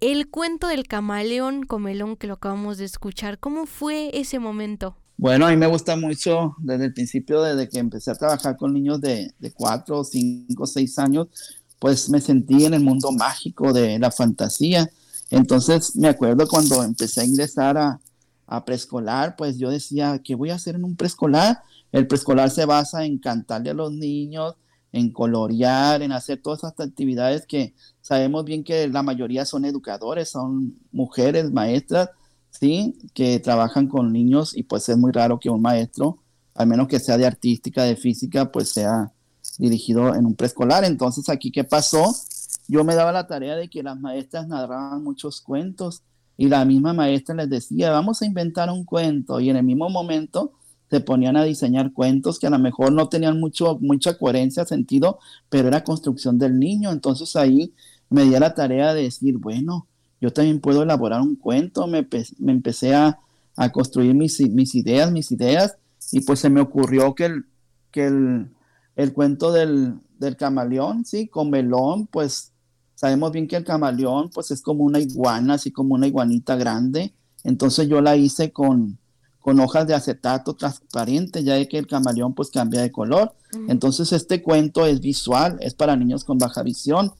el 0.00 0.28
cuento 0.28 0.66
del 0.66 0.88
camaleón 0.88 1.64
comelón 1.64 2.16
que 2.16 2.26
lo 2.26 2.34
acabamos 2.34 2.78
de 2.78 2.86
escuchar. 2.86 3.38
¿Cómo 3.38 3.66
fue 3.66 4.10
ese 4.18 4.38
momento? 4.38 4.96
Bueno, 5.16 5.46
a 5.46 5.50
mí 5.50 5.56
me 5.56 5.68
gusta 5.68 5.94
mucho 5.94 6.56
desde 6.58 6.86
el 6.86 6.94
principio, 6.94 7.42
desde 7.42 7.68
que 7.68 7.78
empecé 7.78 8.10
a 8.10 8.16
trabajar 8.16 8.56
con 8.56 8.72
niños 8.72 9.00
de, 9.00 9.32
de 9.38 9.52
4, 9.52 10.02
5, 10.02 10.66
6 10.66 10.98
años, 10.98 11.28
pues 11.78 12.08
me 12.08 12.20
sentí 12.20 12.64
en 12.64 12.74
el 12.74 12.82
mundo 12.82 13.12
mágico 13.12 13.72
de 13.72 13.98
la 13.98 14.10
fantasía. 14.10 14.90
Entonces 15.32 15.96
me 15.96 16.08
acuerdo 16.08 16.46
cuando 16.46 16.82
empecé 16.82 17.22
a 17.22 17.24
ingresar 17.24 17.78
a, 17.78 18.00
a 18.46 18.64
preescolar, 18.64 19.34
pues 19.36 19.58
yo 19.58 19.70
decía, 19.70 20.20
¿qué 20.22 20.34
voy 20.34 20.50
a 20.50 20.56
hacer 20.56 20.74
en 20.74 20.84
un 20.84 20.94
preescolar? 20.94 21.62
El 21.90 22.06
preescolar 22.06 22.50
se 22.50 22.66
basa 22.66 23.04
en 23.04 23.18
cantarle 23.18 23.70
a 23.70 23.74
los 23.74 23.92
niños, 23.92 24.56
en 24.92 25.10
colorear, 25.10 26.02
en 26.02 26.12
hacer 26.12 26.40
todas 26.42 26.62
estas 26.62 26.86
actividades 26.86 27.46
que 27.46 27.74
sabemos 28.02 28.44
bien 28.44 28.62
que 28.62 28.86
la 28.88 29.02
mayoría 29.02 29.46
son 29.46 29.64
educadores, 29.64 30.28
son 30.28 30.74
mujeres, 30.92 31.50
maestras, 31.50 32.10
¿sí? 32.50 32.98
Que 33.14 33.40
trabajan 33.40 33.88
con 33.88 34.12
niños 34.12 34.54
y 34.54 34.64
pues 34.64 34.88
es 34.88 34.98
muy 34.98 35.12
raro 35.12 35.40
que 35.40 35.48
un 35.48 35.62
maestro, 35.62 36.18
al 36.54 36.66
menos 36.66 36.88
que 36.88 37.00
sea 37.00 37.16
de 37.16 37.26
artística, 37.26 37.84
de 37.84 37.96
física, 37.96 38.52
pues 38.52 38.68
sea 38.68 39.10
dirigido 39.58 40.14
en 40.14 40.26
un 40.26 40.34
preescolar. 40.34 40.84
Entonces 40.84 41.28
aquí, 41.30 41.50
¿qué 41.50 41.64
pasó? 41.64 42.14
Yo 42.68 42.84
me 42.84 42.94
daba 42.94 43.12
la 43.12 43.26
tarea 43.26 43.56
de 43.56 43.68
que 43.68 43.82
las 43.82 43.98
maestras 43.98 44.48
narraban 44.48 45.02
muchos 45.02 45.40
cuentos 45.40 46.02
y 46.36 46.48
la 46.48 46.64
misma 46.64 46.92
maestra 46.92 47.34
les 47.34 47.50
decía, 47.50 47.90
vamos 47.90 48.22
a 48.22 48.26
inventar 48.26 48.70
un 48.70 48.84
cuento 48.84 49.40
y 49.40 49.50
en 49.50 49.56
el 49.56 49.64
mismo 49.64 49.88
momento 49.88 50.52
se 50.90 51.00
ponían 51.00 51.36
a 51.36 51.44
diseñar 51.44 51.92
cuentos 51.92 52.38
que 52.38 52.46
a 52.46 52.50
lo 52.50 52.58
mejor 52.58 52.92
no 52.92 53.08
tenían 53.08 53.40
mucho, 53.40 53.78
mucha 53.80 54.18
coherencia, 54.18 54.66
sentido, 54.66 55.18
pero 55.48 55.68
era 55.68 55.84
construcción 55.84 56.38
del 56.38 56.58
niño. 56.58 56.90
Entonces 56.90 57.34
ahí 57.34 57.72
me 58.10 58.24
di 58.24 58.30
la 58.30 58.54
tarea 58.54 58.92
de 58.92 59.04
decir, 59.04 59.38
bueno, 59.38 59.86
yo 60.20 60.32
también 60.32 60.60
puedo 60.60 60.82
elaborar 60.82 61.22
un 61.22 61.34
cuento. 61.36 61.86
Me, 61.86 62.06
me 62.38 62.52
empecé 62.52 62.94
a, 62.94 63.18
a 63.56 63.70
construir 63.70 64.14
mis, 64.14 64.40
mis, 64.50 64.74
ideas, 64.74 65.10
mis 65.10 65.30
ideas, 65.32 65.76
y 66.10 66.20
pues 66.20 66.40
se 66.40 66.50
me 66.50 66.60
ocurrió 66.60 67.14
que 67.14 67.24
el, 67.26 67.44
que 67.90 68.06
el, 68.06 68.50
el 68.96 69.12
cuento 69.12 69.52
del, 69.52 69.94
del, 70.18 70.36
camaleón, 70.36 71.04
sí, 71.04 71.28
con 71.28 71.50
melón, 71.50 72.06
pues 72.06 72.51
sabemos 73.02 73.32
bien 73.32 73.48
que 73.48 73.56
el 73.56 73.64
camaleón 73.64 74.30
pues 74.30 74.52
es 74.52 74.62
como 74.62 74.84
una 74.84 75.00
iguana, 75.00 75.54
así 75.54 75.72
como 75.72 75.96
una 75.96 76.06
iguanita 76.06 76.54
grande. 76.54 77.12
Entonces 77.42 77.88
yo 77.88 78.00
la 78.00 78.14
hice 78.14 78.52
con, 78.52 78.96
con 79.40 79.58
hojas 79.58 79.88
de 79.88 79.94
acetato 79.94 80.54
transparente, 80.54 81.42
ya 81.42 81.66
que 81.66 81.78
el 81.78 81.88
camaleón 81.88 82.32
pues 82.32 82.50
cambia 82.50 82.80
de 82.80 82.92
color. 82.92 83.34
Entonces 83.66 84.12
este 84.12 84.40
cuento 84.40 84.86
es 84.86 85.00
visual, 85.00 85.56
es 85.58 85.74
para 85.74 85.96
niños 85.96 86.22
con 86.22 86.38
baja 86.38 86.62
visión. 86.62 87.12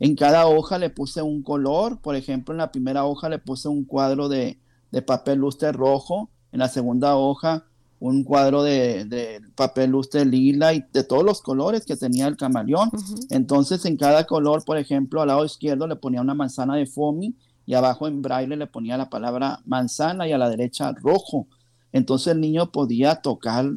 En 0.00 0.16
cada 0.16 0.46
hoja 0.46 0.76
le 0.76 0.90
puse 0.90 1.22
un 1.22 1.42
color, 1.42 1.98
por 2.02 2.14
ejemplo 2.14 2.52
en 2.52 2.58
la 2.58 2.70
primera 2.70 3.06
hoja 3.06 3.30
le 3.30 3.38
puse 3.38 3.68
un 3.68 3.86
cuadro 3.86 4.28
de, 4.28 4.58
papel 5.06 5.38
lustre 5.38 5.72
rojo, 5.72 6.28
en 6.52 6.58
la 6.58 6.68
segunda 6.68 7.16
hoja 7.16 7.64
un 8.02 8.24
cuadro 8.24 8.64
de, 8.64 9.40
papel 9.54 9.90
lustre 9.90 10.24
lila 10.24 10.74
y 10.74 10.84
de 10.92 11.04
todos 11.04 11.22
los 11.22 11.40
colores 11.40 11.86
que 11.86 11.96
tenía 11.96 12.26
el 12.26 12.36
camaleón. 12.36 12.90
Entonces 13.30 13.84
en 13.84 13.96
cada 13.96 14.26
color, 14.26 14.64
por 14.64 14.76
ejemplo, 14.76 15.22
al 15.22 15.28
lado 15.28 15.44
izquierdo 15.44 15.86
le 15.86 15.94
ponía 15.94 16.20
una 16.20 16.34
manzana 16.34 16.74
de 16.74 16.86
foamy 16.86 17.36
y 17.64 17.74
abajo 17.74 18.08
en 18.08 18.20
braille 18.20 18.56
le 18.56 18.66
ponía 18.66 18.96
la 18.96 19.08
palabra 19.08 19.60
manzana 19.66 20.26
y 20.26 20.32
a 20.32 20.38
la 20.38 20.50
derecha 20.50 20.90
rojo. 20.90 21.46
Entonces 21.92 22.32
el 22.32 22.40
niño 22.40 22.72
podía 22.72 23.16
tocar 23.16 23.70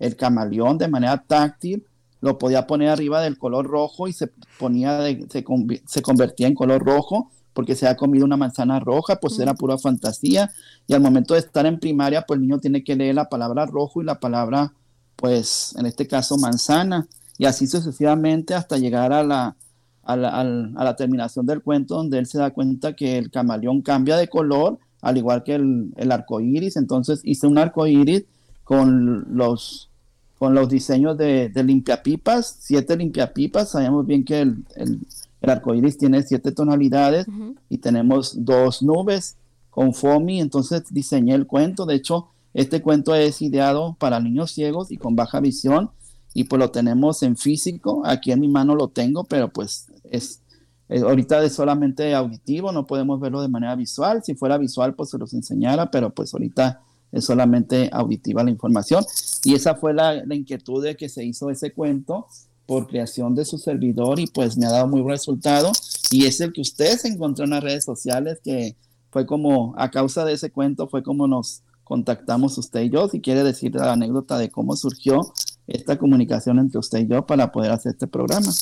el 0.00 0.16
camaleón 0.16 0.76
de 0.76 0.88
manera 0.88 1.22
táctil, 1.24 1.86
lo 2.20 2.36
podía 2.36 2.66
poner 2.66 2.88
arriba 2.88 3.22
del 3.22 3.38
color 3.38 3.64
rojo 3.68 4.08
y 4.08 4.12
se 4.12 4.28
ponía 4.58 5.02
se, 5.28 6.02
convertía 6.02 6.48
en 6.48 6.54
color 6.56 6.84
rojo 6.84 7.30
porque 7.58 7.74
se 7.74 7.88
ha 7.88 7.96
comido 7.96 8.24
una 8.24 8.36
manzana 8.36 8.78
roja, 8.78 9.16
pues 9.16 9.36
era 9.40 9.52
pura 9.52 9.76
fantasía. 9.76 10.52
Y 10.86 10.94
al 10.94 11.00
momento 11.00 11.34
de 11.34 11.40
estar 11.40 11.66
en 11.66 11.80
primaria, 11.80 12.22
pues 12.22 12.36
el 12.38 12.42
niño 12.42 12.60
tiene 12.60 12.84
que 12.84 12.94
leer 12.94 13.16
la 13.16 13.28
palabra 13.28 13.66
rojo 13.66 14.00
y 14.00 14.04
la 14.04 14.20
palabra, 14.20 14.72
pues 15.16 15.74
en 15.76 15.84
este 15.84 16.06
caso 16.06 16.38
manzana. 16.38 17.08
Y 17.36 17.46
así 17.46 17.66
sucesivamente 17.66 18.54
hasta 18.54 18.78
llegar 18.78 19.12
a 19.12 19.24
la, 19.24 19.56
a 20.04 20.14
la, 20.16 20.28
a 20.38 20.84
la 20.84 20.94
terminación 20.94 21.46
del 21.46 21.60
cuento, 21.60 21.96
donde 21.96 22.20
él 22.20 22.26
se 22.26 22.38
da 22.38 22.52
cuenta 22.52 22.94
que 22.94 23.18
el 23.18 23.28
camaleón 23.28 23.82
cambia 23.82 24.16
de 24.16 24.28
color 24.28 24.78
al 25.02 25.16
igual 25.16 25.42
que 25.42 25.56
el, 25.56 25.92
el 25.96 26.12
arco 26.12 26.40
iris. 26.40 26.76
Entonces 26.76 27.22
hice 27.24 27.48
un 27.48 27.58
arco 27.58 27.88
iris 27.88 28.22
con 28.62 29.36
los, 29.36 29.90
con 30.38 30.54
los 30.54 30.68
diseños 30.68 31.18
de, 31.18 31.48
de 31.48 31.64
limpiapipas, 31.64 32.56
siete 32.60 32.96
limpiapipas. 32.96 33.70
Sabemos 33.70 34.06
bien 34.06 34.24
que 34.24 34.42
el, 34.42 34.64
el, 34.76 35.00
el 35.40 35.50
arco 35.50 35.74
iris 35.74 35.98
tiene 35.98 36.22
siete 36.22 36.52
tonalidades 36.52 37.26
y 37.68 37.78
tenemos 37.78 38.44
dos 38.44 38.82
nubes 38.82 39.36
con 39.70 39.94
FOMI. 39.94 40.40
Entonces 40.40 40.82
diseñé 40.90 41.34
el 41.34 41.46
cuento. 41.46 41.86
De 41.86 41.94
hecho, 41.94 42.28
este 42.54 42.82
cuento 42.82 43.14
es 43.14 43.40
ideado 43.42 43.96
para 43.98 44.20
niños 44.20 44.52
ciegos 44.52 44.90
y 44.90 44.96
con 44.96 45.14
baja 45.16 45.40
visión. 45.40 45.90
Y 46.34 46.44
pues 46.44 46.58
lo 46.58 46.70
tenemos 46.70 47.22
en 47.22 47.36
físico. 47.36 48.02
Aquí 48.04 48.32
en 48.32 48.40
mi 48.40 48.48
mano 48.48 48.74
lo 48.74 48.88
tengo, 48.88 49.24
pero 49.24 49.48
pues 49.48 49.86
es 50.10 50.40
eh, 50.88 51.00
ahorita 51.00 51.44
es 51.44 51.54
solamente 51.54 52.14
auditivo, 52.14 52.72
no 52.72 52.86
podemos 52.86 53.20
verlo 53.20 53.42
de 53.42 53.48
manera 53.48 53.74
visual. 53.74 54.22
Si 54.24 54.34
fuera 54.34 54.56
visual, 54.58 54.94
pues 54.94 55.10
se 55.10 55.18
los 55.18 55.34
enseñara, 55.34 55.90
pero 55.90 56.10
pues 56.10 56.32
ahorita 56.32 56.80
es 57.12 57.24
solamente 57.24 57.90
auditiva 57.92 58.42
la 58.42 58.50
información. 58.50 59.04
Y 59.44 59.54
esa 59.54 59.74
fue 59.74 59.92
la, 59.92 60.24
la, 60.24 60.34
inquietud 60.34 60.82
de 60.82 60.96
que 60.96 61.08
se 61.08 61.24
hizo 61.24 61.50
ese 61.50 61.72
cuento 61.72 62.26
por 62.68 62.86
creación 62.86 63.34
de 63.34 63.46
su 63.46 63.56
servidor 63.56 64.20
y 64.20 64.26
pues 64.26 64.58
me 64.58 64.66
ha 64.66 64.70
dado 64.70 64.86
muy 64.86 65.00
buen 65.00 65.14
resultado. 65.14 65.72
Y 66.10 66.26
es 66.26 66.38
el 66.42 66.52
que 66.52 66.60
ustedes 66.60 67.06
encontró 67.06 67.46
en 67.46 67.52
las 67.52 67.64
redes 67.64 67.82
sociales, 67.82 68.40
que 68.44 68.76
fue 69.10 69.24
como, 69.24 69.74
a 69.78 69.90
causa 69.90 70.26
de 70.26 70.34
ese 70.34 70.50
cuento, 70.50 70.86
fue 70.86 71.02
como 71.02 71.26
nos 71.26 71.62
contactamos 71.82 72.58
usted 72.58 72.82
y 72.82 72.90
yo. 72.90 73.08
Si 73.08 73.22
quiere 73.22 73.42
decir 73.42 73.74
la 73.74 73.94
anécdota 73.94 74.36
de 74.36 74.50
cómo 74.50 74.76
surgió 74.76 75.32
esta 75.66 75.96
comunicación 75.96 76.58
entre 76.58 76.78
usted 76.78 76.98
y 76.98 77.06
yo 77.06 77.24
para 77.24 77.50
poder 77.52 77.72
hacer 77.72 77.92
este 77.92 78.06
programa. 78.06 78.52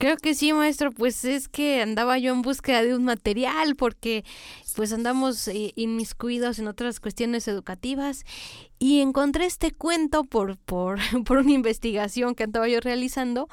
Creo 0.00 0.16
que 0.16 0.34
sí, 0.34 0.52
maestro, 0.52 0.90
pues 0.90 1.24
es 1.24 1.46
que 1.46 1.80
andaba 1.80 2.18
yo 2.18 2.32
en 2.32 2.42
búsqueda 2.42 2.82
de 2.82 2.96
un 2.96 3.04
material 3.04 3.76
porque 3.76 4.24
pues 4.72 4.92
andamos 4.92 5.48
eh, 5.48 5.72
inmiscuidos 5.76 6.58
en 6.58 6.68
otras 6.68 7.00
cuestiones 7.00 7.48
educativas 7.48 8.24
y 8.78 9.00
encontré 9.00 9.46
este 9.46 9.70
cuento 9.70 10.24
por, 10.24 10.56
por, 10.58 10.98
por 11.24 11.38
una 11.38 11.52
investigación 11.52 12.34
que 12.34 12.44
andaba 12.44 12.68
yo 12.68 12.80
realizando 12.80 13.48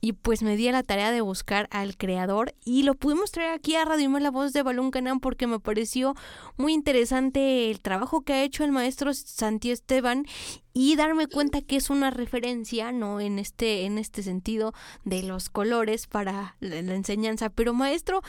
y 0.00 0.12
pues 0.12 0.42
me 0.42 0.56
di 0.56 0.68
a 0.68 0.72
la 0.72 0.82
tarea 0.82 1.10
de 1.10 1.20
buscar 1.20 1.68
al 1.70 1.96
creador 1.96 2.54
y 2.64 2.82
lo 2.82 2.94
pudimos 2.94 3.30
traer 3.32 3.52
aquí 3.52 3.74
a 3.74 3.84
Radio 3.84 4.06
la 4.18 4.30
voz 4.30 4.52
de 4.52 4.62
Balún 4.62 4.90
Canán 4.90 5.20
porque 5.20 5.46
me 5.46 5.60
pareció 5.60 6.14
muy 6.56 6.72
interesante 6.72 7.70
el 7.70 7.80
trabajo 7.80 8.22
que 8.22 8.32
ha 8.32 8.42
hecho 8.42 8.64
el 8.64 8.72
maestro 8.72 9.12
Santi 9.14 9.70
Esteban 9.70 10.24
y 10.78 10.94
darme 10.96 11.26
cuenta 11.26 11.62
que 11.62 11.76
es 11.76 11.88
una 11.88 12.10
referencia, 12.10 12.92
¿no? 12.92 13.18
En 13.18 13.38
este, 13.38 13.86
en 13.86 13.96
este 13.96 14.22
sentido 14.22 14.74
de 15.04 15.22
los 15.22 15.48
colores 15.48 16.06
para 16.06 16.54
la, 16.60 16.82
la 16.82 16.94
enseñanza. 16.94 17.48
Pero 17.48 17.72
maestro, 17.72 18.20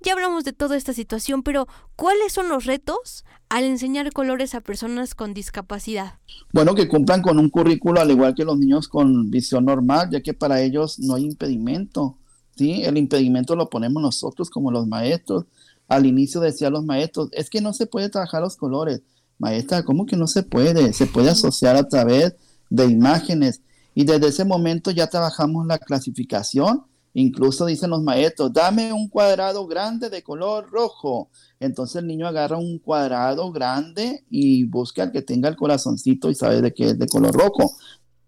ya 0.00 0.12
hablamos 0.12 0.44
de 0.44 0.52
toda 0.52 0.76
esta 0.76 0.92
situación, 0.92 1.42
pero 1.42 1.66
¿cuáles 1.96 2.32
son 2.32 2.48
los 2.48 2.64
retos 2.64 3.24
al 3.48 3.64
enseñar 3.64 4.12
colores 4.12 4.54
a 4.54 4.60
personas 4.60 5.14
con 5.14 5.34
discapacidad? 5.34 6.14
Bueno, 6.52 6.74
que 6.74 6.88
cumplan 6.88 7.22
con 7.22 7.38
un 7.38 7.50
currículo 7.50 8.00
al 8.00 8.10
igual 8.10 8.34
que 8.34 8.44
los 8.44 8.58
niños 8.58 8.88
con 8.88 9.30
visión 9.30 9.64
normal, 9.64 10.10
ya 10.10 10.20
que 10.20 10.34
para 10.34 10.60
ellos 10.60 10.98
no 10.98 11.14
hay 11.14 11.24
impedimento. 11.24 12.18
¿sí? 12.56 12.82
El 12.84 12.98
impedimento 12.98 13.56
lo 13.56 13.68
ponemos 13.68 14.02
nosotros 14.02 14.50
como 14.50 14.70
los 14.70 14.86
maestros. 14.86 15.44
Al 15.88 16.06
inicio 16.06 16.40
decían 16.40 16.72
los 16.72 16.84
maestros, 16.84 17.28
es 17.32 17.48
que 17.50 17.60
no 17.60 17.72
se 17.72 17.86
puede 17.86 18.08
trabajar 18.08 18.42
los 18.42 18.56
colores. 18.56 19.02
Maestra, 19.38 19.84
¿cómo 19.84 20.06
que 20.06 20.16
no 20.16 20.26
se 20.26 20.42
puede? 20.42 20.92
Se 20.92 21.06
puede 21.06 21.30
asociar 21.30 21.76
a 21.76 21.88
través 21.88 22.34
de 22.70 22.86
imágenes. 22.86 23.62
Y 23.94 24.04
desde 24.04 24.28
ese 24.28 24.44
momento 24.44 24.90
ya 24.90 25.06
trabajamos 25.06 25.66
la 25.66 25.78
clasificación 25.78 26.84
Incluso 27.18 27.64
dicen 27.64 27.88
los 27.88 28.02
maestros, 28.02 28.52
dame 28.52 28.92
un 28.92 29.08
cuadrado 29.08 29.66
grande 29.66 30.10
de 30.10 30.22
color 30.22 30.68
rojo. 30.68 31.30
Entonces 31.58 31.96
el 31.96 32.06
niño 32.06 32.26
agarra 32.26 32.58
un 32.58 32.78
cuadrado 32.78 33.50
grande 33.52 34.26
y 34.28 34.64
busca 34.64 35.04
el 35.04 35.12
que 35.12 35.22
tenga 35.22 35.48
el 35.48 35.56
corazoncito 35.56 36.28
y 36.28 36.34
sabe 36.34 36.60
de 36.60 36.74
qué 36.74 36.90
es 36.90 36.98
de 36.98 37.08
color 37.08 37.34
rojo. 37.34 37.72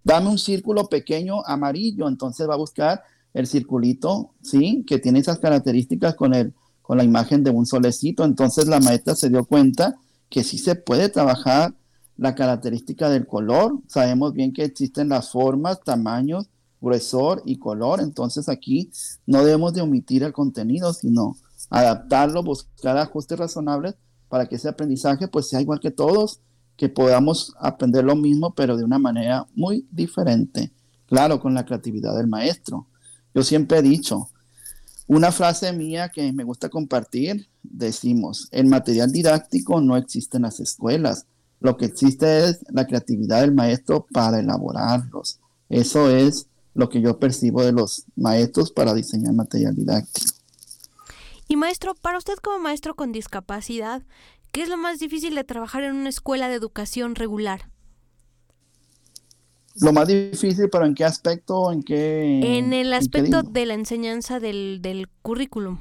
Dame 0.02 0.30
un 0.30 0.38
círculo 0.38 0.86
pequeño 0.86 1.44
amarillo. 1.44 2.08
Entonces 2.08 2.48
va 2.48 2.54
a 2.54 2.56
buscar 2.56 3.02
el 3.34 3.46
circulito, 3.46 4.30
¿sí? 4.40 4.82
Que 4.86 4.98
tiene 4.98 5.18
esas 5.18 5.38
características 5.38 6.14
con, 6.14 6.32
el, 6.32 6.54
con 6.80 6.96
la 6.96 7.04
imagen 7.04 7.44
de 7.44 7.50
un 7.50 7.66
solecito. 7.66 8.24
Entonces 8.24 8.68
la 8.68 8.80
maestra 8.80 9.14
se 9.14 9.28
dio 9.28 9.44
cuenta 9.44 9.96
que 10.30 10.42
sí 10.42 10.56
se 10.56 10.76
puede 10.76 11.10
trabajar 11.10 11.74
la 12.16 12.34
característica 12.34 13.10
del 13.10 13.26
color. 13.26 13.80
Sabemos 13.86 14.32
bien 14.32 14.54
que 14.54 14.64
existen 14.64 15.10
las 15.10 15.30
formas, 15.30 15.82
tamaños 15.84 16.48
gruesor 16.80 17.42
y 17.44 17.58
color. 17.58 18.00
Entonces 18.00 18.48
aquí 18.48 18.90
no 19.26 19.44
debemos 19.44 19.74
de 19.74 19.80
omitir 19.80 20.22
el 20.22 20.32
contenido, 20.32 20.92
sino 20.92 21.36
adaptarlo, 21.70 22.42
buscar 22.42 22.96
ajustes 22.96 23.38
razonables 23.38 23.94
para 24.28 24.46
que 24.46 24.56
ese 24.56 24.68
aprendizaje 24.68 25.28
pues 25.28 25.48
sea 25.48 25.60
igual 25.60 25.80
que 25.80 25.90
todos, 25.90 26.40
que 26.76 26.88
podamos 26.88 27.54
aprender 27.58 28.04
lo 28.04 28.14
mismo, 28.14 28.54
pero 28.54 28.76
de 28.76 28.84
una 28.84 28.98
manera 28.98 29.46
muy 29.54 29.86
diferente. 29.90 30.72
Claro, 31.06 31.40
con 31.40 31.54
la 31.54 31.64
creatividad 31.64 32.16
del 32.16 32.26
maestro. 32.26 32.86
Yo 33.34 33.42
siempre 33.42 33.78
he 33.78 33.82
dicho, 33.82 34.28
una 35.06 35.32
frase 35.32 35.72
mía 35.72 36.10
que 36.10 36.32
me 36.32 36.44
gusta 36.44 36.68
compartir, 36.68 37.48
decimos, 37.62 38.48
el 38.50 38.66
material 38.66 39.10
didáctico 39.10 39.80
no 39.80 39.96
existe 39.96 40.36
en 40.36 40.42
las 40.42 40.60
escuelas, 40.60 41.26
lo 41.60 41.76
que 41.76 41.86
existe 41.86 42.44
es 42.44 42.60
la 42.70 42.86
creatividad 42.86 43.40
del 43.40 43.54
maestro 43.54 44.06
para 44.12 44.38
elaborarlos. 44.38 45.40
Eso 45.68 46.10
es 46.10 46.47
lo 46.74 46.88
que 46.88 47.00
yo 47.00 47.18
percibo 47.18 47.64
de 47.64 47.72
los 47.72 48.04
maestros 48.16 48.70
para 48.70 48.94
diseñar 48.94 49.34
material 49.34 49.74
didáctico. 49.74 50.32
Y 51.48 51.56
maestro, 51.56 51.94
para 51.94 52.18
usted 52.18 52.34
como 52.36 52.58
maestro 52.58 52.94
con 52.94 53.10
discapacidad, 53.10 54.02
¿qué 54.52 54.62
es 54.62 54.68
lo 54.68 54.76
más 54.76 54.98
difícil 54.98 55.34
de 55.34 55.44
trabajar 55.44 55.82
en 55.82 55.96
una 55.96 56.10
escuela 56.10 56.48
de 56.48 56.54
educación 56.54 57.14
regular? 57.14 57.70
Lo 59.80 59.92
más 59.92 60.08
difícil, 60.08 60.68
pero 60.70 60.84
¿en 60.84 60.94
qué 60.94 61.04
aspecto? 61.04 61.72
¿En 61.72 61.82
qué? 61.82 62.58
En 62.58 62.72
el 62.72 62.92
aspecto 62.92 63.42
de 63.42 63.64
la 63.64 63.74
enseñanza 63.74 64.40
del, 64.40 64.80
del 64.82 65.08
currículum. 65.22 65.78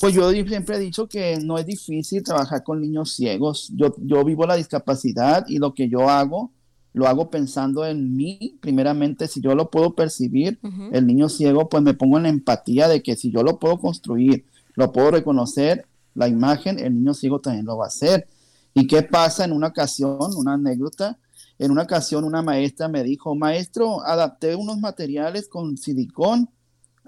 Pues 0.00 0.14
yo 0.14 0.30
siempre 0.30 0.76
he 0.76 0.80
dicho 0.80 1.08
que 1.08 1.38
no 1.42 1.58
es 1.58 1.66
difícil 1.66 2.22
trabajar 2.22 2.62
con 2.62 2.80
niños 2.80 3.14
ciegos. 3.14 3.72
Yo, 3.74 3.94
yo 3.98 4.24
vivo 4.24 4.46
la 4.46 4.56
discapacidad 4.56 5.44
y 5.48 5.58
lo 5.58 5.74
que 5.74 5.88
yo 5.88 6.08
hago, 6.08 6.52
lo 6.98 7.06
hago 7.06 7.30
pensando 7.30 7.86
en 7.86 8.16
mí. 8.16 8.58
Primeramente, 8.60 9.28
si 9.28 9.40
yo 9.40 9.54
lo 9.54 9.70
puedo 9.70 9.94
percibir, 9.94 10.58
el 10.92 11.06
niño 11.06 11.28
ciego, 11.28 11.68
pues 11.68 11.82
me 11.82 11.94
pongo 11.94 12.18
en 12.18 12.24
la 12.24 12.28
empatía 12.28 12.88
de 12.88 13.02
que 13.02 13.16
si 13.16 13.30
yo 13.30 13.42
lo 13.42 13.58
puedo 13.58 13.78
construir, 13.78 14.44
lo 14.74 14.92
puedo 14.92 15.10
reconocer, 15.12 15.86
la 16.14 16.28
imagen, 16.28 16.78
el 16.78 16.94
niño 16.94 17.14
ciego 17.14 17.40
también 17.40 17.64
lo 17.64 17.76
va 17.76 17.86
a 17.86 17.88
hacer. 17.88 18.26
¿Y 18.74 18.86
qué 18.86 19.02
pasa 19.02 19.44
en 19.44 19.52
una 19.52 19.68
ocasión, 19.68 20.18
una 20.36 20.54
anécdota? 20.54 21.18
En 21.58 21.70
una 21.70 21.82
ocasión 21.82 22.24
una 22.24 22.42
maestra 22.42 22.88
me 22.88 23.02
dijo, 23.02 23.34
maestro, 23.34 24.04
adapté 24.04 24.54
unos 24.54 24.78
materiales 24.78 25.48
con 25.48 25.76
silicón 25.76 26.48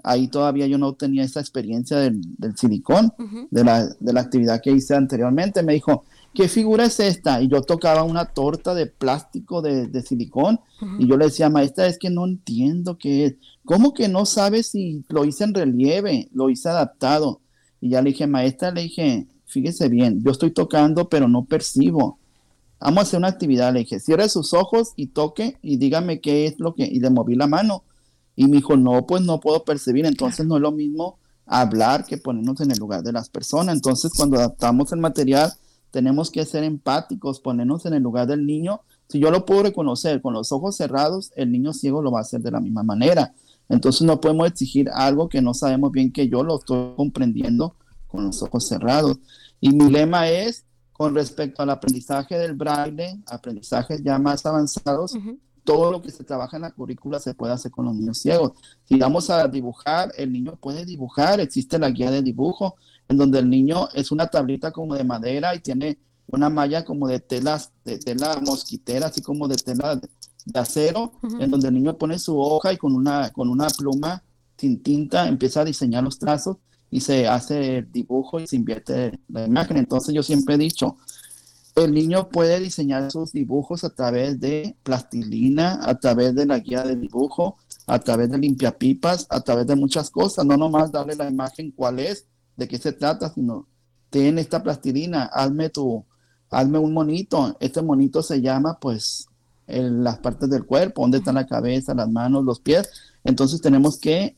ahí 0.03 0.27
todavía 0.27 0.67
yo 0.67 0.77
no 0.77 0.93
tenía 0.93 1.23
esa 1.23 1.39
experiencia 1.39 1.97
del, 1.97 2.21
silicón, 2.55 3.13
de, 3.49 3.63
la, 3.63 3.85
de, 3.87 4.13
la, 4.13 4.21
actividad 4.21 4.61
que 4.61 4.71
hice 4.71 4.95
anteriormente. 4.95 5.63
Me 5.63 5.73
dijo, 5.73 6.05
¿qué 6.33 6.47
figura 6.47 6.85
es 6.85 6.99
esta? 6.99 7.41
Y 7.41 7.47
yo 7.47 7.61
tocaba 7.61 8.03
una 8.03 8.25
torta 8.25 8.73
de 8.73 8.87
plástico 8.87 9.61
de, 9.61 9.87
de 9.87 10.01
silicón 10.01 10.59
y 10.97 11.07
yo 11.07 11.17
le 11.17 11.25
decía, 11.25 11.49
maestra, 11.49 11.87
es 11.87 11.97
que 11.97 12.09
no 12.09 12.25
entiendo 12.25 12.97
qué 12.97 13.25
es. 13.25 13.35
¿Cómo 13.65 13.93
que 13.93 14.07
no 14.07 14.25
sabes 14.25 14.67
si 14.67 15.03
lo 15.09 15.25
hice 15.25 15.43
en 15.43 15.53
relieve, 15.53 16.29
lo 16.33 16.49
hice 16.49 16.69
adaptado? 16.69 17.41
Y 17.79 17.89
ya 17.89 18.01
le 18.01 18.11
dije, 18.11 18.27
maestra, 18.27 18.71
le 18.71 18.83
dije, 18.83 19.27
fíjese 19.45 19.89
bien, 19.89 20.23
yo 20.23 20.31
estoy 20.31 20.51
tocando, 20.51 21.09
pero 21.09 21.27
no 21.27 21.45
percibo. 21.45 22.19
Vamos 22.79 22.99
a 22.99 23.01
hacer 23.03 23.19
una 23.19 23.27
actividad, 23.27 23.73
le 23.73 23.79
dije, 23.79 23.99
cierre 23.99 24.27
sus 24.27 24.53
ojos 24.53 24.93
y 24.95 25.07
toque 25.07 25.57
y 25.61 25.77
dígame 25.77 26.19
qué 26.19 26.47
es 26.47 26.59
lo 26.59 26.73
que, 26.73 26.85
y 26.85 26.99
le 26.99 27.11
moví 27.11 27.35
la 27.35 27.45
mano 27.45 27.83
y 28.35 28.47
me 28.47 28.57
dijo, 28.57 28.75
no, 28.75 29.05
pues 29.05 29.21
no 29.21 29.39
puedo 29.39 29.63
percibir, 29.63 30.05
entonces 30.05 30.47
no 30.47 30.55
es 30.55 30.61
lo 30.61 30.71
mismo 30.71 31.19
hablar 31.45 32.05
que 32.05 32.17
ponernos 32.17 32.59
en 32.61 32.71
el 32.71 32.79
lugar 32.79 33.03
de 33.03 33.11
las 33.11 33.29
personas. 33.29 33.75
Entonces, 33.75 34.11
cuando 34.15 34.37
adaptamos 34.37 34.91
el 34.93 34.99
material, 34.99 35.51
tenemos 35.91 36.31
que 36.31 36.45
ser 36.45 36.63
empáticos, 36.63 37.39
ponernos 37.39 37.85
en 37.85 37.93
el 37.93 38.01
lugar 38.01 38.27
del 38.27 38.45
niño. 38.45 38.81
Si 39.07 39.19
yo 39.19 39.29
lo 39.29 39.45
puedo 39.45 39.63
reconocer 39.63 40.21
con 40.21 40.33
los 40.33 40.51
ojos 40.51 40.77
cerrados, 40.77 41.31
el 41.35 41.51
niño 41.51 41.73
ciego 41.73 42.01
lo 42.01 42.11
va 42.11 42.19
a 42.19 42.21
hacer 42.21 42.41
de 42.41 42.51
la 42.51 42.61
misma 42.61 42.81
manera. 42.81 43.33
Entonces 43.69 44.01
no 44.01 44.19
podemos 44.19 44.47
exigir 44.47 44.89
algo 44.89 45.29
que 45.29 45.41
no 45.41 45.53
sabemos 45.53 45.91
bien 45.91 46.11
que 46.11 46.27
yo 46.27 46.43
lo 46.43 46.57
estoy 46.59 46.93
comprendiendo 46.95 47.75
con 48.07 48.25
los 48.25 48.41
ojos 48.41 48.67
cerrados. 48.67 49.17
Y 49.59 49.71
mi 49.71 49.89
lema 49.89 50.29
es, 50.29 50.65
con 50.91 51.13
respecto 51.13 51.61
al 51.61 51.69
aprendizaje 51.69 52.37
del 52.37 52.53
braille, 52.53 53.21
aprendizajes 53.27 54.01
ya 54.03 54.17
más 54.17 54.45
avanzados, 54.45 55.13
todo 55.63 55.91
lo 55.91 56.01
que 56.01 56.11
se 56.11 56.23
trabaja 56.23 56.57
en 56.57 56.63
la 56.63 56.71
currícula 56.71 57.19
se 57.19 57.33
puede 57.33 57.53
hacer 57.53 57.71
con 57.71 57.85
los 57.85 57.95
niños 57.95 58.17
ciegos. 58.17 58.53
Si 58.85 58.97
vamos 58.97 59.29
a 59.29 59.47
dibujar, 59.47 60.11
el 60.17 60.31
niño 60.31 60.57
puede 60.59 60.85
dibujar, 60.85 61.39
existe 61.39 61.79
la 61.79 61.89
guía 61.89 62.11
de 62.11 62.21
dibujo, 62.21 62.75
en 63.07 63.17
donde 63.17 63.39
el 63.39 63.49
niño 63.49 63.89
es 63.93 64.11
una 64.11 64.27
tablita 64.27 64.71
como 64.71 64.95
de 64.95 65.03
madera 65.03 65.55
y 65.55 65.59
tiene 65.59 65.97
una 66.27 66.49
malla 66.49 66.85
como 66.85 67.07
de 67.07 67.19
telas, 67.19 67.71
de 67.83 67.97
tela 67.97 68.39
mosquitera, 68.45 69.07
así 69.07 69.21
como 69.21 69.47
de 69.47 69.55
tela 69.55 69.97
de, 69.97 70.09
acero, 70.53 71.13
en 71.39 71.51
donde 71.51 71.67
el 71.67 71.73
niño 71.73 71.97
pone 71.97 72.17
su 72.17 72.39
hoja 72.39 72.73
y 72.73 72.77
con 72.77 72.95
una, 72.95 73.29
con 73.31 73.49
una 73.49 73.67
pluma 73.67 74.23
sin 74.57 74.81
tinta 74.81 75.27
empieza 75.27 75.61
a 75.61 75.65
diseñar 75.65 76.03
los 76.03 76.19
trazos 76.19 76.57
y 76.91 76.99
se 77.01 77.27
hace 77.27 77.77
el 77.77 77.91
dibujo 77.91 78.39
y 78.39 78.47
se 78.47 78.55
invierte 78.55 79.19
la 79.29 79.45
imagen. 79.45 79.77
Entonces 79.77 80.13
yo 80.13 80.23
siempre 80.23 80.55
he 80.55 80.57
dicho, 80.57 80.97
el 81.75 81.93
niño 81.93 82.29
puede 82.29 82.59
diseñar 82.59 83.09
sus 83.11 83.31
dibujos 83.31 83.83
a 83.83 83.89
través 83.89 84.39
de 84.39 84.75
plastilina, 84.83 85.79
a 85.81 85.97
través 85.97 86.35
de 86.35 86.45
la 86.45 86.59
guía 86.59 86.83
de 86.83 86.95
dibujo, 86.95 87.57
a 87.87 87.99
través 87.99 88.29
de 88.29 88.37
limpiapipas, 88.37 89.25
a 89.29 89.41
través 89.41 89.67
de 89.67 89.75
muchas 89.75 90.09
cosas, 90.09 90.45
no 90.45 90.57
nomás 90.57 90.91
darle 90.91 91.15
la 91.15 91.29
imagen 91.29 91.71
cuál 91.71 91.99
es, 91.99 92.27
de 92.61 92.67
qué 92.67 92.77
se 92.77 92.93
trata, 92.93 93.33
sino 93.33 93.67
ten 94.11 94.37
esta 94.37 94.61
plastilina, 94.61 95.23
hazme 95.23 95.69
tu, 95.69 96.05
hazme 96.51 96.77
un 96.77 96.93
monito, 96.93 97.57
este 97.59 97.81
monito 97.81 98.21
se 98.21 98.39
llama 98.39 98.77
pues 98.79 99.27
las 99.67 100.19
partes 100.19 100.49
del 100.49 100.65
cuerpo, 100.65 101.01
dónde 101.01 101.19
está 101.19 101.31
la 101.33 101.47
cabeza, 101.47 101.95
las 101.95 102.09
manos, 102.09 102.43
los 102.43 102.59
pies, 102.59 102.89
entonces 103.23 103.61
tenemos 103.61 103.97
que 103.97 104.35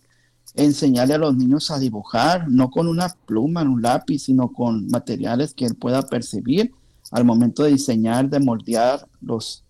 enseñarle 0.56 1.16
a 1.16 1.18
los 1.18 1.36
niños 1.36 1.70
a 1.72 1.80
dibujar, 1.80 2.50
no 2.50 2.70
con 2.70 2.88
una 2.88 3.10
pluma, 3.26 3.64
un 3.64 3.82
lápiz, 3.82 4.20
sino 4.20 4.54
con 4.54 4.88
materiales 4.88 5.54
que 5.54 5.66
él 5.66 5.76
pueda 5.76 6.04
percibir 6.04 6.72
al 7.12 7.26
momento 7.26 7.64
de 7.64 7.72
diseñar, 7.72 8.30
de 8.30 8.40
moldear 8.40 9.08
los, 9.22 9.66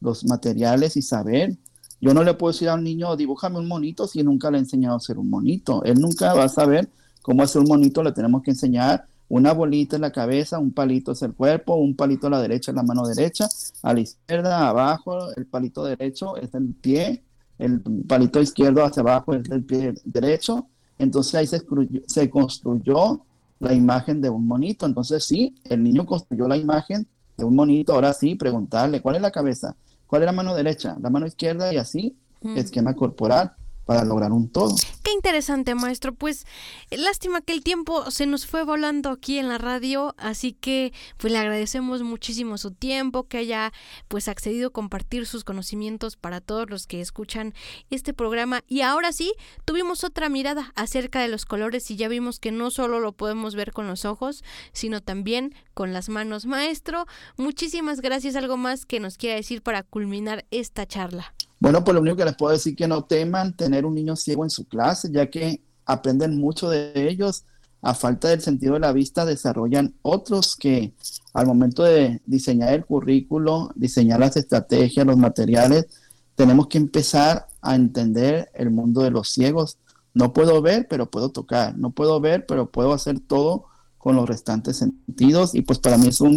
los 0.00 0.24
materiales 0.24 0.96
y 0.96 1.02
saber. 1.02 1.56
Yo 2.00 2.12
no 2.12 2.22
le 2.22 2.34
puedo 2.34 2.52
decir 2.52 2.68
a 2.68 2.74
un 2.74 2.84
niño, 2.84 3.16
dibújame 3.16 3.58
un 3.58 3.66
monito 3.66 4.06
si 4.06 4.22
nunca 4.22 4.50
le 4.50 4.58
he 4.58 4.60
enseñado 4.60 4.94
a 4.94 4.98
hacer 4.98 5.18
un 5.18 5.30
monito. 5.30 5.82
Él 5.84 5.98
nunca 5.98 6.34
va 6.34 6.44
a 6.44 6.48
saber 6.48 6.90
cómo 7.26 7.42
hacer 7.42 7.60
un 7.60 7.66
monito, 7.66 8.04
le 8.04 8.12
tenemos 8.12 8.40
que 8.40 8.52
enseñar 8.52 9.04
una 9.28 9.52
bolita 9.52 9.96
en 9.96 10.02
la 10.02 10.12
cabeza, 10.12 10.60
un 10.60 10.72
palito 10.72 11.10
es 11.10 11.22
el 11.22 11.34
cuerpo, 11.34 11.74
un 11.74 11.96
palito 11.96 12.28
a 12.28 12.30
la 12.30 12.40
derecha 12.40 12.70
es 12.70 12.76
la 12.76 12.84
mano 12.84 13.04
derecha, 13.04 13.48
a 13.82 13.92
la 13.92 13.98
izquierda, 13.98 14.68
abajo, 14.68 15.34
el 15.34 15.44
palito 15.46 15.82
derecho 15.82 16.36
es 16.36 16.54
el 16.54 16.72
pie, 16.74 17.24
el 17.58 17.80
palito 18.06 18.40
izquierdo 18.40 18.84
hacia 18.84 19.00
abajo 19.00 19.34
es 19.34 19.50
el 19.50 19.64
pie 19.64 19.92
derecho. 20.04 20.68
Entonces 21.00 21.34
ahí 21.34 21.48
se, 21.48 21.60
se 22.06 22.30
construyó 22.30 23.22
la 23.58 23.74
imagen 23.74 24.20
de 24.20 24.30
un 24.30 24.46
monito. 24.46 24.86
Entonces 24.86 25.24
sí, 25.24 25.56
el 25.64 25.82
niño 25.82 26.06
construyó 26.06 26.46
la 26.46 26.56
imagen 26.56 27.08
de 27.36 27.44
un 27.44 27.56
monito. 27.56 27.92
Ahora 27.92 28.12
sí, 28.12 28.36
preguntarle 28.36 29.02
cuál 29.02 29.16
es 29.16 29.22
la 29.22 29.32
cabeza, 29.32 29.74
cuál 30.06 30.22
es 30.22 30.26
la 30.26 30.32
mano 30.32 30.54
derecha, 30.54 30.96
la 31.00 31.10
mano 31.10 31.26
izquierda 31.26 31.74
y 31.74 31.78
así, 31.78 32.14
esquema 32.54 32.94
corporal 32.94 33.56
para 33.86 34.04
lograr 34.04 34.32
un 34.32 34.50
todo. 34.50 34.74
Qué 35.02 35.12
interesante, 35.12 35.74
maestro. 35.74 36.12
Pues 36.12 36.44
lástima 36.90 37.40
que 37.40 37.52
el 37.52 37.62
tiempo 37.62 38.10
se 38.10 38.26
nos 38.26 38.44
fue 38.44 38.64
volando 38.64 39.10
aquí 39.10 39.38
en 39.38 39.48
la 39.48 39.58
radio, 39.58 40.14
así 40.18 40.52
que 40.52 40.92
pues 41.16 41.32
le 41.32 41.38
agradecemos 41.38 42.02
muchísimo 42.02 42.58
su 42.58 42.72
tiempo, 42.72 43.28
que 43.28 43.38
haya 43.38 43.72
pues 44.08 44.26
accedido 44.28 44.68
a 44.68 44.72
compartir 44.72 45.24
sus 45.26 45.44
conocimientos 45.44 46.16
para 46.16 46.40
todos 46.40 46.68
los 46.68 46.86
que 46.86 47.00
escuchan 47.00 47.54
este 47.88 48.12
programa. 48.12 48.62
Y 48.66 48.80
ahora 48.80 49.12
sí, 49.12 49.32
tuvimos 49.64 50.02
otra 50.02 50.28
mirada 50.28 50.72
acerca 50.74 51.20
de 51.20 51.28
los 51.28 51.44
colores 51.44 51.88
y 51.90 51.96
ya 51.96 52.08
vimos 52.08 52.40
que 52.40 52.50
no 52.50 52.72
solo 52.72 52.98
lo 52.98 53.12
podemos 53.12 53.54
ver 53.54 53.72
con 53.72 53.86
los 53.86 54.04
ojos, 54.04 54.42
sino 54.72 55.00
también 55.00 55.54
con 55.74 55.92
las 55.92 56.08
manos. 56.08 56.44
Maestro, 56.44 57.06
muchísimas 57.36 58.00
gracias. 58.00 58.34
¿Algo 58.34 58.56
más 58.56 58.84
que 58.84 58.98
nos 58.98 59.16
quiera 59.16 59.36
decir 59.36 59.62
para 59.62 59.84
culminar 59.84 60.44
esta 60.50 60.86
charla? 60.86 61.32
Bueno, 61.58 61.82
pues 61.84 61.94
lo 61.94 62.00
único 62.00 62.16
que 62.16 62.24
les 62.24 62.36
puedo 62.36 62.52
decir 62.52 62.76
que 62.76 62.86
no 62.86 63.04
teman 63.04 63.56
tener 63.56 63.86
un 63.86 63.94
niño 63.94 64.16
ciego 64.16 64.44
en 64.44 64.50
su 64.50 64.66
clase, 64.66 65.10
ya 65.10 65.30
que 65.30 65.62
aprenden 65.86 66.38
mucho 66.38 66.68
de 66.68 66.92
ellos. 67.08 67.44
A 67.82 67.94
falta 67.94 68.28
del 68.28 68.40
sentido 68.40 68.74
de 68.74 68.80
la 68.80 68.92
vista, 68.92 69.24
desarrollan 69.24 69.94
otros 70.02 70.56
que 70.56 70.92
al 71.32 71.46
momento 71.46 71.84
de 71.84 72.20
diseñar 72.26 72.72
el 72.72 72.84
currículo, 72.84 73.70
diseñar 73.74 74.18
las 74.18 74.36
estrategias, 74.36 75.06
los 75.06 75.16
materiales, 75.16 75.86
tenemos 76.34 76.66
que 76.66 76.78
empezar 76.78 77.46
a 77.62 77.74
entender 77.74 78.50
el 78.54 78.70
mundo 78.70 79.02
de 79.02 79.10
los 79.10 79.30
ciegos. 79.30 79.78
No 80.14 80.32
puedo 80.32 80.60
ver, 80.62 80.86
pero 80.88 81.10
puedo 81.10 81.30
tocar. 81.30 81.76
No 81.78 81.90
puedo 81.90 82.20
ver, 82.20 82.44
pero 82.46 82.70
puedo 82.70 82.92
hacer 82.92 83.20
todo 83.20 83.66
con 83.98 84.16
los 84.16 84.28
restantes 84.28 84.78
sentidos. 84.78 85.54
Y 85.54 85.62
pues 85.62 85.78
para 85.78 85.96
mí 85.96 86.08
es 86.08 86.20
un, 86.20 86.36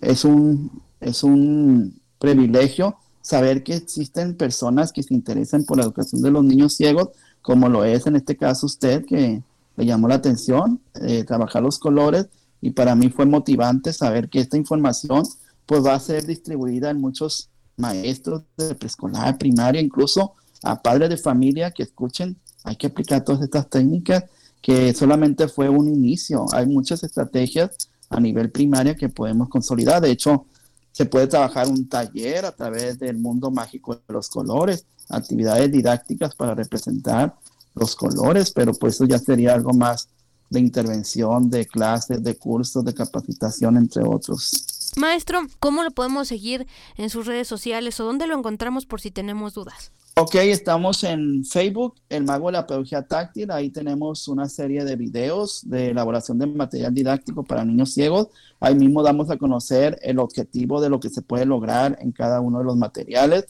es 0.00 0.24
un, 0.24 0.82
es 1.00 1.22
un 1.22 2.00
privilegio 2.18 2.96
saber 3.22 3.62
que 3.62 3.76
existen 3.76 4.36
personas 4.36 4.92
que 4.92 5.02
se 5.02 5.14
interesan 5.14 5.64
por 5.64 5.78
la 5.78 5.84
educación 5.84 6.22
de 6.22 6.30
los 6.30 6.44
niños 6.44 6.74
ciegos, 6.74 7.10
como 7.40 7.68
lo 7.68 7.84
es 7.84 8.06
en 8.06 8.16
este 8.16 8.36
caso 8.36 8.66
usted, 8.66 9.04
que 9.06 9.42
le 9.76 9.86
llamó 9.86 10.08
la 10.08 10.16
atención, 10.16 10.80
eh, 11.00 11.24
trabajar 11.24 11.62
los 11.62 11.78
colores, 11.78 12.26
y 12.60 12.70
para 12.70 12.94
mí 12.94 13.08
fue 13.08 13.26
motivante 13.26 13.92
saber 13.92 14.28
que 14.28 14.40
esta 14.40 14.56
información 14.56 15.24
pues 15.66 15.84
va 15.84 15.94
a 15.94 16.00
ser 16.00 16.26
distribuida 16.26 16.90
en 16.90 17.00
muchos 17.00 17.48
maestros 17.76 18.42
de 18.56 18.74
preescolar, 18.74 19.38
primaria, 19.38 19.80
incluso 19.80 20.34
a 20.62 20.80
padres 20.80 21.08
de 21.08 21.16
familia 21.16 21.70
que 21.70 21.82
escuchen, 21.82 22.36
hay 22.64 22.76
que 22.76 22.88
aplicar 22.88 23.24
todas 23.24 23.42
estas 23.42 23.68
técnicas, 23.68 24.24
que 24.60 24.94
solamente 24.94 25.48
fue 25.48 25.68
un 25.68 25.88
inicio, 25.88 26.46
hay 26.52 26.66
muchas 26.66 27.02
estrategias 27.02 27.88
a 28.08 28.20
nivel 28.20 28.50
primaria 28.50 28.94
que 28.94 29.08
podemos 29.08 29.48
consolidar. 29.48 30.00
De 30.00 30.10
hecho, 30.10 30.46
se 30.92 31.06
puede 31.06 31.26
trabajar 31.26 31.68
un 31.68 31.88
taller 31.88 32.44
a 32.44 32.52
través 32.52 32.98
del 32.98 33.16
mundo 33.18 33.50
mágico 33.50 33.94
de 33.94 34.12
los 34.12 34.28
colores, 34.28 34.86
actividades 35.08 35.72
didácticas 35.72 36.34
para 36.34 36.54
representar 36.54 37.34
los 37.74 37.96
colores, 37.96 38.50
pero 38.50 38.74
pues 38.74 38.94
eso 38.94 39.06
ya 39.06 39.18
sería 39.18 39.54
algo 39.54 39.72
más 39.72 40.08
de 40.50 40.60
intervención, 40.60 41.48
de 41.48 41.66
clases, 41.66 42.22
de 42.22 42.36
cursos, 42.36 42.84
de 42.84 42.92
capacitación, 42.92 43.78
entre 43.78 44.04
otros. 44.04 44.92
Maestro, 44.96 45.40
¿cómo 45.58 45.82
lo 45.82 45.90
podemos 45.90 46.28
seguir 46.28 46.66
en 46.98 47.08
sus 47.08 47.26
redes 47.26 47.48
sociales 47.48 47.98
o 47.98 48.04
dónde 48.04 48.26
lo 48.26 48.36
encontramos 48.36 48.84
por 48.84 49.00
si 49.00 49.10
tenemos 49.10 49.54
dudas? 49.54 49.92
Ok, 50.14 50.34
estamos 50.34 51.04
en 51.04 51.42
Facebook, 51.42 51.94
El 52.10 52.24
Mago 52.24 52.48
de 52.48 52.52
la 52.52 52.66
Pedagogía 52.66 53.00
Táctil. 53.00 53.50
Ahí 53.50 53.70
tenemos 53.70 54.28
una 54.28 54.46
serie 54.46 54.84
de 54.84 54.94
videos 54.94 55.62
de 55.64 55.88
elaboración 55.88 56.38
de 56.38 56.46
material 56.46 56.92
didáctico 56.92 57.42
para 57.44 57.64
niños 57.64 57.94
ciegos. 57.94 58.28
Ahí 58.60 58.74
mismo 58.74 59.02
damos 59.02 59.30
a 59.30 59.38
conocer 59.38 59.98
el 60.02 60.18
objetivo 60.18 60.82
de 60.82 60.90
lo 60.90 61.00
que 61.00 61.08
se 61.08 61.22
puede 61.22 61.46
lograr 61.46 61.96
en 61.98 62.12
cada 62.12 62.42
uno 62.42 62.58
de 62.58 62.64
los 62.64 62.76
materiales. 62.76 63.46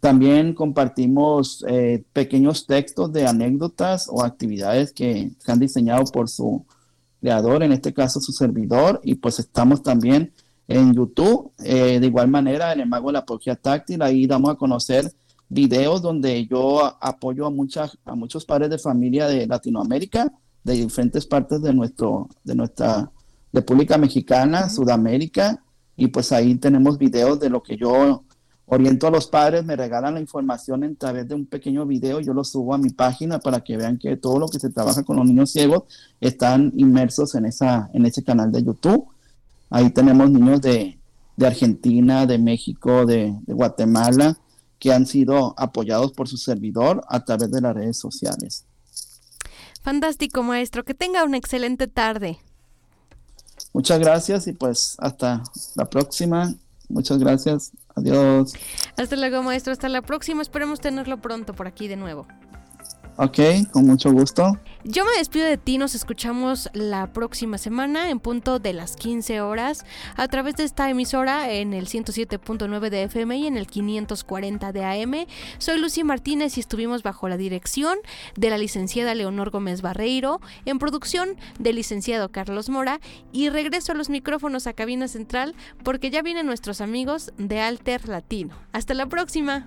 También 0.00 0.52
compartimos 0.52 1.64
eh, 1.68 2.02
pequeños 2.12 2.66
textos 2.66 3.12
de 3.12 3.28
anécdotas 3.28 4.08
o 4.10 4.24
actividades 4.24 4.92
que 4.92 5.30
se 5.38 5.52
han 5.52 5.60
diseñado 5.60 6.04
por 6.06 6.28
su 6.28 6.64
creador, 7.20 7.62
en 7.62 7.70
este 7.70 7.94
caso 7.94 8.20
su 8.20 8.32
servidor. 8.32 9.00
Y 9.04 9.14
pues 9.14 9.38
estamos 9.38 9.84
también 9.84 10.32
en 10.66 10.92
YouTube, 10.92 11.52
eh, 11.62 12.00
de 12.00 12.06
igual 12.06 12.26
manera 12.26 12.72
en 12.72 12.80
el 12.80 12.88
Mago 12.88 13.10
de 13.10 13.12
la 13.12 13.24
Pedagogía 13.24 13.54
Táctil. 13.54 14.02
Ahí 14.02 14.26
damos 14.26 14.50
a 14.50 14.56
conocer 14.56 15.12
videos 15.50 16.00
donde 16.00 16.46
yo 16.46 16.96
apoyo 17.02 17.44
a, 17.44 17.50
muchas, 17.50 17.98
a 18.06 18.14
muchos 18.14 18.46
padres 18.46 18.70
de 18.70 18.78
familia 18.78 19.26
de 19.26 19.46
Latinoamérica, 19.46 20.32
de 20.62 20.74
diferentes 20.74 21.26
partes 21.26 21.60
de, 21.60 21.74
nuestro, 21.74 22.28
de 22.44 22.54
nuestra 22.54 23.10
República 23.52 23.98
Mexicana, 23.98 24.68
Sudamérica, 24.68 25.62
y 25.96 26.06
pues 26.06 26.32
ahí 26.32 26.54
tenemos 26.54 26.96
videos 26.96 27.40
de 27.40 27.50
lo 27.50 27.62
que 27.62 27.76
yo 27.76 28.24
oriento 28.66 29.08
a 29.08 29.10
los 29.10 29.26
padres, 29.26 29.64
me 29.64 29.74
regalan 29.74 30.14
la 30.14 30.20
información 30.20 30.84
en 30.84 30.94
través 30.94 31.28
de 31.28 31.34
un 31.34 31.46
pequeño 31.46 31.84
video, 31.84 32.20
yo 32.20 32.32
lo 32.32 32.44
subo 32.44 32.72
a 32.72 32.78
mi 32.78 32.90
página 32.90 33.40
para 33.40 33.62
que 33.62 33.76
vean 33.76 33.98
que 33.98 34.16
todo 34.16 34.38
lo 34.38 34.46
que 34.46 34.60
se 34.60 34.70
trabaja 34.70 35.02
con 35.02 35.16
los 35.16 35.26
niños 35.26 35.50
ciegos 35.50 35.82
están 36.20 36.72
inmersos 36.76 37.34
en, 37.34 37.46
esa, 37.46 37.90
en 37.92 38.06
ese 38.06 38.22
canal 38.22 38.52
de 38.52 38.62
YouTube. 38.62 39.08
Ahí 39.68 39.90
tenemos 39.90 40.30
niños 40.30 40.60
de, 40.60 40.96
Argentina, 41.44 42.26
de 42.26 42.38
México, 42.38 43.06
de, 43.06 43.34
de 43.46 43.54
Guatemala, 43.54 44.38
que 44.80 44.92
han 44.92 45.06
sido 45.06 45.54
apoyados 45.56 46.12
por 46.12 46.26
su 46.26 46.38
servidor 46.38 47.04
a 47.08 47.24
través 47.24 47.52
de 47.52 47.60
las 47.60 47.74
redes 47.76 47.98
sociales. 47.98 48.64
Fantástico, 49.82 50.42
maestro. 50.42 50.84
Que 50.84 50.94
tenga 50.94 51.22
una 51.22 51.36
excelente 51.36 51.86
tarde. 51.86 52.38
Muchas 53.72 54.00
gracias 54.00 54.46
y 54.48 54.52
pues 54.52 54.96
hasta 54.98 55.42
la 55.76 55.84
próxima. 55.84 56.54
Muchas 56.88 57.18
gracias. 57.18 57.72
Adiós. 57.94 58.54
Hasta 58.96 59.16
luego, 59.16 59.42
maestro. 59.42 59.72
Hasta 59.72 59.88
la 59.88 60.02
próxima. 60.02 60.42
Esperemos 60.42 60.80
tenerlo 60.80 61.20
pronto 61.20 61.54
por 61.54 61.66
aquí 61.66 61.86
de 61.86 61.96
nuevo. 61.96 62.26
Ok, 63.16 63.38
con 63.72 63.86
mucho 63.86 64.12
gusto. 64.12 64.58
Yo 64.84 65.04
me 65.04 65.10
despido 65.18 65.46
de 65.46 65.58
ti, 65.58 65.76
nos 65.76 65.94
escuchamos 65.94 66.70
la 66.72 67.12
próxima 67.12 67.58
semana 67.58 68.08
en 68.08 68.18
punto 68.18 68.58
de 68.58 68.72
las 68.72 68.96
15 68.96 69.42
horas 69.42 69.84
a 70.16 70.26
través 70.28 70.56
de 70.56 70.64
esta 70.64 70.88
emisora 70.88 71.52
en 71.52 71.74
el 71.74 71.86
107.9 71.86 72.88
de 72.88 73.02
FM 73.02 73.36
y 73.36 73.46
en 73.46 73.58
el 73.58 73.66
540 73.66 74.72
de 74.72 74.84
AM. 74.84 75.26
Soy 75.58 75.78
Lucy 75.78 76.02
Martínez 76.02 76.56
y 76.56 76.60
estuvimos 76.60 77.02
bajo 77.02 77.28
la 77.28 77.36
dirección 77.36 77.98
de 78.36 78.48
la 78.48 78.56
licenciada 78.56 79.14
Leonor 79.14 79.50
Gómez 79.50 79.82
Barreiro, 79.82 80.40
en 80.64 80.78
producción 80.78 81.36
del 81.58 81.76
licenciado 81.76 82.30
Carlos 82.30 82.70
Mora 82.70 83.00
y 83.32 83.50
regreso 83.50 83.92
a 83.92 83.96
los 83.96 84.08
micrófonos 84.08 84.66
a 84.66 84.72
cabina 84.72 85.08
central 85.08 85.54
porque 85.84 86.10
ya 86.10 86.22
vienen 86.22 86.46
nuestros 86.46 86.80
amigos 86.80 87.32
de 87.36 87.60
Alter 87.60 88.08
Latino. 88.08 88.54
Hasta 88.72 88.94
la 88.94 89.06
próxima. 89.06 89.66